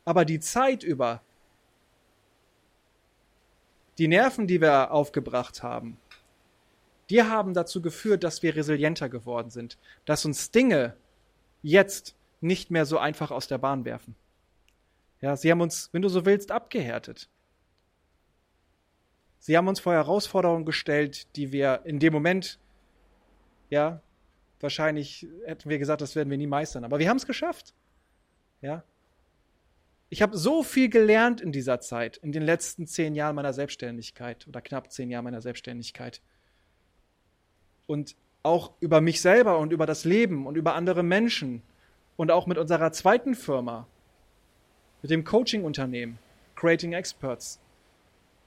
Aber 0.05 0.25
die 0.25 0.41
Zeit 0.41 0.83
über, 0.83 1.23
die 3.99 4.09
Nerven, 4.09 4.47
die 4.47 4.61
wir 4.61 4.93
aufgebracht 4.93 5.63
haben, 5.63 5.99
die 7.11 7.23
haben 7.23 7.55
dazu 7.55 7.83
geführt, 7.83 8.25
dass 8.25 8.43
wir 8.43 8.55
resilienter 8.55 9.09
geworden 9.09 9.51
sind. 9.51 9.79
Dass 10.05 10.25
uns 10.25 10.51
Dinge 10.53 10.97
jetzt 11.63 12.15
nicht 12.41 12.71
mehr 12.71 12.87
so 12.87 12.99
einfach 12.99 13.31
aus 13.31 13.49
der 13.49 13.59
Bahn 13.59 13.85
werfen. 13.85 14.15
Ja, 15.21 15.37
sie 15.37 15.51
haben 15.51 15.61
uns, 15.61 15.91
wenn 15.93 16.03
du 16.03 16.09
so 16.09 16.25
willst, 16.25 16.51
abgehärtet. 16.51 17.29
Sie 19.39 19.57
haben 19.57 19.69
uns 19.69 19.81
vor 19.81 19.93
Herausforderungen 19.93 20.65
gestellt, 20.65 21.35
die 21.37 21.53
wir 21.53 21.83
in 21.85 21.99
dem 21.99 22.13
Moment, 22.13 22.59
ja, 23.71 24.01
wahrscheinlich 24.61 25.27
hätten 25.45 25.69
wir 25.69 25.79
gesagt, 25.79 26.03
das 26.03 26.15
werden 26.15 26.31
wir 26.31 26.39
nie 26.39 26.47
meistern. 26.47 26.85
Aber 26.85 26.99
wir 26.99 27.09
haben 27.09 27.17
es 27.17 27.27
geschafft. 27.27 27.75
Ja. 28.61 28.85
Ich 30.13 30.23
habe 30.23 30.37
so 30.37 30.65
viel 30.65 30.89
gelernt 30.89 31.41
in 31.41 31.53
dieser 31.53 31.79
Zeit, 31.79 32.17
in 32.17 32.33
den 32.33 32.43
letzten 32.43 32.89
zehn 32.89 33.15
Jahren 33.15 33.37
meiner 33.37 33.53
Selbstständigkeit 33.53 34.47
oder 34.49 34.61
knapp 34.61 34.91
zehn 34.91 35.09
Jahren 35.09 35.23
meiner 35.25 35.41
Selbstständigkeit. 35.41 36.21
Und 37.87 38.17
auch 38.43 38.73
über 38.81 39.01
mich 39.01 39.21
selber 39.21 39.59
und 39.59 39.73
über 39.73 39.87
das 39.87 40.05
Leben 40.05 40.49
und 40.49 40.57
über 40.57 40.75
andere 40.75 41.05
Menschen 41.05 41.63
und 42.17 42.33
auch 42.33 42.49
mit 42.49 42.59
unserer 42.59 42.91
zweiten 42.91 43.37
Firma, 43.37 43.87
mit 45.01 45.13
dem 45.13 45.23
Coaching-Unternehmen, 45.23 46.19
Creating 46.57 46.93
Experts. 46.93 47.61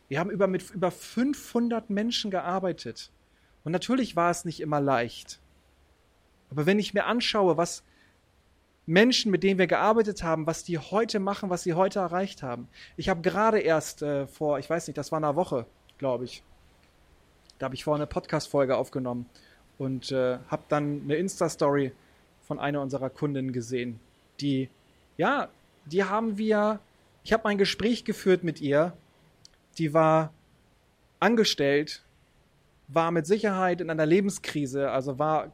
Wir 0.09 0.19
haben 0.19 0.31
über, 0.31 0.47
mit 0.47 0.69
über 0.71 0.91
500 0.91 1.89
Menschen 1.89 2.29
gearbeitet. 2.29 3.09
Und 3.63 3.71
natürlich 3.71 4.17
war 4.17 4.29
es 4.29 4.43
nicht 4.43 4.59
immer 4.59 4.81
leicht. 4.81 5.39
Aber 6.51 6.65
wenn 6.65 6.77
ich 6.77 6.93
mir 6.93 7.05
anschaue, 7.05 7.55
was 7.55 7.83
Menschen, 8.85 9.31
mit 9.31 9.43
denen 9.43 9.59
wir 9.59 9.67
gearbeitet 9.67 10.23
haben, 10.23 10.45
was 10.45 10.63
die 10.63 10.77
heute 10.77 11.19
machen, 11.19 11.49
was 11.49 11.63
sie 11.63 11.73
heute 11.73 11.99
erreicht 11.99 12.43
haben. 12.43 12.67
Ich 12.97 13.09
habe 13.09 13.21
gerade 13.21 13.59
erst 13.59 14.01
äh, 14.01 14.27
vor, 14.27 14.59
ich 14.59 14.69
weiß 14.69 14.87
nicht, 14.87 14.97
das 14.97 15.11
war 15.11 15.23
eine 15.23 15.35
Woche, 15.35 15.65
glaube 15.97 16.25
ich. 16.25 16.43
Da 17.59 17.65
habe 17.65 17.75
ich 17.75 17.83
vorher 17.83 18.01
eine 18.01 18.07
Podcast-Folge 18.07 18.75
aufgenommen 18.75 19.29
und 19.77 20.11
äh, 20.11 20.37
habe 20.49 20.63
dann 20.67 21.01
eine 21.03 21.15
Insta-Story 21.15 21.93
von 22.41 22.59
einer 22.59 22.81
unserer 22.81 23.09
Kundinnen 23.09 23.53
gesehen, 23.53 23.99
die, 24.41 24.69
ja, 25.17 25.47
die 25.85 26.03
haben 26.03 26.37
wir, 26.37 26.79
ich 27.23 27.31
habe 27.31 27.47
ein 27.47 27.57
Gespräch 27.57 28.03
geführt 28.03 28.43
mit 28.43 28.59
ihr, 28.59 28.93
die 29.77 29.93
war 29.93 30.33
angestellt, 31.21 32.03
war 32.89 33.11
mit 33.11 33.25
Sicherheit 33.25 33.79
in 33.79 33.89
einer 33.89 34.05
Lebenskrise, 34.05 34.91
also 34.91 35.19
war 35.19 35.51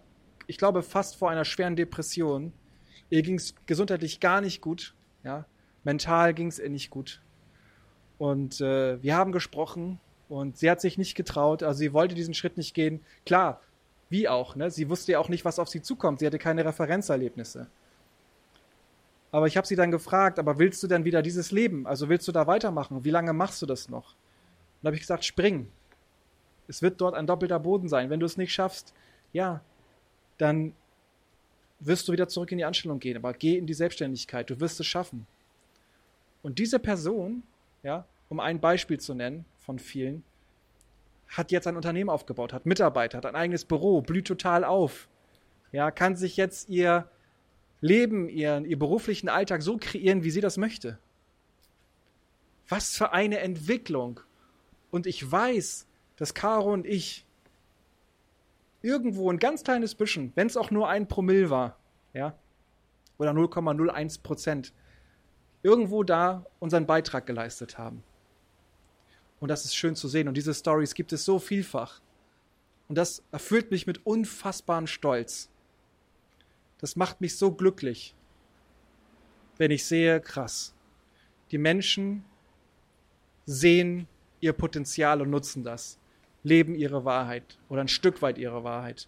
ich 0.49 0.57
glaube, 0.57 0.81
fast 0.81 1.15
vor 1.15 1.29
einer 1.29 1.45
schweren 1.45 1.75
Depression. 1.75 2.51
Ihr 3.09 3.21
ging 3.21 3.35
es 3.35 3.55
gesundheitlich 3.65 4.19
gar 4.19 4.41
nicht 4.41 4.61
gut. 4.61 4.93
Ja? 5.23 5.45
Mental 5.83 6.33
ging 6.33 6.47
es 6.47 6.59
ihr 6.59 6.69
nicht 6.69 6.89
gut. 6.89 7.21
Und 8.17 8.61
äh, 8.61 9.01
wir 9.01 9.15
haben 9.15 9.31
gesprochen 9.31 9.99
und 10.27 10.57
sie 10.57 10.69
hat 10.69 10.81
sich 10.81 10.97
nicht 10.97 11.15
getraut. 11.15 11.63
Also 11.63 11.79
sie 11.79 11.93
wollte 11.93 12.15
diesen 12.15 12.33
Schritt 12.33 12.57
nicht 12.57 12.73
gehen. 12.73 13.01
Klar, 13.25 13.61
wie 14.09 14.27
auch. 14.27 14.55
Ne? 14.55 14.69
Sie 14.69 14.89
wusste 14.89 15.13
ja 15.13 15.19
auch 15.19 15.29
nicht, 15.29 15.45
was 15.45 15.59
auf 15.59 15.69
sie 15.69 15.81
zukommt. 15.81 16.19
Sie 16.19 16.25
hatte 16.25 16.39
keine 16.39 16.65
Referenzerlebnisse. 16.65 17.67
Aber 19.31 19.47
ich 19.47 19.57
habe 19.57 19.67
sie 19.67 19.75
dann 19.75 19.91
gefragt, 19.91 20.39
aber 20.39 20.57
willst 20.57 20.81
du 20.81 20.87
denn 20.87 21.05
wieder 21.05 21.21
dieses 21.21 21.51
Leben? 21.51 21.85
Also 21.85 22.09
willst 22.09 22.27
du 22.27 22.31
da 22.31 22.47
weitermachen? 22.47 23.03
Wie 23.03 23.11
lange 23.11 23.33
machst 23.33 23.61
du 23.61 23.65
das 23.65 23.89
noch? 23.89 24.15
Und 24.81 24.87
habe 24.87 24.95
ich 24.95 25.01
gesagt, 25.01 25.23
spring. 25.23 25.69
Es 26.67 26.81
wird 26.81 26.99
dort 27.01 27.15
ein 27.15 27.27
doppelter 27.27 27.59
Boden 27.59 27.87
sein. 27.87 28.09
Wenn 28.09 28.19
du 28.19 28.25
es 28.25 28.37
nicht 28.37 28.53
schaffst, 28.53 28.93
ja, 29.33 29.61
dann 30.37 30.73
wirst 31.79 32.07
du 32.07 32.11
wieder 32.11 32.27
zurück 32.27 32.51
in 32.51 32.57
die 32.57 32.65
Anstellung 32.65 32.99
gehen. 32.99 33.17
Aber 33.17 33.33
geh 33.33 33.57
in 33.57 33.65
die 33.65 33.73
Selbstständigkeit, 33.73 34.49
du 34.49 34.59
wirst 34.59 34.79
es 34.79 34.87
schaffen. 34.87 35.25
Und 36.41 36.59
diese 36.59 36.79
Person, 36.79 37.43
ja, 37.83 38.05
um 38.29 38.39
ein 38.39 38.59
Beispiel 38.59 38.99
zu 38.99 39.13
nennen 39.13 39.45
von 39.57 39.79
vielen, 39.79 40.23
hat 41.27 41.51
jetzt 41.51 41.67
ein 41.67 41.75
Unternehmen 41.75 42.09
aufgebaut, 42.09 42.53
hat 42.53 42.65
Mitarbeiter, 42.65 43.17
hat 43.17 43.25
ein 43.25 43.35
eigenes 43.35 43.65
Büro, 43.65 44.01
blüht 44.01 44.27
total 44.27 44.63
auf. 44.63 45.07
Ja, 45.71 45.91
kann 45.91 46.15
sich 46.15 46.37
jetzt 46.37 46.69
ihr 46.69 47.09
Leben, 47.81 48.27
ihren, 48.29 48.65
ihr 48.65 48.79
beruflichen 48.79 49.29
Alltag 49.29 49.61
so 49.61 49.77
kreieren, 49.77 50.23
wie 50.23 50.31
sie 50.31 50.41
das 50.41 50.57
möchte. 50.57 50.97
Was 52.67 52.95
für 52.95 53.13
eine 53.13 53.39
Entwicklung. 53.39 54.19
Und 54.91 55.07
ich 55.07 55.29
weiß, 55.29 55.87
dass 56.17 56.33
Caro 56.33 56.73
und 56.73 56.85
ich 56.85 57.25
irgendwo 58.81 59.31
ein 59.31 59.39
ganz 59.39 59.63
kleines 59.63 59.95
bisschen, 59.95 60.31
wenn 60.35 60.47
es 60.47 60.57
auch 60.57 60.71
nur 60.71 60.87
ein 60.87 61.07
Promille 61.07 61.49
war, 61.49 61.77
ja, 62.13 62.35
oder 63.17 63.31
0,01 63.31 64.21
Prozent, 64.21 64.73
irgendwo 65.61 66.03
da 66.03 66.45
unseren 66.59 66.85
Beitrag 66.85 67.25
geleistet 67.25 67.77
haben. 67.77 68.03
Und 69.39 69.49
das 69.49 69.65
ist 69.65 69.75
schön 69.75 69.95
zu 69.95 70.07
sehen. 70.07 70.27
Und 70.27 70.35
diese 70.35 70.53
Stories 70.53 70.93
gibt 70.93 71.13
es 71.13 71.25
so 71.25 71.39
vielfach. 71.39 72.01
Und 72.87 72.97
das 72.97 73.23
erfüllt 73.31 73.71
mich 73.71 73.87
mit 73.87 74.05
unfassbarem 74.05 74.87
Stolz. 74.87 75.49
Das 76.79 76.95
macht 76.95 77.21
mich 77.21 77.37
so 77.37 77.51
glücklich, 77.51 78.15
wenn 79.57 79.71
ich 79.71 79.85
sehe, 79.85 80.21
krass, 80.21 80.73
die 81.51 81.57
Menschen 81.57 82.23
sehen 83.45 84.07
ihr 84.39 84.53
Potenzial 84.53 85.21
und 85.21 85.29
nutzen 85.29 85.63
das 85.63 85.99
leben 86.43 86.75
ihre 86.75 87.05
Wahrheit 87.05 87.57
oder 87.69 87.81
ein 87.81 87.87
Stück 87.87 88.21
weit 88.21 88.37
ihre 88.37 88.63
Wahrheit. 88.63 89.07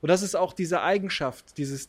Und 0.00 0.08
das 0.08 0.22
ist 0.22 0.36
auch 0.36 0.52
diese 0.52 0.82
Eigenschaft, 0.82 1.58
dieses, 1.58 1.88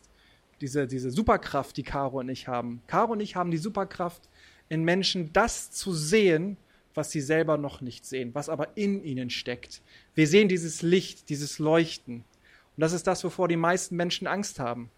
diese, 0.62 0.88
diese 0.88 1.12
Superkraft, 1.12 1.78
die 1.78 1.84
Caro 1.84 2.19
und 2.19 2.30
ich 2.30 2.47
haben. 2.47 2.82
Caro 2.88 3.13
und 3.13 3.19
ich 3.19 3.36
haben 3.36 3.52
die 3.52 3.58
Superkraft, 3.58 4.30
in 4.67 4.84
Menschen 4.84 5.32
das 5.34 5.71
zu 5.71 5.93
sehen, 5.93 6.58
was 6.95 7.12
sie 7.12 7.21
selber 7.21 7.58
noch 7.58 7.82
nicht 7.82 8.06
sehen, 8.06 8.34
was 8.34 8.49
aber 8.49 8.75
in 8.78 9.04
ihnen 9.04 9.30
steckt. 9.30 9.82
Wir 10.15 10.28
sehen 10.28 10.47
dieses 10.47 10.82
Licht, 10.82 11.30
dieses 11.30 11.60
Leuchten. 11.60 12.17
Und 12.17 12.82
das 12.82 12.93
ist 12.93 13.08
das, 13.08 13.23
wovor 13.23 13.47
die 13.47 13.56
meisten 13.56 13.95
Menschen 13.95 14.28
Angst 14.28 14.60
haben. 14.60 14.89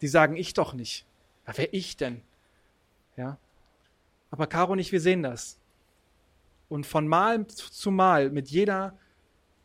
Die 0.00 0.08
sagen, 0.08 0.36
ich 0.36 0.54
doch 0.54 0.74
nicht. 0.74 1.06
Ja, 1.46 1.54
wer 1.56 1.72
ich 1.72 1.96
denn? 1.96 2.22
Ja. 3.16 3.38
Aber 4.30 4.46
Caro 4.46 4.72
und 4.72 4.78
ich, 4.78 4.90
wir 4.90 5.00
sehen 5.00 5.22
das. 5.22 5.58
Und 6.72 6.86
von 6.86 7.06
Mal 7.06 7.46
zu 7.48 7.90
Mal, 7.90 8.30
mit 8.30 8.48
jeder 8.48 8.98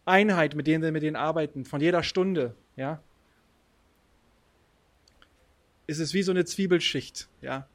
Einheit, 0.04 0.56
mit 0.56 0.68
denen 0.68 0.84
wir 0.84 0.92
mit 0.92 1.04
denen 1.04 1.16
arbeiten, 1.16 1.64
von 1.64 1.80
jeder 1.80 2.04
Stunde, 2.04 2.54
ja, 2.76 3.02
ist 5.86 6.00
es 6.00 6.14
wie 6.14 6.22
so 6.22 6.32
eine 6.32 6.44
Zwiebelschicht, 6.44 7.30
ja. 7.40 7.66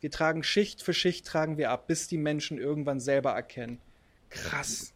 Wir 0.00 0.10
tragen 0.10 0.42
Schicht 0.42 0.82
für 0.82 0.92
Schicht 0.94 1.24
tragen 1.24 1.58
wir 1.58 1.70
ab, 1.70 1.86
bis 1.86 2.08
die 2.08 2.16
Menschen 2.16 2.58
irgendwann 2.58 2.98
selber 2.98 3.30
erkennen. 3.30 3.78
Krass. 4.30 4.92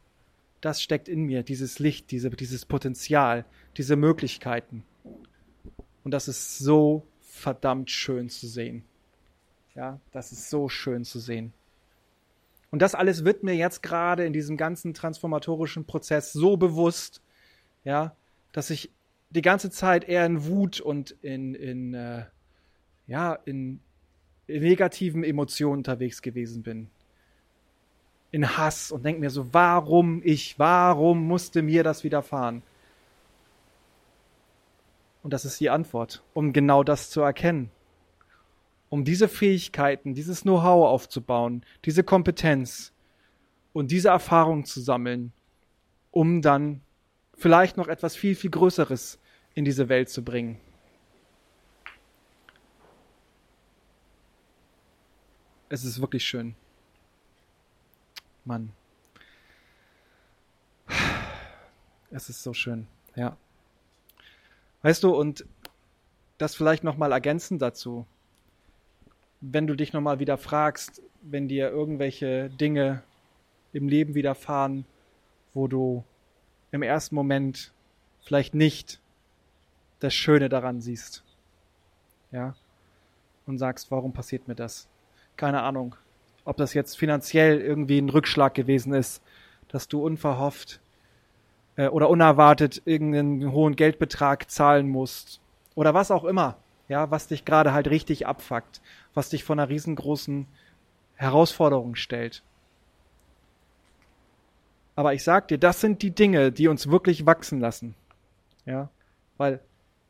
Das 0.60 0.82
steckt 0.82 1.06
in 1.06 1.22
mir, 1.22 1.44
dieses 1.44 1.78
Licht, 1.78 2.10
diese, 2.10 2.30
dieses 2.30 2.64
Potenzial, 2.64 3.44
diese 3.76 3.94
Möglichkeiten. 3.94 4.82
Und 6.02 6.10
das 6.10 6.26
ist 6.26 6.58
so 6.58 7.06
verdammt 7.20 7.92
schön 7.92 8.30
zu 8.30 8.48
sehen. 8.48 8.84
Ja, 9.76 10.00
das 10.10 10.32
ist 10.32 10.50
so 10.50 10.68
schön 10.68 11.04
zu 11.04 11.20
sehen. 11.20 11.52
Und 12.70 12.82
das 12.82 12.94
alles 12.94 13.24
wird 13.24 13.42
mir 13.42 13.54
jetzt 13.54 13.82
gerade 13.82 14.24
in 14.24 14.32
diesem 14.32 14.56
ganzen 14.56 14.92
transformatorischen 14.94 15.84
Prozess 15.84 16.32
so 16.32 16.56
bewusst, 16.56 17.22
ja, 17.84 18.16
dass 18.52 18.70
ich 18.70 18.92
die 19.30 19.42
ganze 19.42 19.70
Zeit 19.70 20.08
eher 20.08 20.26
in 20.26 20.46
Wut 20.46 20.80
und 20.80 21.12
in, 21.22 21.54
in 21.54 21.94
äh, 21.94 22.24
ja, 23.06 23.34
in, 23.34 23.80
in 24.46 24.62
negativen 24.62 25.22
Emotionen 25.24 25.78
unterwegs 25.78 26.22
gewesen 26.22 26.62
bin. 26.62 26.88
In 28.32 28.56
Hass 28.56 28.90
und 28.90 29.04
denke 29.04 29.20
mir 29.20 29.30
so, 29.30 29.54
warum 29.54 30.20
ich, 30.24 30.58
warum 30.58 31.26
musste 31.26 31.62
mir 31.62 31.84
das 31.84 32.02
widerfahren? 32.02 32.62
Und 35.22 35.32
das 35.32 35.44
ist 35.44 35.60
die 35.60 35.70
Antwort, 35.70 36.22
um 36.34 36.52
genau 36.52 36.82
das 36.82 37.10
zu 37.10 37.20
erkennen 37.20 37.70
um 38.96 39.04
diese 39.04 39.28
Fähigkeiten, 39.28 40.14
dieses 40.14 40.40
Know-how 40.40 40.88
aufzubauen, 40.88 41.66
diese 41.84 42.02
Kompetenz 42.02 42.94
und 43.74 43.90
diese 43.90 44.08
Erfahrung 44.08 44.64
zu 44.64 44.80
sammeln, 44.80 45.34
um 46.12 46.40
dann 46.40 46.80
vielleicht 47.34 47.76
noch 47.76 47.88
etwas 47.88 48.16
viel, 48.16 48.34
viel 48.34 48.48
Größeres 48.48 49.18
in 49.52 49.66
diese 49.66 49.90
Welt 49.90 50.08
zu 50.08 50.24
bringen. 50.24 50.58
Es 55.68 55.84
ist 55.84 56.00
wirklich 56.00 56.24
schön. 56.24 56.54
Mann. 58.46 58.72
Es 62.10 62.30
ist 62.30 62.42
so 62.42 62.54
schön, 62.54 62.86
ja. 63.14 63.36
Weißt 64.80 65.02
du, 65.02 65.14
und 65.14 65.44
das 66.38 66.54
vielleicht 66.54 66.82
nochmal 66.82 67.12
ergänzend 67.12 67.60
dazu 67.60 68.06
wenn 69.52 69.66
du 69.66 69.74
dich 69.74 69.92
nochmal 69.92 70.18
wieder 70.18 70.38
fragst, 70.38 71.02
wenn 71.22 71.48
dir 71.48 71.70
irgendwelche 71.70 72.50
Dinge 72.50 73.02
im 73.72 73.88
Leben 73.88 74.14
widerfahren, 74.14 74.84
wo 75.54 75.68
du 75.68 76.04
im 76.70 76.82
ersten 76.82 77.14
Moment 77.14 77.72
vielleicht 78.20 78.54
nicht 78.54 79.00
das 80.00 80.14
Schöne 80.14 80.48
daran 80.48 80.80
siehst. 80.80 81.24
Ja. 82.32 82.54
Und 83.46 83.58
sagst, 83.58 83.90
warum 83.90 84.12
passiert 84.12 84.48
mir 84.48 84.54
das? 84.54 84.88
Keine 85.36 85.62
Ahnung. 85.62 85.94
Ob 86.44 86.56
das 86.56 86.74
jetzt 86.74 86.98
finanziell 86.98 87.60
irgendwie 87.60 87.98
ein 87.98 88.08
Rückschlag 88.08 88.54
gewesen 88.54 88.92
ist, 88.92 89.22
dass 89.68 89.88
du 89.88 90.04
unverhofft 90.04 90.80
äh, 91.76 91.88
oder 91.88 92.08
unerwartet 92.08 92.82
irgendeinen 92.84 93.52
hohen 93.52 93.76
Geldbetrag 93.76 94.50
zahlen 94.50 94.88
musst. 94.88 95.40
Oder 95.74 95.94
was 95.94 96.10
auch 96.10 96.24
immer. 96.24 96.56
Ja, 96.88 97.10
was 97.10 97.28
dich 97.28 97.44
gerade 97.44 97.72
halt 97.72 97.88
richtig 97.88 98.26
abfuckt. 98.26 98.80
Was 99.16 99.30
dich 99.30 99.44
vor 99.44 99.54
einer 99.54 99.70
riesengroßen 99.70 100.46
Herausforderung 101.14 101.94
stellt. 101.94 102.42
Aber 104.94 105.14
ich 105.14 105.24
sag 105.24 105.48
dir, 105.48 105.56
das 105.56 105.80
sind 105.80 106.02
die 106.02 106.10
Dinge, 106.10 106.52
die 106.52 106.68
uns 106.68 106.90
wirklich 106.90 107.24
wachsen 107.24 107.58
lassen. 107.58 107.94
Ja, 108.66 108.90
weil, 109.38 109.60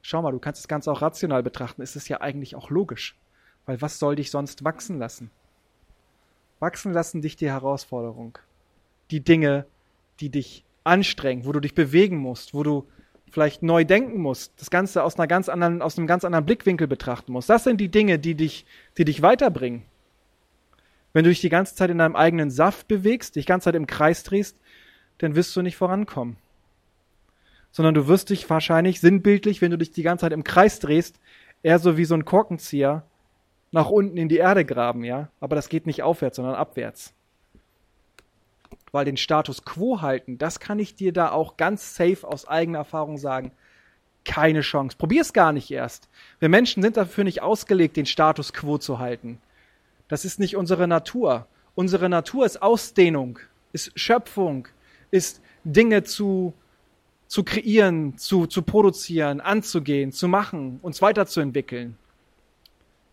schau 0.02 0.22
mal, 0.22 0.32
du 0.32 0.40
kannst 0.40 0.62
das 0.62 0.68
Ganze 0.68 0.90
auch 0.90 1.02
rational 1.02 1.44
betrachten. 1.44 1.82
Es 1.82 1.94
ist 1.94 2.08
ja 2.08 2.20
eigentlich 2.20 2.56
auch 2.56 2.68
logisch. 2.68 3.16
Weil 3.64 3.80
was 3.80 4.00
soll 4.00 4.16
dich 4.16 4.32
sonst 4.32 4.64
wachsen 4.64 4.98
lassen? 4.98 5.30
Wachsen 6.58 6.92
lassen 6.92 7.22
dich 7.22 7.36
die 7.36 7.50
Herausforderung. 7.50 8.38
Die 9.12 9.20
Dinge, 9.20 9.66
die 10.18 10.30
dich 10.30 10.64
anstrengen, 10.82 11.44
wo 11.44 11.52
du 11.52 11.60
dich 11.60 11.74
bewegen 11.74 12.16
musst, 12.16 12.54
wo 12.54 12.64
du 12.64 12.88
vielleicht 13.30 13.62
neu 13.62 13.84
denken 13.84 14.20
musst, 14.20 14.60
das 14.60 14.70
Ganze 14.70 15.02
aus 15.02 15.18
einer 15.18 15.26
ganz 15.26 15.48
anderen, 15.48 15.82
aus 15.82 15.98
einem 15.98 16.06
ganz 16.06 16.24
anderen 16.24 16.46
Blickwinkel 16.46 16.86
betrachten 16.86 17.32
musst. 17.32 17.50
Das 17.50 17.64
sind 17.64 17.80
die 17.80 17.90
Dinge, 17.90 18.18
die 18.18 18.34
dich, 18.34 18.66
die 18.98 19.04
dich 19.04 19.22
weiterbringen. 19.22 19.82
Wenn 21.12 21.24
du 21.24 21.30
dich 21.30 21.40
die 21.40 21.48
ganze 21.48 21.74
Zeit 21.74 21.90
in 21.90 21.98
deinem 21.98 22.16
eigenen 22.16 22.50
Saft 22.50 22.88
bewegst, 22.88 23.36
dich 23.36 23.46
die 23.46 23.48
ganze 23.48 23.64
Zeit 23.64 23.74
im 23.74 23.86
Kreis 23.86 24.22
drehst, 24.22 24.58
dann 25.18 25.34
wirst 25.34 25.56
du 25.56 25.62
nicht 25.62 25.76
vorankommen. 25.76 26.36
Sondern 27.72 27.94
du 27.94 28.06
wirst 28.06 28.30
dich 28.30 28.48
wahrscheinlich 28.48 29.00
sinnbildlich, 29.00 29.60
wenn 29.62 29.70
du 29.70 29.78
dich 29.78 29.90
die 29.90 30.02
ganze 30.02 30.22
Zeit 30.22 30.32
im 30.32 30.44
Kreis 30.44 30.78
drehst, 30.78 31.18
eher 31.62 31.78
so 31.78 31.96
wie 31.96 32.04
so 32.04 32.14
ein 32.14 32.24
Korkenzieher 32.24 33.04
nach 33.72 33.90
unten 33.90 34.16
in 34.16 34.28
die 34.28 34.36
Erde 34.36 34.64
graben, 34.64 35.04
ja. 35.04 35.30
Aber 35.40 35.56
das 35.56 35.68
geht 35.68 35.86
nicht 35.86 36.02
aufwärts, 36.02 36.36
sondern 36.36 36.54
abwärts. 36.54 37.15
Weil 38.92 39.04
den 39.04 39.16
Status 39.16 39.64
quo 39.64 40.00
halten, 40.00 40.38
das 40.38 40.60
kann 40.60 40.78
ich 40.78 40.94
dir 40.94 41.12
da 41.12 41.30
auch 41.30 41.56
ganz 41.56 41.94
safe 41.94 42.26
aus 42.26 42.48
eigener 42.48 42.78
Erfahrung 42.78 43.18
sagen. 43.18 43.52
Keine 44.24 44.62
Chance. 44.62 44.96
Probier's 44.96 45.32
gar 45.32 45.52
nicht 45.52 45.70
erst. 45.70 46.08
Wir 46.40 46.48
Menschen 46.48 46.82
sind 46.82 46.96
dafür 46.96 47.24
nicht 47.24 47.42
ausgelegt, 47.42 47.96
den 47.96 48.06
Status 48.06 48.52
quo 48.52 48.78
zu 48.78 48.98
halten. 48.98 49.38
Das 50.08 50.24
ist 50.24 50.38
nicht 50.38 50.56
unsere 50.56 50.88
Natur. 50.88 51.46
Unsere 51.74 52.08
Natur 52.08 52.46
ist 52.46 52.62
Ausdehnung, 52.62 53.38
ist 53.72 53.92
Schöpfung, 53.98 54.66
ist 55.10 55.42
Dinge 55.62 56.04
zu, 56.04 56.54
zu 57.26 57.44
kreieren, 57.44 58.16
zu, 58.16 58.46
zu 58.46 58.62
produzieren, 58.62 59.40
anzugehen, 59.40 60.10
zu 60.10 60.26
machen, 60.26 60.78
uns 60.82 61.02
weiterzuentwickeln, 61.02 61.98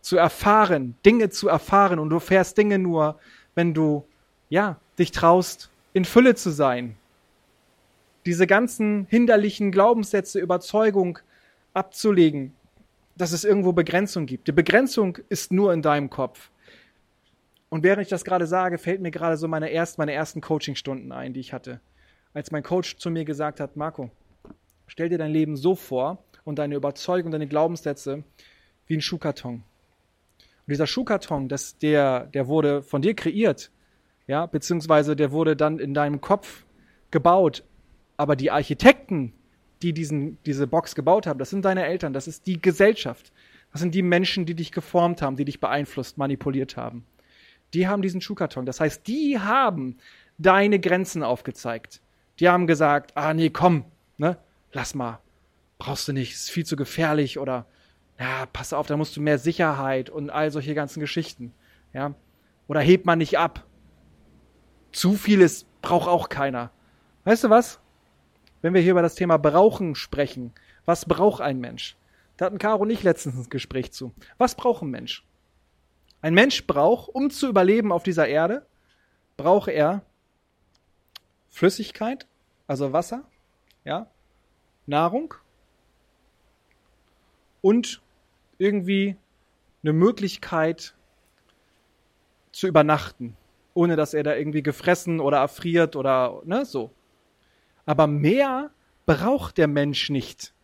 zu 0.00 0.16
erfahren, 0.16 0.96
Dinge 1.04 1.30
zu 1.30 1.48
erfahren. 1.48 1.98
Und 1.98 2.10
du 2.10 2.20
fährst 2.20 2.56
Dinge 2.56 2.78
nur, 2.78 3.18
wenn 3.54 3.74
du, 3.74 4.04
ja, 4.48 4.78
dich 4.98 5.12
traust, 5.12 5.70
in 5.92 6.04
Fülle 6.04 6.34
zu 6.34 6.50
sein. 6.50 6.96
Diese 8.26 8.46
ganzen 8.46 9.06
hinderlichen 9.10 9.70
Glaubenssätze, 9.70 10.40
Überzeugung 10.40 11.18
abzulegen, 11.74 12.54
dass 13.16 13.32
es 13.32 13.44
irgendwo 13.44 13.72
Begrenzung 13.72 14.26
gibt. 14.26 14.48
Die 14.48 14.52
Begrenzung 14.52 15.18
ist 15.28 15.52
nur 15.52 15.72
in 15.72 15.82
deinem 15.82 16.10
Kopf. 16.10 16.50
Und 17.68 17.82
während 17.82 18.02
ich 18.02 18.08
das 18.08 18.24
gerade 18.24 18.46
sage, 18.46 18.78
fällt 18.78 19.00
mir 19.00 19.10
gerade 19.10 19.36
so 19.36 19.48
meine, 19.48 19.68
erst, 19.68 19.98
meine 19.98 20.12
ersten 20.12 20.40
Coachingstunden 20.40 21.12
ein, 21.12 21.32
die 21.32 21.40
ich 21.40 21.52
hatte. 21.52 21.80
Als 22.32 22.50
mein 22.50 22.62
Coach 22.62 22.96
zu 22.96 23.10
mir 23.10 23.24
gesagt 23.24 23.60
hat, 23.60 23.76
Marco, 23.76 24.10
stell 24.86 25.08
dir 25.08 25.18
dein 25.18 25.32
Leben 25.32 25.56
so 25.56 25.74
vor 25.74 26.22
und 26.44 26.58
deine 26.58 26.76
Überzeugung, 26.76 27.30
deine 27.32 27.48
Glaubenssätze 27.48 28.24
wie 28.86 28.96
ein 28.96 29.00
Schuhkarton. 29.00 29.54
Und 29.54 30.70
dieser 30.70 30.86
Schuhkarton, 30.86 31.48
das, 31.48 31.78
der, 31.78 32.26
der 32.26 32.48
wurde 32.48 32.82
von 32.82 33.02
dir 33.02 33.14
kreiert, 33.14 33.70
ja, 34.26 34.46
beziehungsweise 34.46 35.16
der 35.16 35.32
wurde 35.32 35.56
dann 35.56 35.78
in 35.78 35.94
deinem 35.94 36.20
Kopf 36.20 36.64
gebaut. 37.10 37.64
Aber 38.16 38.36
die 38.36 38.50
Architekten, 38.50 39.32
die 39.82 39.92
diesen, 39.92 40.38
diese 40.46 40.66
Box 40.66 40.94
gebaut 40.94 41.26
haben, 41.26 41.38
das 41.38 41.50
sind 41.50 41.64
deine 41.64 41.84
Eltern, 41.84 42.12
das 42.12 42.28
ist 42.28 42.46
die 42.46 42.60
Gesellschaft. 42.60 43.32
Das 43.72 43.80
sind 43.80 43.94
die 43.94 44.02
Menschen, 44.02 44.46
die 44.46 44.54
dich 44.54 44.70
geformt 44.70 45.20
haben, 45.20 45.36
die 45.36 45.44
dich 45.44 45.60
beeinflusst, 45.60 46.16
manipuliert 46.16 46.76
haben 46.76 47.04
die 47.74 47.88
haben 47.88 48.02
diesen 48.02 48.20
Schuhkarton. 48.20 48.64
Das 48.64 48.80
heißt, 48.80 49.06
die 49.06 49.38
haben 49.38 49.98
deine 50.38 50.78
Grenzen 50.78 51.22
aufgezeigt. 51.22 52.00
Die 52.40 52.48
haben 52.48 52.66
gesagt, 52.66 53.16
ah 53.16 53.34
nee, 53.34 53.50
komm, 53.50 53.84
ne, 54.16 54.38
lass 54.72 54.94
mal, 54.94 55.20
brauchst 55.78 56.08
du 56.08 56.12
nicht, 56.12 56.32
ist 56.32 56.50
viel 56.50 56.64
zu 56.64 56.76
gefährlich 56.76 57.38
oder 57.38 57.66
ja, 58.18 58.46
pass 58.52 58.72
auf, 58.72 58.86
da 58.86 58.96
musst 58.96 59.16
du 59.16 59.20
mehr 59.20 59.38
Sicherheit 59.38 60.08
und 60.08 60.30
all 60.30 60.50
solche 60.50 60.74
ganzen 60.74 61.00
Geschichten, 61.00 61.52
ja. 61.92 62.14
Oder 62.66 62.80
hebt 62.80 63.04
man 63.04 63.18
nicht 63.18 63.38
ab. 63.38 63.66
Zu 64.94 65.14
vieles 65.14 65.66
braucht 65.82 66.08
auch 66.08 66.28
keiner. 66.28 66.70
Weißt 67.24 67.42
du 67.42 67.50
was? 67.50 67.80
Wenn 68.62 68.74
wir 68.74 68.80
hier 68.80 68.92
über 68.92 69.02
das 69.02 69.16
Thema 69.16 69.38
Brauchen 69.38 69.96
sprechen, 69.96 70.54
was 70.84 71.04
braucht 71.04 71.40
ein 71.40 71.58
Mensch? 71.58 71.96
Da 72.36 72.46
hatten 72.46 72.58
Caro 72.58 72.82
und 72.82 72.90
ich 72.90 73.02
letztens 73.02 73.34
ein 73.34 73.50
Gespräch 73.50 73.92
zu. 73.92 74.14
Was 74.38 74.54
braucht 74.54 74.82
ein 74.82 74.90
Mensch? 74.90 75.26
Ein 76.22 76.32
Mensch 76.32 76.68
braucht, 76.68 77.08
um 77.12 77.28
zu 77.30 77.48
überleben 77.48 77.90
auf 77.90 78.04
dieser 78.04 78.28
Erde, 78.28 78.64
braucht 79.36 79.68
er 79.68 80.02
Flüssigkeit, 81.48 82.28
also 82.68 82.92
Wasser, 82.92 83.24
ja, 83.84 84.06
Nahrung 84.86 85.34
und 87.62 88.00
irgendwie 88.58 89.16
eine 89.82 89.92
Möglichkeit 89.92 90.94
zu 92.52 92.68
übernachten, 92.68 93.36
ohne 93.74 93.96
dass 93.96 94.14
er 94.14 94.22
da 94.22 94.34
irgendwie 94.34 94.62
gefressen 94.62 95.20
oder 95.20 95.38
erfriert 95.38 95.96
oder 95.96 96.40
ne, 96.44 96.64
so. 96.64 96.90
Aber 97.86 98.06
mehr 98.06 98.70
braucht 99.04 99.58
der 99.58 99.68
Mensch 99.68 100.08
nicht. 100.10 100.54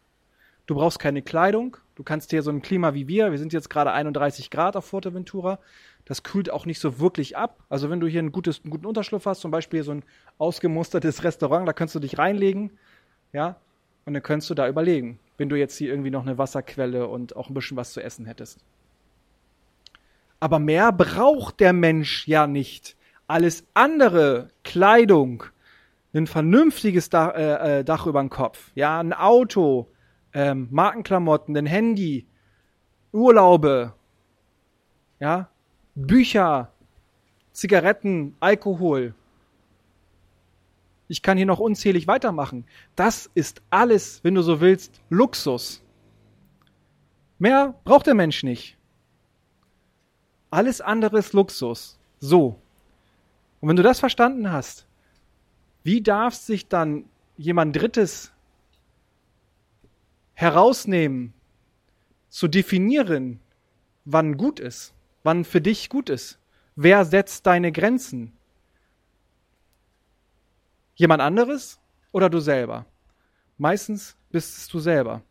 Du 0.66 0.76
brauchst 0.76 0.98
keine 0.98 1.20
Kleidung, 1.20 1.76
Du 2.00 2.04
kannst 2.04 2.30
hier 2.30 2.42
so 2.42 2.50
ein 2.50 2.62
Klima 2.62 2.94
wie 2.94 3.08
wir, 3.08 3.30
wir 3.30 3.38
sind 3.38 3.52
jetzt 3.52 3.68
gerade 3.68 3.92
31 3.92 4.48
Grad 4.48 4.74
auf 4.74 4.86
Fuerteventura, 4.86 5.58
das 6.06 6.22
kühlt 6.22 6.48
auch 6.50 6.64
nicht 6.64 6.80
so 6.80 6.98
wirklich 6.98 7.36
ab. 7.36 7.62
Also 7.68 7.90
wenn 7.90 8.00
du 8.00 8.06
hier 8.06 8.22
ein 8.22 8.32
gutes, 8.32 8.62
einen 8.62 8.70
guten 8.70 8.86
Unterschlupf 8.86 9.26
hast, 9.26 9.42
zum 9.42 9.50
Beispiel 9.50 9.82
so 9.82 9.92
ein 9.92 10.02
ausgemustertes 10.38 11.24
Restaurant, 11.24 11.68
da 11.68 11.74
kannst 11.74 11.94
du 11.94 11.98
dich 11.98 12.16
reinlegen, 12.16 12.70
ja, 13.34 13.56
und 14.06 14.14
dann 14.14 14.22
könntest 14.22 14.48
du 14.48 14.54
da 14.54 14.66
überlegen, 14.66 15.18
wenn 15.36 15.50
du 15.50 15.56
jetzt 15.56 15.76
hier 15.76 15.90
irgendwie 15.90 16.08
noch 16.08 16.22
eine 16.22 16.38
Wasserquelle 16.38 17.06
und 17.06 17.36
auch 17.36 17.50
ein 17.50 17.54
bisschen 17.54 17.76
was 17.76 17.92
zu 17.92 18.02
essen 18.02 18.24
hättest. 18.24 18.60
Aber 20.40 20.58
mehr 20.58 20.92
braucht 20.92 21.60
der 21.60 21.74
Mensch 21.74 22.26
ja 22.26 22.46
nicht. 22.46 22.96
Alles 23.30 23.64
andere, 23.74 24.48
Kleidung, 24.64 25.44
ein 26.12 26.26
vernünftiges 26.26 27.10
Dach, 27.10 27.32
äh, 27.36 27.78
äh 27.78 27.84
Dach 27.84 28.08
über 28.08 28.18
dem 28.18 28.28
Kopf, 28.28 28.72
ja, 28.74 28.98
ein 28.98 29.12
Auto, 29.12 29.86
ähm, 30.32 30.66
Markenklamotten, 30.72 31.56
ein 31.56 31.66
Handy, 31.66 32.26
Urlaube, 33.12 33.94
ja, 35.20 35.48
Bücher, 35.94 36.72
Zigaretten, 37.52 38.34
Alkohol. 38.40 39.14
Ich 41.06 41.22
kann 41.22 41.36
hier 41.36 41.46
noch 41.46 41.60
unzählig 41.60 42.08
weitermachen. 42.08 42.64
Das 42.96 43.30
ist 43.34 43.62
alles, 43.70 44.24
wenn 44.24 44.34
du 44.34 44.42
so 44.42 44.60
willst, 44.60 45.00
Luxus. 45.08 45.84
Mehr 47.38 47.78
braucht 47.84 48.08
der 48.08 48.14
Mensch 48.14 48.42
nicht. 48.42 48.76
Alles 50.50 50.80
andere 50.80 51.20
ist 51.20 51.32
Luxus. 51.32 51.96
So. 52.18 52.60
Und 53.60 53.68
wenn 53.68 53.76
du 53.76 53.82
das 53.82 54.00
verstanden 54.00 54.50
hast, 54.50 54.86
wie 55.82 56.02
darf 56.02 56.34
sich 56.34 56.68
dann 56.68 57.04
jemand 57.36 57.76
Drittes 57.76 58.32
herausnehmen, 60.34 61.34
zu 62.30 62.48
definieren, 62.48 63.40
wann 64.04 64.36
gut 64.36 64.60
ist, 64.60 64.94
wann 65.22 65.44
für 65.44 65.60
dich 65.60 65.90
gut 65.90 66.08
ist. 66.08 66.38
Wer 66.76 67.04
setzt 67.04 67.46
deine 67.46 67.72
Grenzen? 67.72 68.32
Jemand 70.94 71.20
anderes 71.20 71.78
oder 72.12 72.30
du 72.30 72.40
selber? 72.40 72.86
Meistens 73.58 74.16
bist 74.30 74.56
es 74.56 74.68
du 74.68 74.78
selber, 74.78 75.22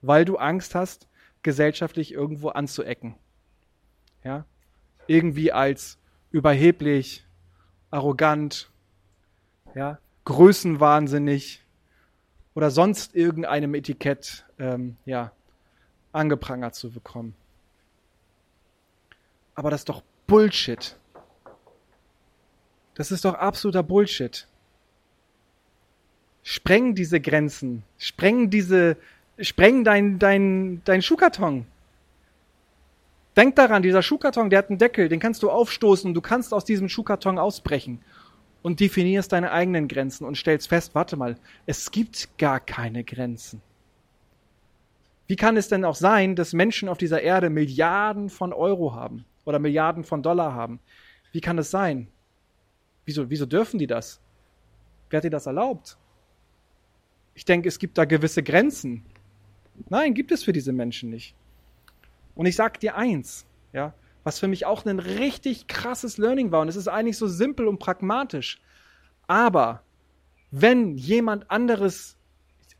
weil 0.00 0.24
du 0.24 0.36
Angst 0.36 0.74
hast, 0.74 1.08
gesellschaftlich 1.42 2.12
irgendwo 2.12 2.48
anzuecken. 2.50 3.16
Ja? 4.22 4.46
Irgendwie 5.06 5.52
als 5.52 5.98
überheblich, 6.30 7.26
arrogant, 7.94 8.70
ja, 9.74 9.98
größenwahnsinnig, 10.24 11.62
oder 12.54 12.70
sonst 12.70 13.14
irgendeinem 13.14 13.74
Etikett 13.74 14.44
ähm, 14.58 14.96
ja, 15.04 15.32
angeprangert 16.12 16.74
zu 16.74 16.90
bekommen. 16.90 17.34
Aber 19.54 19.70
das 19.70 19.82
ist 19.82 19.88
doch 19.88 20.02
Bullshit. 20.26 20.96
Das 22.94 23.12
ist 23.12 23.24
doch 23.24 23.34
absoluter 23.34 23.82
Bullshit. 23.82 24.46
Spreng 26.42 26.94
diese 26.94 27.20
Grenzen. 27.20 27.84
Spreng 27.98 28.50
diese, 28.50 28.96
spreng 29.38 29.84
dein, 29.84 30.18
dein, 30.18 30.82
dein 30.84 31.02
Schuhkarton. 31.02 31.66
Denk 33.36 33.56
daran, 33.56 33.82
dieser 33.82 34.02
Schuhkarton, 34.02 34.48
der 34.48 34.60
hat 34.60 34.70
einen 34.70 34.78
Deckel, 34.78 35.08
den 35.08 35.18
kannst 35.18 35.42
du 35.42 35.50
aufstoßen 35.50 36.08
und 36.08 36.14
du 36.14 36.20
kannst 36.20 36.54
aus 36.54 36.64
diesem 36.64 36.88
Schuhkarton 36.88 37.38
ausbrechen 37.38 38.00
und 38.62 38.80
definierst 38.80 39.32
deine 39.32 39.50
eigenen 39.50 39.88
Grenzen 39.88 40.24
und 40.24 40.36
stellst 40.36 40.68
fest, 40.68 40.94
warte 40.94 41.16
mal, 41.16 41.36
es 41.66 41.90
gibt 41.90 42.38
gar 42.38 42.60
keine 42.60 43.02
Grenzen. 43.02 43.60
Wie 45.26 45.36
kann 45.36 45.56
es 45.56 45.68
denn 45.68 45.84
auch 45.84 45.96
sein, 45.96 46.36
dass 46.36 46.52
Menschen 46.52 46.88
auf 46.88 46.98
dieser 46.98 47.22
Erde 47.22 47.50
Milliarden 47.50 48.28
von 48.30 48.52
Euro 48.52 48.94
haben 48.94 49.24
oder 49.44 49.58
Milliarden 49.58 50.04
von 50.04 50.22
Dollar 50.22 50.54
haben? 50.54 50.80
Wie 51.32 51.40
kann 51.40 51.56
das 51.56 51.70
sein? 51.70 52.08
Wieso, 53.04 53.28
wieso 53.30 53.46
dürfen 53.46 53.78
die 53.78 53.86
das? 53.86 54.20
Wer 55.10 55.18
hat 55.18 55.24
dir 55.24 55.30
das 55.30 55.46
erlaubt? 55.46 55.96
Ich 57.34 57.44
denke, 57.44 57.68
es 57.68 57.78
gibt 57.78 57.98
da 57.98 58.04
gewisse 58.04 58.42
Grenzen. 58.42 59.04
Nein, 59.88 60.14
gibt 60.14 60.30
es 60.30 60.44
für 60.44 60.52
diese 60.52 60.72
Menschen 60.72 61.10
nicht. 61.10 61.34
Und 62.34 62.46
ich 62.46 62.56
sag 62.56 62.80
dir 62.80 62.96
eins, 62.96 63.46
ja, 63.72 63.94
was 64.24 64.38
für 64.38 64.48
mich 64.48 64.66
auch 64.66 64.84
ein 64.86 64.98
richtig 64.98 65.68
krasses 65.68 66.18
Learning 66.18 66.50
war. 66.50 66.60
Und 66.60 66.68
es 66.68 66.76
ist 66.76 66.88
eigentlich 66.88 67.18
so 67.18 67.28
simpel 67.28 67.68
und 67.68 67.78
pragmatisch. 67.78 68.60
Aber 69.26 69.82
wenn 70.50 70.96
jemand 70.96 71.50
anderes 71.50 72.16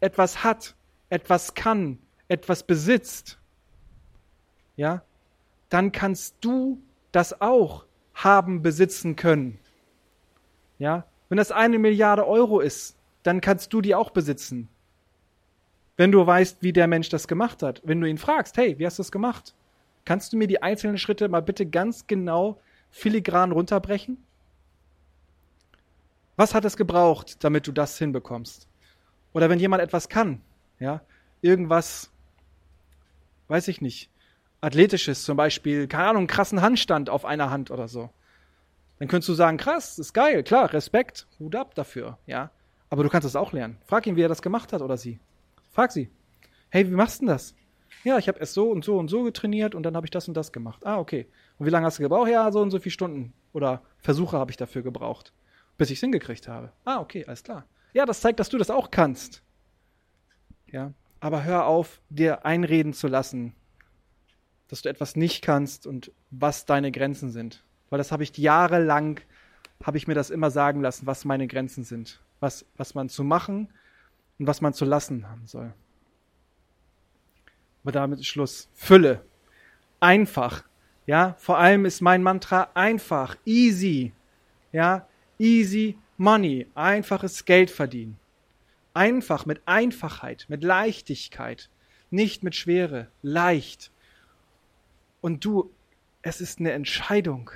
etwas 0.00 0.42
hat, 0.42 0.74
etwas 1.10 1.54
kann, 1.54 1.98
etwas 2.28 2.62
besitzt, 2.62 3.38
ja, 4.76 5.02
dann 5.68 5.92
kannst 5.92 6.36
du 6.40 6.82
das 7.12 7.40
auch 7.40 7.84
haben, 8.14 8.62
besitzen 8.62 9.16
können. 9.16 9.58
Ja, 10.78 11.06
wenn 11.28 11.38
das 11.38 11.52
eine 11.52 11.78
Milliarde 11.78 12.26
Euro 12.26 12.60
ist, 12.60 12.96
dann 13.22 13.40
kannst 13.40 13.72
du 13.72 13.80
die 13.80 13.94
auch 13.94 14.10
besitzen. 14.10 14.68
Wenn 15.96 16.10
du 16.10 16.26
weißt, 16.26 16.58
wie 16.62 16.72
der 16.72 16.86
Mensch 16.86 17.08
das 17.08 17.28
gemacht 17.28 17.62
hat. 17.62 17.80
Wenn 17.84 18.00
du 18.00 18.08
ihn 18.08 18.18
fragst, 18.18 18.56
hey, 18.56 18.78
wie 18.78 18.86
hast 18.86 18.98
du 18.98 19.02
das 19.02 19.12
gemacht? 19.12 19.54
Kannst 20.04 20.32
du 20.32 20.36
mir 20.36 20.48
die 20.48 20.62
einzelnen 20.62 20.98
Schritte 20.98 21.28
mal 21.28 21.42
bitte 21.42 21.66
ganz 21.66 22.06
genau 22.06 22.60
filigran 22.90 23.52
runterbrechen? 23.52 24.18
Was 26.36 26.54
hat 26.54 26.64
es 26.64 26.76
gebraucht, 26.76 27.44
damit 27.44 27.66
du 27.66 27.72
das 27.72 27.96
hinbekommst? 27.98 28.66
Oder 29.32 29.48
wenn 29.50 29.60
jemand 29.60 29.82
etwas 29.82 30.08
kann, 30.08 30.40
ja, 30.80 31.00
irgendwas, 31.42 32.10
weiß 33.48 33.68
ich 33.68 33.80
nicht, 33.80 34.10
athletisches, 34.60 35.24
zum 35.24 35.36
Beispiel, 35.36 35.86
keine 35.86 36.08
Ahnung, 36.08 36.22
einen 36.22 36.26
krassen 36.26 36.60
Handstand 36.60 37.08
auf 37.08 37.24
einer 37.24 37.50
Hand 37.50 37.70
oder 37.70 37.86
so. 37.86 38.10
Dann 38.98 39.08
könntest 39.08 39.28
du 39.28 39.34
sagen, 39.34 39.58
krass, 39.58 39.98
ist 39.98 40.12
geil, 40.12 40.42
klar, 40.42 40.72
Respekt, 40.72 41.26
Hut 41.38 41.54
ab 41.54 41.74
dafür, 41.74 42.18
ja. 42.26 42.50
Aber 42.90 43.02
du 43.02 43.08
kannst 43.08 43.26
es 43.26 43.36
auch 43.36 43.52
lernen. 43.52 43.76
Frag 43.86 44.06
ihn, 44.06 44.16
wie 44.16 44.22
er 44.22 44.28
das 44.28 44.42
gemacht 44.42 44.72
hat 44.72 44.82
oder 44.82 44.96
sie. 44.96 45.18
Frag 45.74 45.90
sie. 45.90 46.08
Hey, 46.70 46.88
wie 46.88 46.94
machst 46.94 47.16
du 47.16 47.26
denn 47.26 47.34
das? 47.34 47.52
Ja, 48.04 48.16
ich 48.16 48.28
habe 48.28 48.38
es 48.38 48.54
so 48.54 48.70
und 48.70 48.84
so 48.84 48.96
und 48.96 49.08
so 49.08 49.24
getrainiert 49.24 49.74
und 49.74 49.82
dann 49.82 49.96
habe 49.96 50.06
ich 50.06 50.12
das 50.12 50.28
und 50.28 50.34
das 50.34 50.52
gemacht. 50.52 50.86
Ah, 50.86 50.98
okay. 50.98 51.26
Und 51.58 51.66
wie 51.66 51.70
lange 51.70 51.84
hast 51.84 51.98
du 51.98 52.04
gebraucht? 52.04 52.30
Ja, 52.30 52.52
so 52.52 52.60
und 52.60 52.70
so 52.70 52.78
viele 52.78 52.92
Stunden 52.92 53.32
oder 53.52 53.82
Versuche 53.98 54.38
habe 54.38 54.52
ich 54.52 54.56
dafür 54.56 54.82
gebraucht, 54.82 55.32
bis 55.76 55.90
ich 55.90 55.96
es 55.96 56.00
hingekriegt 56.00 56.46
habe. 56.46 56.70
Ah, 56.84 57.00
okay, 57.00 57.24
alles 57.26 57.42
klar. 57.42 57.66
Ja, 57.92 58.06
das 58.06 58.20
zeigt, 58.20 58.38
dass 58.38 58.50
du 58.50 58.56
das 58.56 58.70
auch 58.70 58.92
kannst. 58.92 59.42
Ja, 60.70 60.92
aber 61.18 61.42
hör 61.42 61.66
auf, 61.66 62.00
dir 62.08 62.44
einreden 62.44 62.92
zu 62.92 63.08
lassen, 63.08 63.52
dass 64.68 64.82
du 64.82 64.88
etwas 64.88 65.16
nicht 65.16 65.42
kannst 65.42 65.88
und 65.88 66.12
was 66.30 66.66
deine 66.66 66.92
Grenzen 66.92 67.32
sind. 67.32 67.64
Weil 67.90 67.98
das 67.98 68.12
habe 68.12 68.22
ich 68.22 68.38
jahrelang, 68.38 69.18
habe 69.82 69.96
ich 69.96 70.06
mir 70.06 70.14
das 70.14 70.30
immer 70.30 70.52
sagen 70.52 70.82
lassen, 70.82 71.08
was 71.08 71.24
meine 71.24 71.48
Grenzen 71.48 71.82
sind. 71.82 72.20
Was, 72.38 72.64
was 72.76 72.94
man 72.94 73.08
zu 73.08 73.24
machen 73.24 73.70
und 74.38 74.46
was 74.46 74.60
man 74.60 74.74
zu 74.74 74.84
lassen 74.84 75.28
haben 75.28 75.46
soll. 75.46 75.72
Aber 77.82 77.92
damit 77.92 78.20
ist 78.20 78.26
Schluss. 78.26 78.68
Fülle. 78.74 79.24
Einfach. 80.00 80.64
Ja, 81.06 81.34
vor 81.38 81.58
allem 81.58 81.84
ist 81.84 82.00
mein 82.00 82.22
Mantra 82.22 82.70
einfach, 82.74 83.36
easy. 83.44 84.12
Ja, 84.72 85.06
easy 85.38 85.98
money, 86.16 86.66
einfaches 86.74 87.44
Geld 87.44 87.70
verdienen. 87.70 88.18
Einfach, 88.94 89.46
mit 89.46 89.62
Einfachheit, 89.66 90.46
mit 90.48 90.62
Leichtigkeit, 90.62 91.68
nicht 92.10 92.44
mit 92.44 92.54
Schwere, 92.54 93.08
leicht. 93.22 93.90
Und 95.20 95.44
du, 95.44 95.70
es 96.22 96.40
ist 96.40 96.60
eine 96.60 96.72
Entscheidung. 96.72 97.50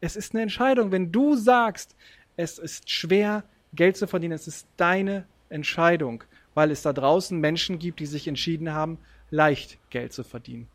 Es 0.00 0.16
ist 0.16 0.34
eine 0.34 0.42
Entscheidung, 0.42 0.90
wenn 0.90 1.12
du 1.12 1.36
sagst, 1.36 1.94
es 2.36 2.58
ist 2.58 2.90
schwer, 2.90 3.44
Geld 3.74 3.96
zu 3.96 4.06
verdienen, 4.06 4.32
es 4.32 4.48
ist 4.48 4.66
deine 4.76 5.26
Entscheidung, 5.52 6.24
weil 6.54 6.70
es 6.70 6.82
da 6.82 6.92
draußen 6.92 7.38
Menschen 7.38 7.78
gibt, 7.78 8.00
die 8.00 8.06
sich 8.06 8.26
entschieden 8.28 8.72
haben, 8.72 8.98
leicht 9.30 9.78
Geld 9.90 10.12
zu 10.12 10.24
verdienen. 10.24 10.68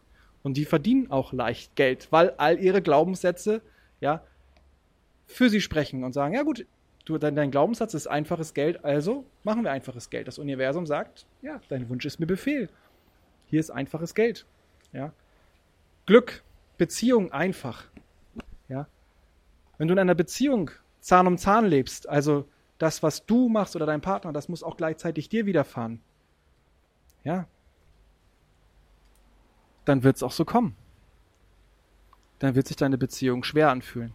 Und 0.44 0.58
die 0.58 0.66
verdienen 0.66 1.12
auch 1.12 1.34
leicht 1.34 1.76
Geld, 1.76 2.08
weil 2.12 2.32
all 2.38 2.60
ihre 2.60 2.82
Glaubenssätze 2.82 3.62
ja 4.00 4.24
für 5.26 5.50
sie 5.50 5.62
sprechen 5.62 6.04
und 6.04 6.14
sagen, 6.14 6.34
ja 6.34 6.44
gut, 6.44 6.66
du, 7.06 7.18
dein, 7.18 7.36
dein 7.36 7.52
Glaubenssatz 7.52 7.94
ist 7.94 8.08
einfaches 8.08 8.54
Geld, 8.54 8.84
also 8.84 9.26
machen 9.44 9.64
wir 9.64 9.72
einfaches 9.72 10.10
Geld. 10.10 10.28
Das 10.28 10.40
Universum 10.40 10.86
sagt, 10.86 11.26
ja, 11.42 11.62
dein 11.70 11.90
Wunsch 11.90 12.06
ist 12.06 12.20
mir 12.20 12.28
Befehl. 12.28 12.70
Hier 13.48 13.60
ist 13.60 13.70
einfaches 13.70 14.16
Geld. 14.16 14.46
Ja. 14.94 15.14
Glück, 16.06 16.44
Beziehung 16.78 17.32
einfach. 17.32 17.86
Ja. 18.70 18.88
Wenn 19.78 19.88
du 19.88 19.94
in 19.94 20.00
einer 20.00 20.16
Beziehung 20.16 20.72
Zahn 21.00 21.28
um 21.28 21.38
Zahn 21.38 21.66
lebst, 21.66 22.10
also 22.10 22.48
das, 22.78 23.04
was 23.04 23.26
du 23.26 23.50
machst 23.50 23.76
oder 23.76 23.86
dein 23.86 24.02
Partner, 24.02 24.34
das 24.34 24.50
muss 24.50 24.64
auch 24.64 24.78
gleichzeitig 24.78 25.30
dir 25.30 25.46
widerfahren. 25.46 26.02
Ja, 27.24 27.48
dann 29.88 30.04
wird 30.04 30.18
es 30.18 30.24
auch 30.24 30.32
so 30.32 30.44
kommen. 30.44 30.76
Dann 32.40 32.56
wird 32.56 32.68
sich 32.68 32.76
deine 32.76 32.98
Beziehung 32.98 33.44
schwer 33.44 33.70
anfühlen, 33.72 34.14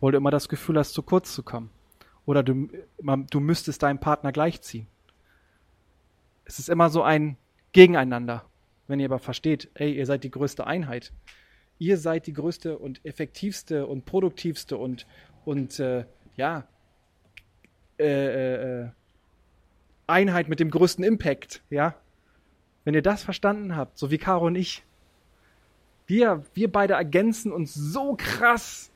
weil 0.00 0.12
du 0.12 0.18
immer 0.18 0.30
das 0.30 0.48
Gefühl 0.48 0.78
hast, 0.78 0.94
zu 0.94 1.02
kurz 1.02 1.34
zu 1.34 1.42
kommen. 1.42 1.70
Oder 2.26 2.42
du, 2.42 2.68
du 2.98 3.40
müsstest 3.40 3.82
deinem 3.82 4.00
Partner 4.00 4.32
gleichziehen. 4.32 4.86
Es 6.46 6.58
ist 6.58 6.70
immer 6.70 6.88
so 6.88 7.02
ein 7.02 7.36
Gegeneinander. 7.72 8.46
Wenn 8.86 8.98
ihr 8.98 9.06
aber 9.06 9.18
versteht, 9.18 9.70
ey, 9.74 9.94
ihr 9.94 10.06
seid 10.06 10.24
die 10.24 10.30
größte 10.30 10.66
Einheit. 10.66 11.12
Ihr 11.78 11.98
seid 11.98 12.26
die 12.26 12.32
größte 12.32 12.78
und 12.78 13.04
effektivste 13.04 13.86
und 13.86 14.06
produktivste 14.06 14.78
und, 14.78 15.06
und 15.44 15.78
äh, 15.80 16.06
ja, 16.36 16.66
äh, 17.98 18.04
äh, 18.04 18.82
äh 18.82 18.88
Einheit 20.06 20.48
mit 20.48 20.60
dem 20.60 20.70
größten 20.70 21.04
Impact, 21.04 21.62
ja. 21.70 21.94
Wenn 22.84 22.94
ihr 22.94 23.02
das 23.02 23.22
verstanden 23.22 23.74
habt, 23.76 23.98
so 23.98 24.10
wie 24.10 24.18
Caro 24.18 24.46
und 24.46 24.56
ich, 24.56 24.84
wir, 26.06 26.44
wir 26.52 26.70
beide 26.70 26.94
ergänzen 26.94 27.50
uns 27.50 27.72
so 27.72 28.14
krass, 28.18 28.90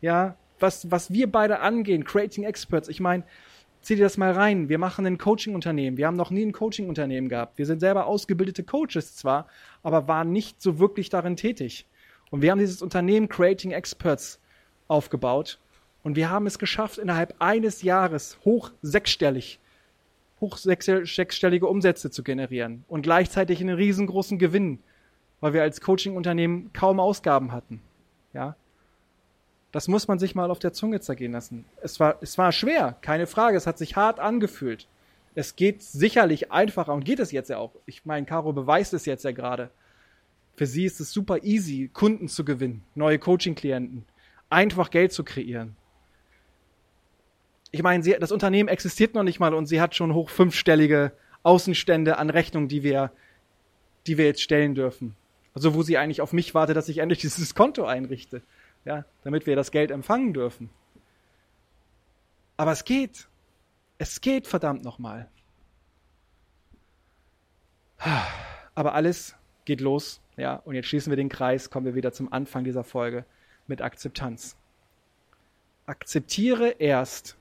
ja, 0.00 0.36
was, 0.58 0.90
was 0.90 1.12
wir 1.12 1.30
beide 1.30 1.60
angehen, 1.60 2.04
Creating 2.04 2.44
Experts. 2.44 2.88
Ich 2.88 3.00
meine, 3.00 3.24
zieh 3.82 3.96
dir 3.96 4.04
das 4.04 4.16
mal 4.16 4.32
rein. 4.32 4.68
Wir 4.68 4.78
machen 4.78 5.06
ein 5.06 5.18
Coaching-Unternehmen. 5.18 5.98
Wir 5.98 6.06
haben 6.06 6.16
noch 6.16 6.30
nie 6.30 6.44
ein 6.44 6.52
Coaching-Unternehmen 6.52 7.28
gehabt. 7.28 7.58
Wir 7.58 7.66
sind 7.66 7.80
selber 7.80 8.06
ausgebildete 8.06 8.64
Coaches 8.64 9.14
zwar, 9.14 9.48
aber 9.82 10.08
waren 10.08 10.32
nicht 10.32 10.62
so 10.62 10.78
wirklich 10.78 11.10
darin 11.10 11.36
tätig. 11.36 11.86
Und 12.30 12.42
wir 12.42 12.50
haben 12.50 12.58
dieses 12.58 12.82
Unternehmen 12.82 13.28
Creating 13.28 13.72
Experts 13.72 14.40
aufgebaut. 14.88 15.60
Und 16.06 16.14
wir 16.14 16.30
haben 16.30 16.46
es 16.46 16.60
geschafft, 16.60 16.98
innerhalb 16.98 17.34
eines 17.40 17.82
Jahres 17.82 18.38
hoch 18.44 18.70
sechsstellig, 18.80 19.58
hoch 20.40 20.56
sechsstellige 20.56 21.66
Umsätze 21.66 22.12
zu 22.12 22.22
generieren 22.22 22.84
und 22.86 23.02
gleichzeitig 23.02 23.60
einen 23.60 23.74
riesengroßen 23.74 24.38
Gewinn 24.38 24.78
weil 25.40 25.52
wir 25.52 25.62
als 25.62 25.80
Coaching-Unternehmen 25.80 26.72
kaum 26.72 27.00
Ausgaben 27.00 27.52
hatten. 27.52 27.80
Ja. 28.32 28.56
Das 29.72 29.88
muss 29.88 30.08
man 30.08 30.18
sich 30.18 30.34
mal 30.34 30.50
auf 30.50 30.58
der 30.58 30.72
Zunge 30.72 31.00
zergehen 31.00 31.32
lassen. 31.32 31.64
Es 31.82 32.00
war, 32.00 32.16
es 32.20 32.38
war 32.38 32.52
schwer, 32.52 32.96
keine 33.02 33.26
Frage. 33.26 33.56
Es 33.56 33.66
hat 33.66 33.78
sich 33.78 33.96
hart 33.96 34.20
angefühlt. 34.20 34.88
Es 35.34 35.54
geht 35.54 35.82
sicherlich 35.82 36.50
einfacher 36.50 36.94
und 36.94 37.04
geht 37.04 37.18
es 37.18 37.32
jetzt 37.32 37.50
ja 37.50 37.58
auch. 37.58 37.72
Ich 37.84 38.06
meine, 38.06 38.24
Caro 38.24 38.52
beweist 38.52 38.94
es 38.94 39.04
jetzt 39.04 39.24
ja 39.24 39.32
gerade. 39.32 39.70
Für 40.54 40.66
sie 40.66 40.86
ist 40.86 41.00
es 41.00 41.12
super 41.12 41.42
easy, 41.42 41.90
Kunden 41.92 42.28
zu 42.28 42.44
gewinnen, 42.44 42.82
neue 42.94 43.18
Coaching-Klienten, 43.18 44.06
einfach 44.48 44.90
Geld 44.90 45.12
zu 45.12 45.22
kreieren. 45.22 45.76
Ich 47.76 47.82
meine, 47.82 48.02
sie, 48.02 48.16
das 48.18 48.32
Unternehmen 48.32 48.70
existiert 48.70 49.14
noch 49.14 49.22
nicht 49.22 49.38
mal 49.38 49.52
und 49.52 49.66
sie 49.66 49.82
hat 49.82 49.94
schon 49.94 50.14
hoch 50.14 50.30
fünfstellige 50.30 51.12
Außenstände 51.42 52.16
an 52.16 52.30
Rechnungen, 52.30 52.68
die 52.68 52.82
wir, 52.82 53.12
die 54.06 54.16
wir 54.16 54.24
jetzt 54.24 54.40
stellen 54.40 54.74
dürfen. 54.74 55.14
Also 55.52 55.74
wo 55.74 55.82
sie 55.82 55.98
eigentlich 55.98 56.22
auf 56.22 56.32
mich 56.32 56.54
wartet, 56.54 56.74
dass 56.74 56.88
ich 56.88 56.98
endlich 56.98 57.18
dieses 57.20 57.54
Konto 57.54 57.84
einrichte, 57.84 58.40
ja, 58.86 59.04
damit 59.24 59.46
wir 59.46 59.56
das 59.56 59.70
Geld 59.70 59.90
empfangen 59.90 60.32
dürfen. 60.32 60.70
Aber 62.56 62.72
es 62.72 62.86
geht. 62.86 63.28
Es 63.98 64.22
geht 64.22 64.46
verdammt 64.46 64.82
nochmal. 64.82 65.28
Aber 68.74 68.94
alles 68.94 69.36
geht 69.66 69.82
los, 69.82 70.22
ja, 70.38 70.56
und 70.56 70.74
jetzt 70.74 70.88
schließen 70.88 71.10
wir 71.10 71.16
den 71.16 71.28
Kreis, 71.28 71.68
kommen 71.68 71.84
wir 71.84 71.94
wieder 71.94 72.12
zum 72.12 72.32
Anfang 72.32 72.64
dieser 72.64 72.84
Folge 72.84 73.26
mit 73.66 73.82
Akzeptanz. 73.82 74.56
Akzeptiere 75.84 76.70
erst 76.70 77.36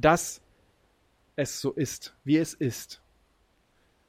das, 0.00 0.40
es 1.36 1.60
so 1.60 1.72
ist, 1.72 2.14
wie 2.24 2.38
es 2.38 2.54
ist. 2.54 3.00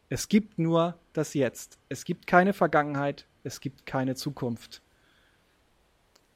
Es 0.09 0.27
gibt 0.27 0.57
nur 0.57 0.97
das 1.13 1.33
Jetzt. 1.33 1.77
Es 1.89 2.05
gibt 2.05 2.27
keine 2.27 2.53
Vergangenheit, 2.53 3.27
es 3.43 3.59
gibt 3.59 3.85
keine 3.85 4.15
Zukunft. 4.15 4.81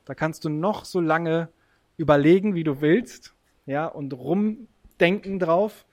Da 0.05 0.15
kannst 0.15 0.45
du 0.45 0.49
noch 0.49 0.85
so 0.85 0.99
lange 0.99 1.49
überlegen, 1.97 2.55
wie 2.55 2.63
du 2.63 2.81
willst, 2.81 3.33
ja, 3.65 3.85
und 3.85 4.13
rumdenken 4.13 5.39
drauf. 5.39 5.85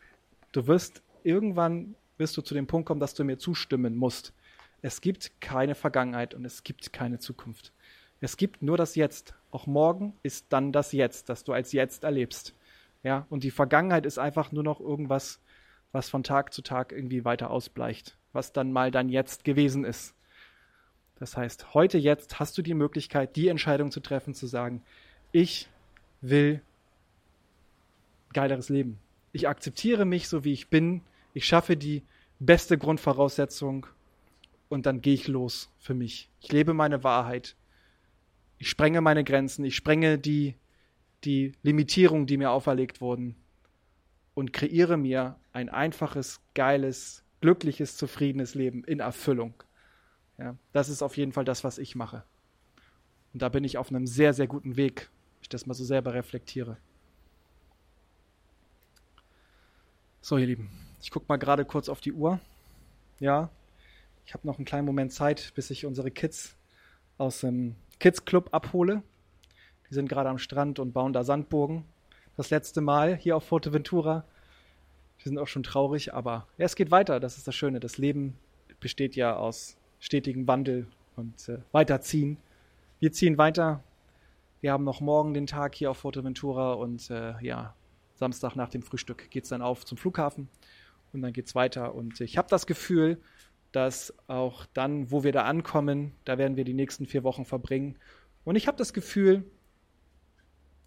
Du 0.53 0.67
wirst 0.67 1.03
irgendwann 1.23 1.95
wirst 2.17 2.37
du 2.37 2.43
zu 2.43 2.55
dem 2.55 2.67
Punkt 2.67 2.87
kommen, 2.87 3.01
dass 3.01 3.15
du 3.15 3.25
mir 3.25 3.39
zustimmen 3.39 3.97
musst. 3.97 4.33
Es 4.83 5.01
gibt 5.01 5.41
keine 5.41 5.75
Vergangenheit 5.75 6.35
und 6.35 6.45
es 6.45 6.63
gibt 6.63 6.93
keine 6.93 7.19
Zukunft. 7.19 7.73
Es 8.21 8.37
gibt 8.37 8.63
nur 8.63 8.77
das 8.77 8.95
Jetzt. 8.95 9.35
Auch 9.51 9.67
morgen 9.67 10.15
ist 10.23 10.47
dann 10.51 10.73
das 10.73 10.93
Jetzt, 10.93 11.29
das 11.29 11.45
du 11.45 11.53
als 11.53 11.73
Jetzt 11.73 12.05
erlebst. 12.05 12.55
Ja, 13.03 13.27
und 13.31 13.45
die 13.45 13.51
Vergangenheit 13.51 14.07
ist 14.07 14.19
einfach 14.19 14.53
nur 14.53 14.63
noch 14.63 14.81
irgendwas, 14.81 15.41
was 15.93 16.09
von 16.09 16.23
Tag 16.23 16.53
zu 16.53 16.63
Tag 16.63 16.93
irgendwie 16.93 17.25
weiter 17.25 17.51
ausbleicht, 17.51 18.17
was 18.33 18.53
dann 18.53 18.73
mal 18.73 18.91
dann 18.91 19.09
jetzt 19.09 19.45
gewesen 19.45 19.85
ist. 19.85 20.15
Das 21.19 21.37
heißt, 21.37 21.75
heute 21.75 21.99
jetzt 21.99 22.41
hast 22.41 22.57
du 22.57 22.63
die 22.63 22.75
Möglichkeit, 22.75 23.37
die 23.37 23.49
Entscheidung 23.49 23.91
zu 23.91 24.01
treffen, 24.01 24.35
zu 24.35 24.47
sagen, 24.47 24.83
ich 25.33 25.69
will 26.21 26.63
geileres 28.33 28.69
Leben. 28.69 28.99
Ich 29.33 29.49
akzeptiere 29.49 30.05
mich 30.05 30.29
so, 30.29 30.45
wie 30.45 30.53
ich 30.53 30.69
bin. 30.69 31.03
Ich 31.35 31.47
schaffe 31.47 31.77
die 31.77 32.03
beste 32.39 32.79
Grundvoraussetzung 32.79 33.87
und 34.69 34.87
dann 34.87 35.03
gehe 35.03 35.15
ich 35.15 35.29
los 35.29 35.71
für 35.79 35.95
mich. 35.95 36.31
Ich 36.41 36.51
lebe 36.53 36.75
meine 36.75 37.05
Wahrheit. 37.05 37.55
Ich 38.59 38.69
sprenge 38.69 39.01
meine 39.01 39.25
Grenzen. 39.25 39.65
Ich 39.65 39.77
sprenge 39.77 40.19
die, 40.19 40.55
die 41.25 41.53
Limitierungen, 41.63 42.27
die 42.27 42.37
mir 42.37 42.51
auferlegt 42.51 43.01
wurden 43.01 43.37
und 44.35 44.53
kreiere 44.53 44.97
mir 44.97 45.37
ein 45.53 45.69
einfaches, 45.69 46.41
geiles, 46.55 47.25
glückliches, 47.41 47.97
zufriedenes 47.97 48.55
Leben 48.55 48.85
in 48.85 49.01
Erfüllung. 49.01 49.55
Ja, 50.39 50.57
das 50.73 50.89
ist 50.89 51.03
auf 51.03 51.17
jeden 51.17 51.33
Fall 51.33 51.45
das, 51.45 51.65
was 51.65 51.79
ich 51.79 51.95
mache. 51.95 52.25
Und 53.33 53.43
da 53.43 53.49
bin 53.49 53.65
ich 53.65 53.79
auf 53.79 53.91
einem 53.91 54.07
sehr, 54.07 54.33
sehr 54.33 54.47
guten 54.47 54.77
Weg, 54.77 55.11
wenn 55.37 55.43
ich 55.43 55.49
das 55.49 55.67
mal 55.67 55.75
so 55.75 55.85
selber 55.85 56.15
reflektiere. 56.15 56.79
So, 60.23 60.37
ihr 60.37 60.47
Lieben, 60.47 60.71
ich 61.01 61.11
gucke 61.11 61.27
mal 61.29 61.37
gerade 61.37 61.65
kurz 61.65 61.89
auf 61.89 62.01
die 62.01 62.13
Uhr. 62.13 62.41
Ja, 63.21 63.51
ich 64.27 64.35
habe 64.35 64.47
noch 64.47 64.59
einen 64.59 64.65
kleinen 64.65 64.87
Moment 64.87 65.13
Zeit, 65.13 65.53
bis 65.55 65.71
ich 65.71 65.87
unsere 65.87 66.11
Kids 66.11 66.57
aus 67.19 67.41
dem 67.41 67.77
Kids 67.99 68.25
Club 68.25 68.49
abhole. 68.53 69.03
Die 69.91 69.95
sind 69.95 70.09
gerade 70.09 70.29
am 70.29 70.39
Strand 70.39 70.79
und 70.79 70.93
bauen 70.93 71.13
da 71.13 71.25
Sandburgen 71.25 71.85
das 72.37 72.51
letzte 72.51 72.81
Mal 72.81 73.17
hier 73.17 73.37
auf 73.37 73.45
Forteventura. 73.45 74.25
Wir 75.19 75.25
sind 75.25 75.39
auch 75.39 75.49
schon 75.49 75.63
traurig, 75.63 76.15
aber 76.15 76.47
ja, 76.57 76.65
es 76.65 76.77
geht 76.77 76.91
weiter. 76.91 77.21
Das 77.21 77.37
ist 77.37 77.47
das 77.47 77.55
Schöne. 77.55 77.81
Das 77.81 77.99
Leben 77.99 78.39
besteht 78.81 79.17
ja 79.17 79.37
aus 79.37 79.77
stetigem 79.99 80.49
Wandel 80.49 80.87
und 81.17 81.49
äh, 81.49 81.59
weiterziehen. 81.73 82.39
Wir 82.99 83.13
ziehen 83.13 83.37
weiter. 83.37 83.83
Wir 84.61 84.73
haben 84.73 84.85
noch 84.85 85.01
morgen 85.01 85.35
den 85.35 85.47
Tag 85.47 85.75
hier 85.75 85.91
auf 85.91 85.99
Forteventura 85.99 86.75
und 86.75 87.11
äh, 87.11 87.35
ja, 87.43 87.75
Samstag 88.15 88.57
nach 88.57 88.69
dem 88.69 88.83
Frühstück 88.83 89.31
geht 89.31 89.45
es 89.45 89.51
dann 89.51 89.63
auf 89.63 89.85
zum 89.85 89.99
Flughafen 89.99 90.49
und 91.13 91.23
dann 91.23 91.33
geht 91.33 91.47
es 91.47 91.55
weiter. 91.55 91.95
Und 91.95 92.21
ich 92.21 92.39
habe 92.39 92.49
das 92.49 92.67
Gefühl, 92.67 93.21
dass 93.73 94.15
auch 94.27 94.67
dann, 94.75 95.11
wo 95.11 95.25
wir 95.25 95.33
da 95.33 95.45
ankommen, 95.45 96.13
da 96.25 96.39
werden 96.39 96.57
wir 96.57 96.65
die 96.65 96.75
nächsten 96.75 97.07
vier 97.07 97.25
Wochen 97.25 97.45
verbringen. 97.45 97.97
Und 98.45 98.57
ich 98.57 98.67
habe 98.67 98.77
das 98.77 98.93
Gefühl, 98.93 99.45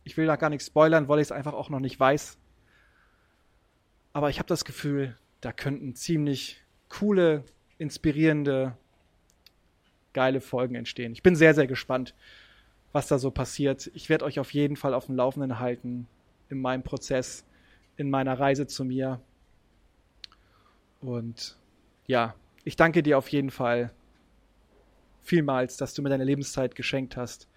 ich 0.04 0.18
will 0.18 0.26
da 0.26 0.36
gar 0.36 0.50
nichts 0.50 0.68
spoilern, 0.68 1.08
weil 1.08 1.20
ich 1.20 1.28
es 1.28 1.32
einfach 1.32 1.54
auch 1.54 1.70
noch 1.70 1.80
nicht 1.80 2.00
weiß. 2.00 2.38
Aber 4.14 4.30
ich 4.30 4.40
habe 4.40 4.48
das 4.48 4.66
Gefühl, 4.66 5.18
da 5.42 5.52
könnten 5.52 5.96
ziemlich 5.96 6.62
coole, 6.90 7.44
inspirierende, 7.78 8.78
geile 10.14 10.42
Folgen 10.42 10.76
entstehen. 10.76 11.14
Ich 11.14 11.24
bin 11.24 11.36
sehr, 11.36 11.54
sehr 11.54 11.68
gespannt, 11.68 12.14
was 12.92 13.08
da 13.08 13.18
so 13.18 13.32
passiert. 13.32 13.90
Ich 13.96 14.10
werde 14.10 14.26
euch 14.26 14.40
auf 14.40 14.54
jeden 14.54 14.76
Fall 14.76 14.94
auf 14.94 15.08
dem 15.08 15.16
Laufenden 15.16 15.60
halten 15.60 16.08
in 16.50 16.62
meinem 16.62 16.84
Prozess, 16.84 17.46
in 17.98 18.10
meiner 18.10 18.40
Reise 18.40 18.68
zu 18.68 18.86
mir. 18.86 19.20
Und 21.02 21.58
ja, 22.06 22.36
ich 22.64 22.76
danke 22.76 23.04
dir 23.04 23.18
auf 23.18 23.30
jeden 23.30 23.50
Fall 23.50 23.92
vielmals, 25.24 25.78
dass 25.78 25.94
du 25.94 26.02
mir 26.02 26.10
deine 26.10 26.24
Lebenszeit 26.24 26.76
geschenkt 26.76 27.18
hast. 27.18 27.48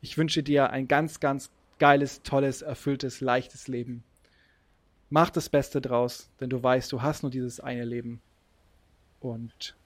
Ich 0.00 0.16
wünsche 0.16 0.42
dir 0.42 0.70
ein 0.70 0.88
ganz, 0.88 1.20
ganz 1.20 1.50
geiles, 1.78 2.22
tolles, 2.22 2.62
erfülltes, 2.62 3.20
leichtes 3.20 3.68
Leben. 3.68 4.02
Mach 5.08 5.30
das 5.30 5.48
Beste 5.48 5.80
draus, 5.80 6.30
denn 6.40 6.50
du 6.50 6.62
weißt, 6.62 6.90
du 6.92 7.02
hast 7.02 7.22
nur 7.22 7.30
dieses 7.30 7.60
eine 7.60 7.84
Leben. 7.84 8.20
Und 9.20 9.76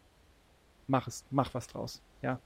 mach 0.87 1.07
es, 1.07 1.25
mach 1.31 1.55
was 1.55 1.67
draus. 1.69 2.03
Ja. 2.23 2.41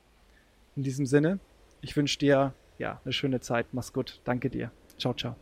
In 0.76 0.82
diesem 0.82 1.06
Sinne, 1.06 1.38
ich 1.80 1.96
wünsche 1.96 2.18
dir 2.18 2.52
ja 2.78 3.00
eine 3.04 3.12
schöne 3.12 3.40
Zeit. 3.40 3.66
Mach's 3.72 3.92
gut. 3.92 4.20
Danke 4.24 4.50
dir. 4.50 4.70
Ciao, 4.98 5.14
ciao. 5.14 5.36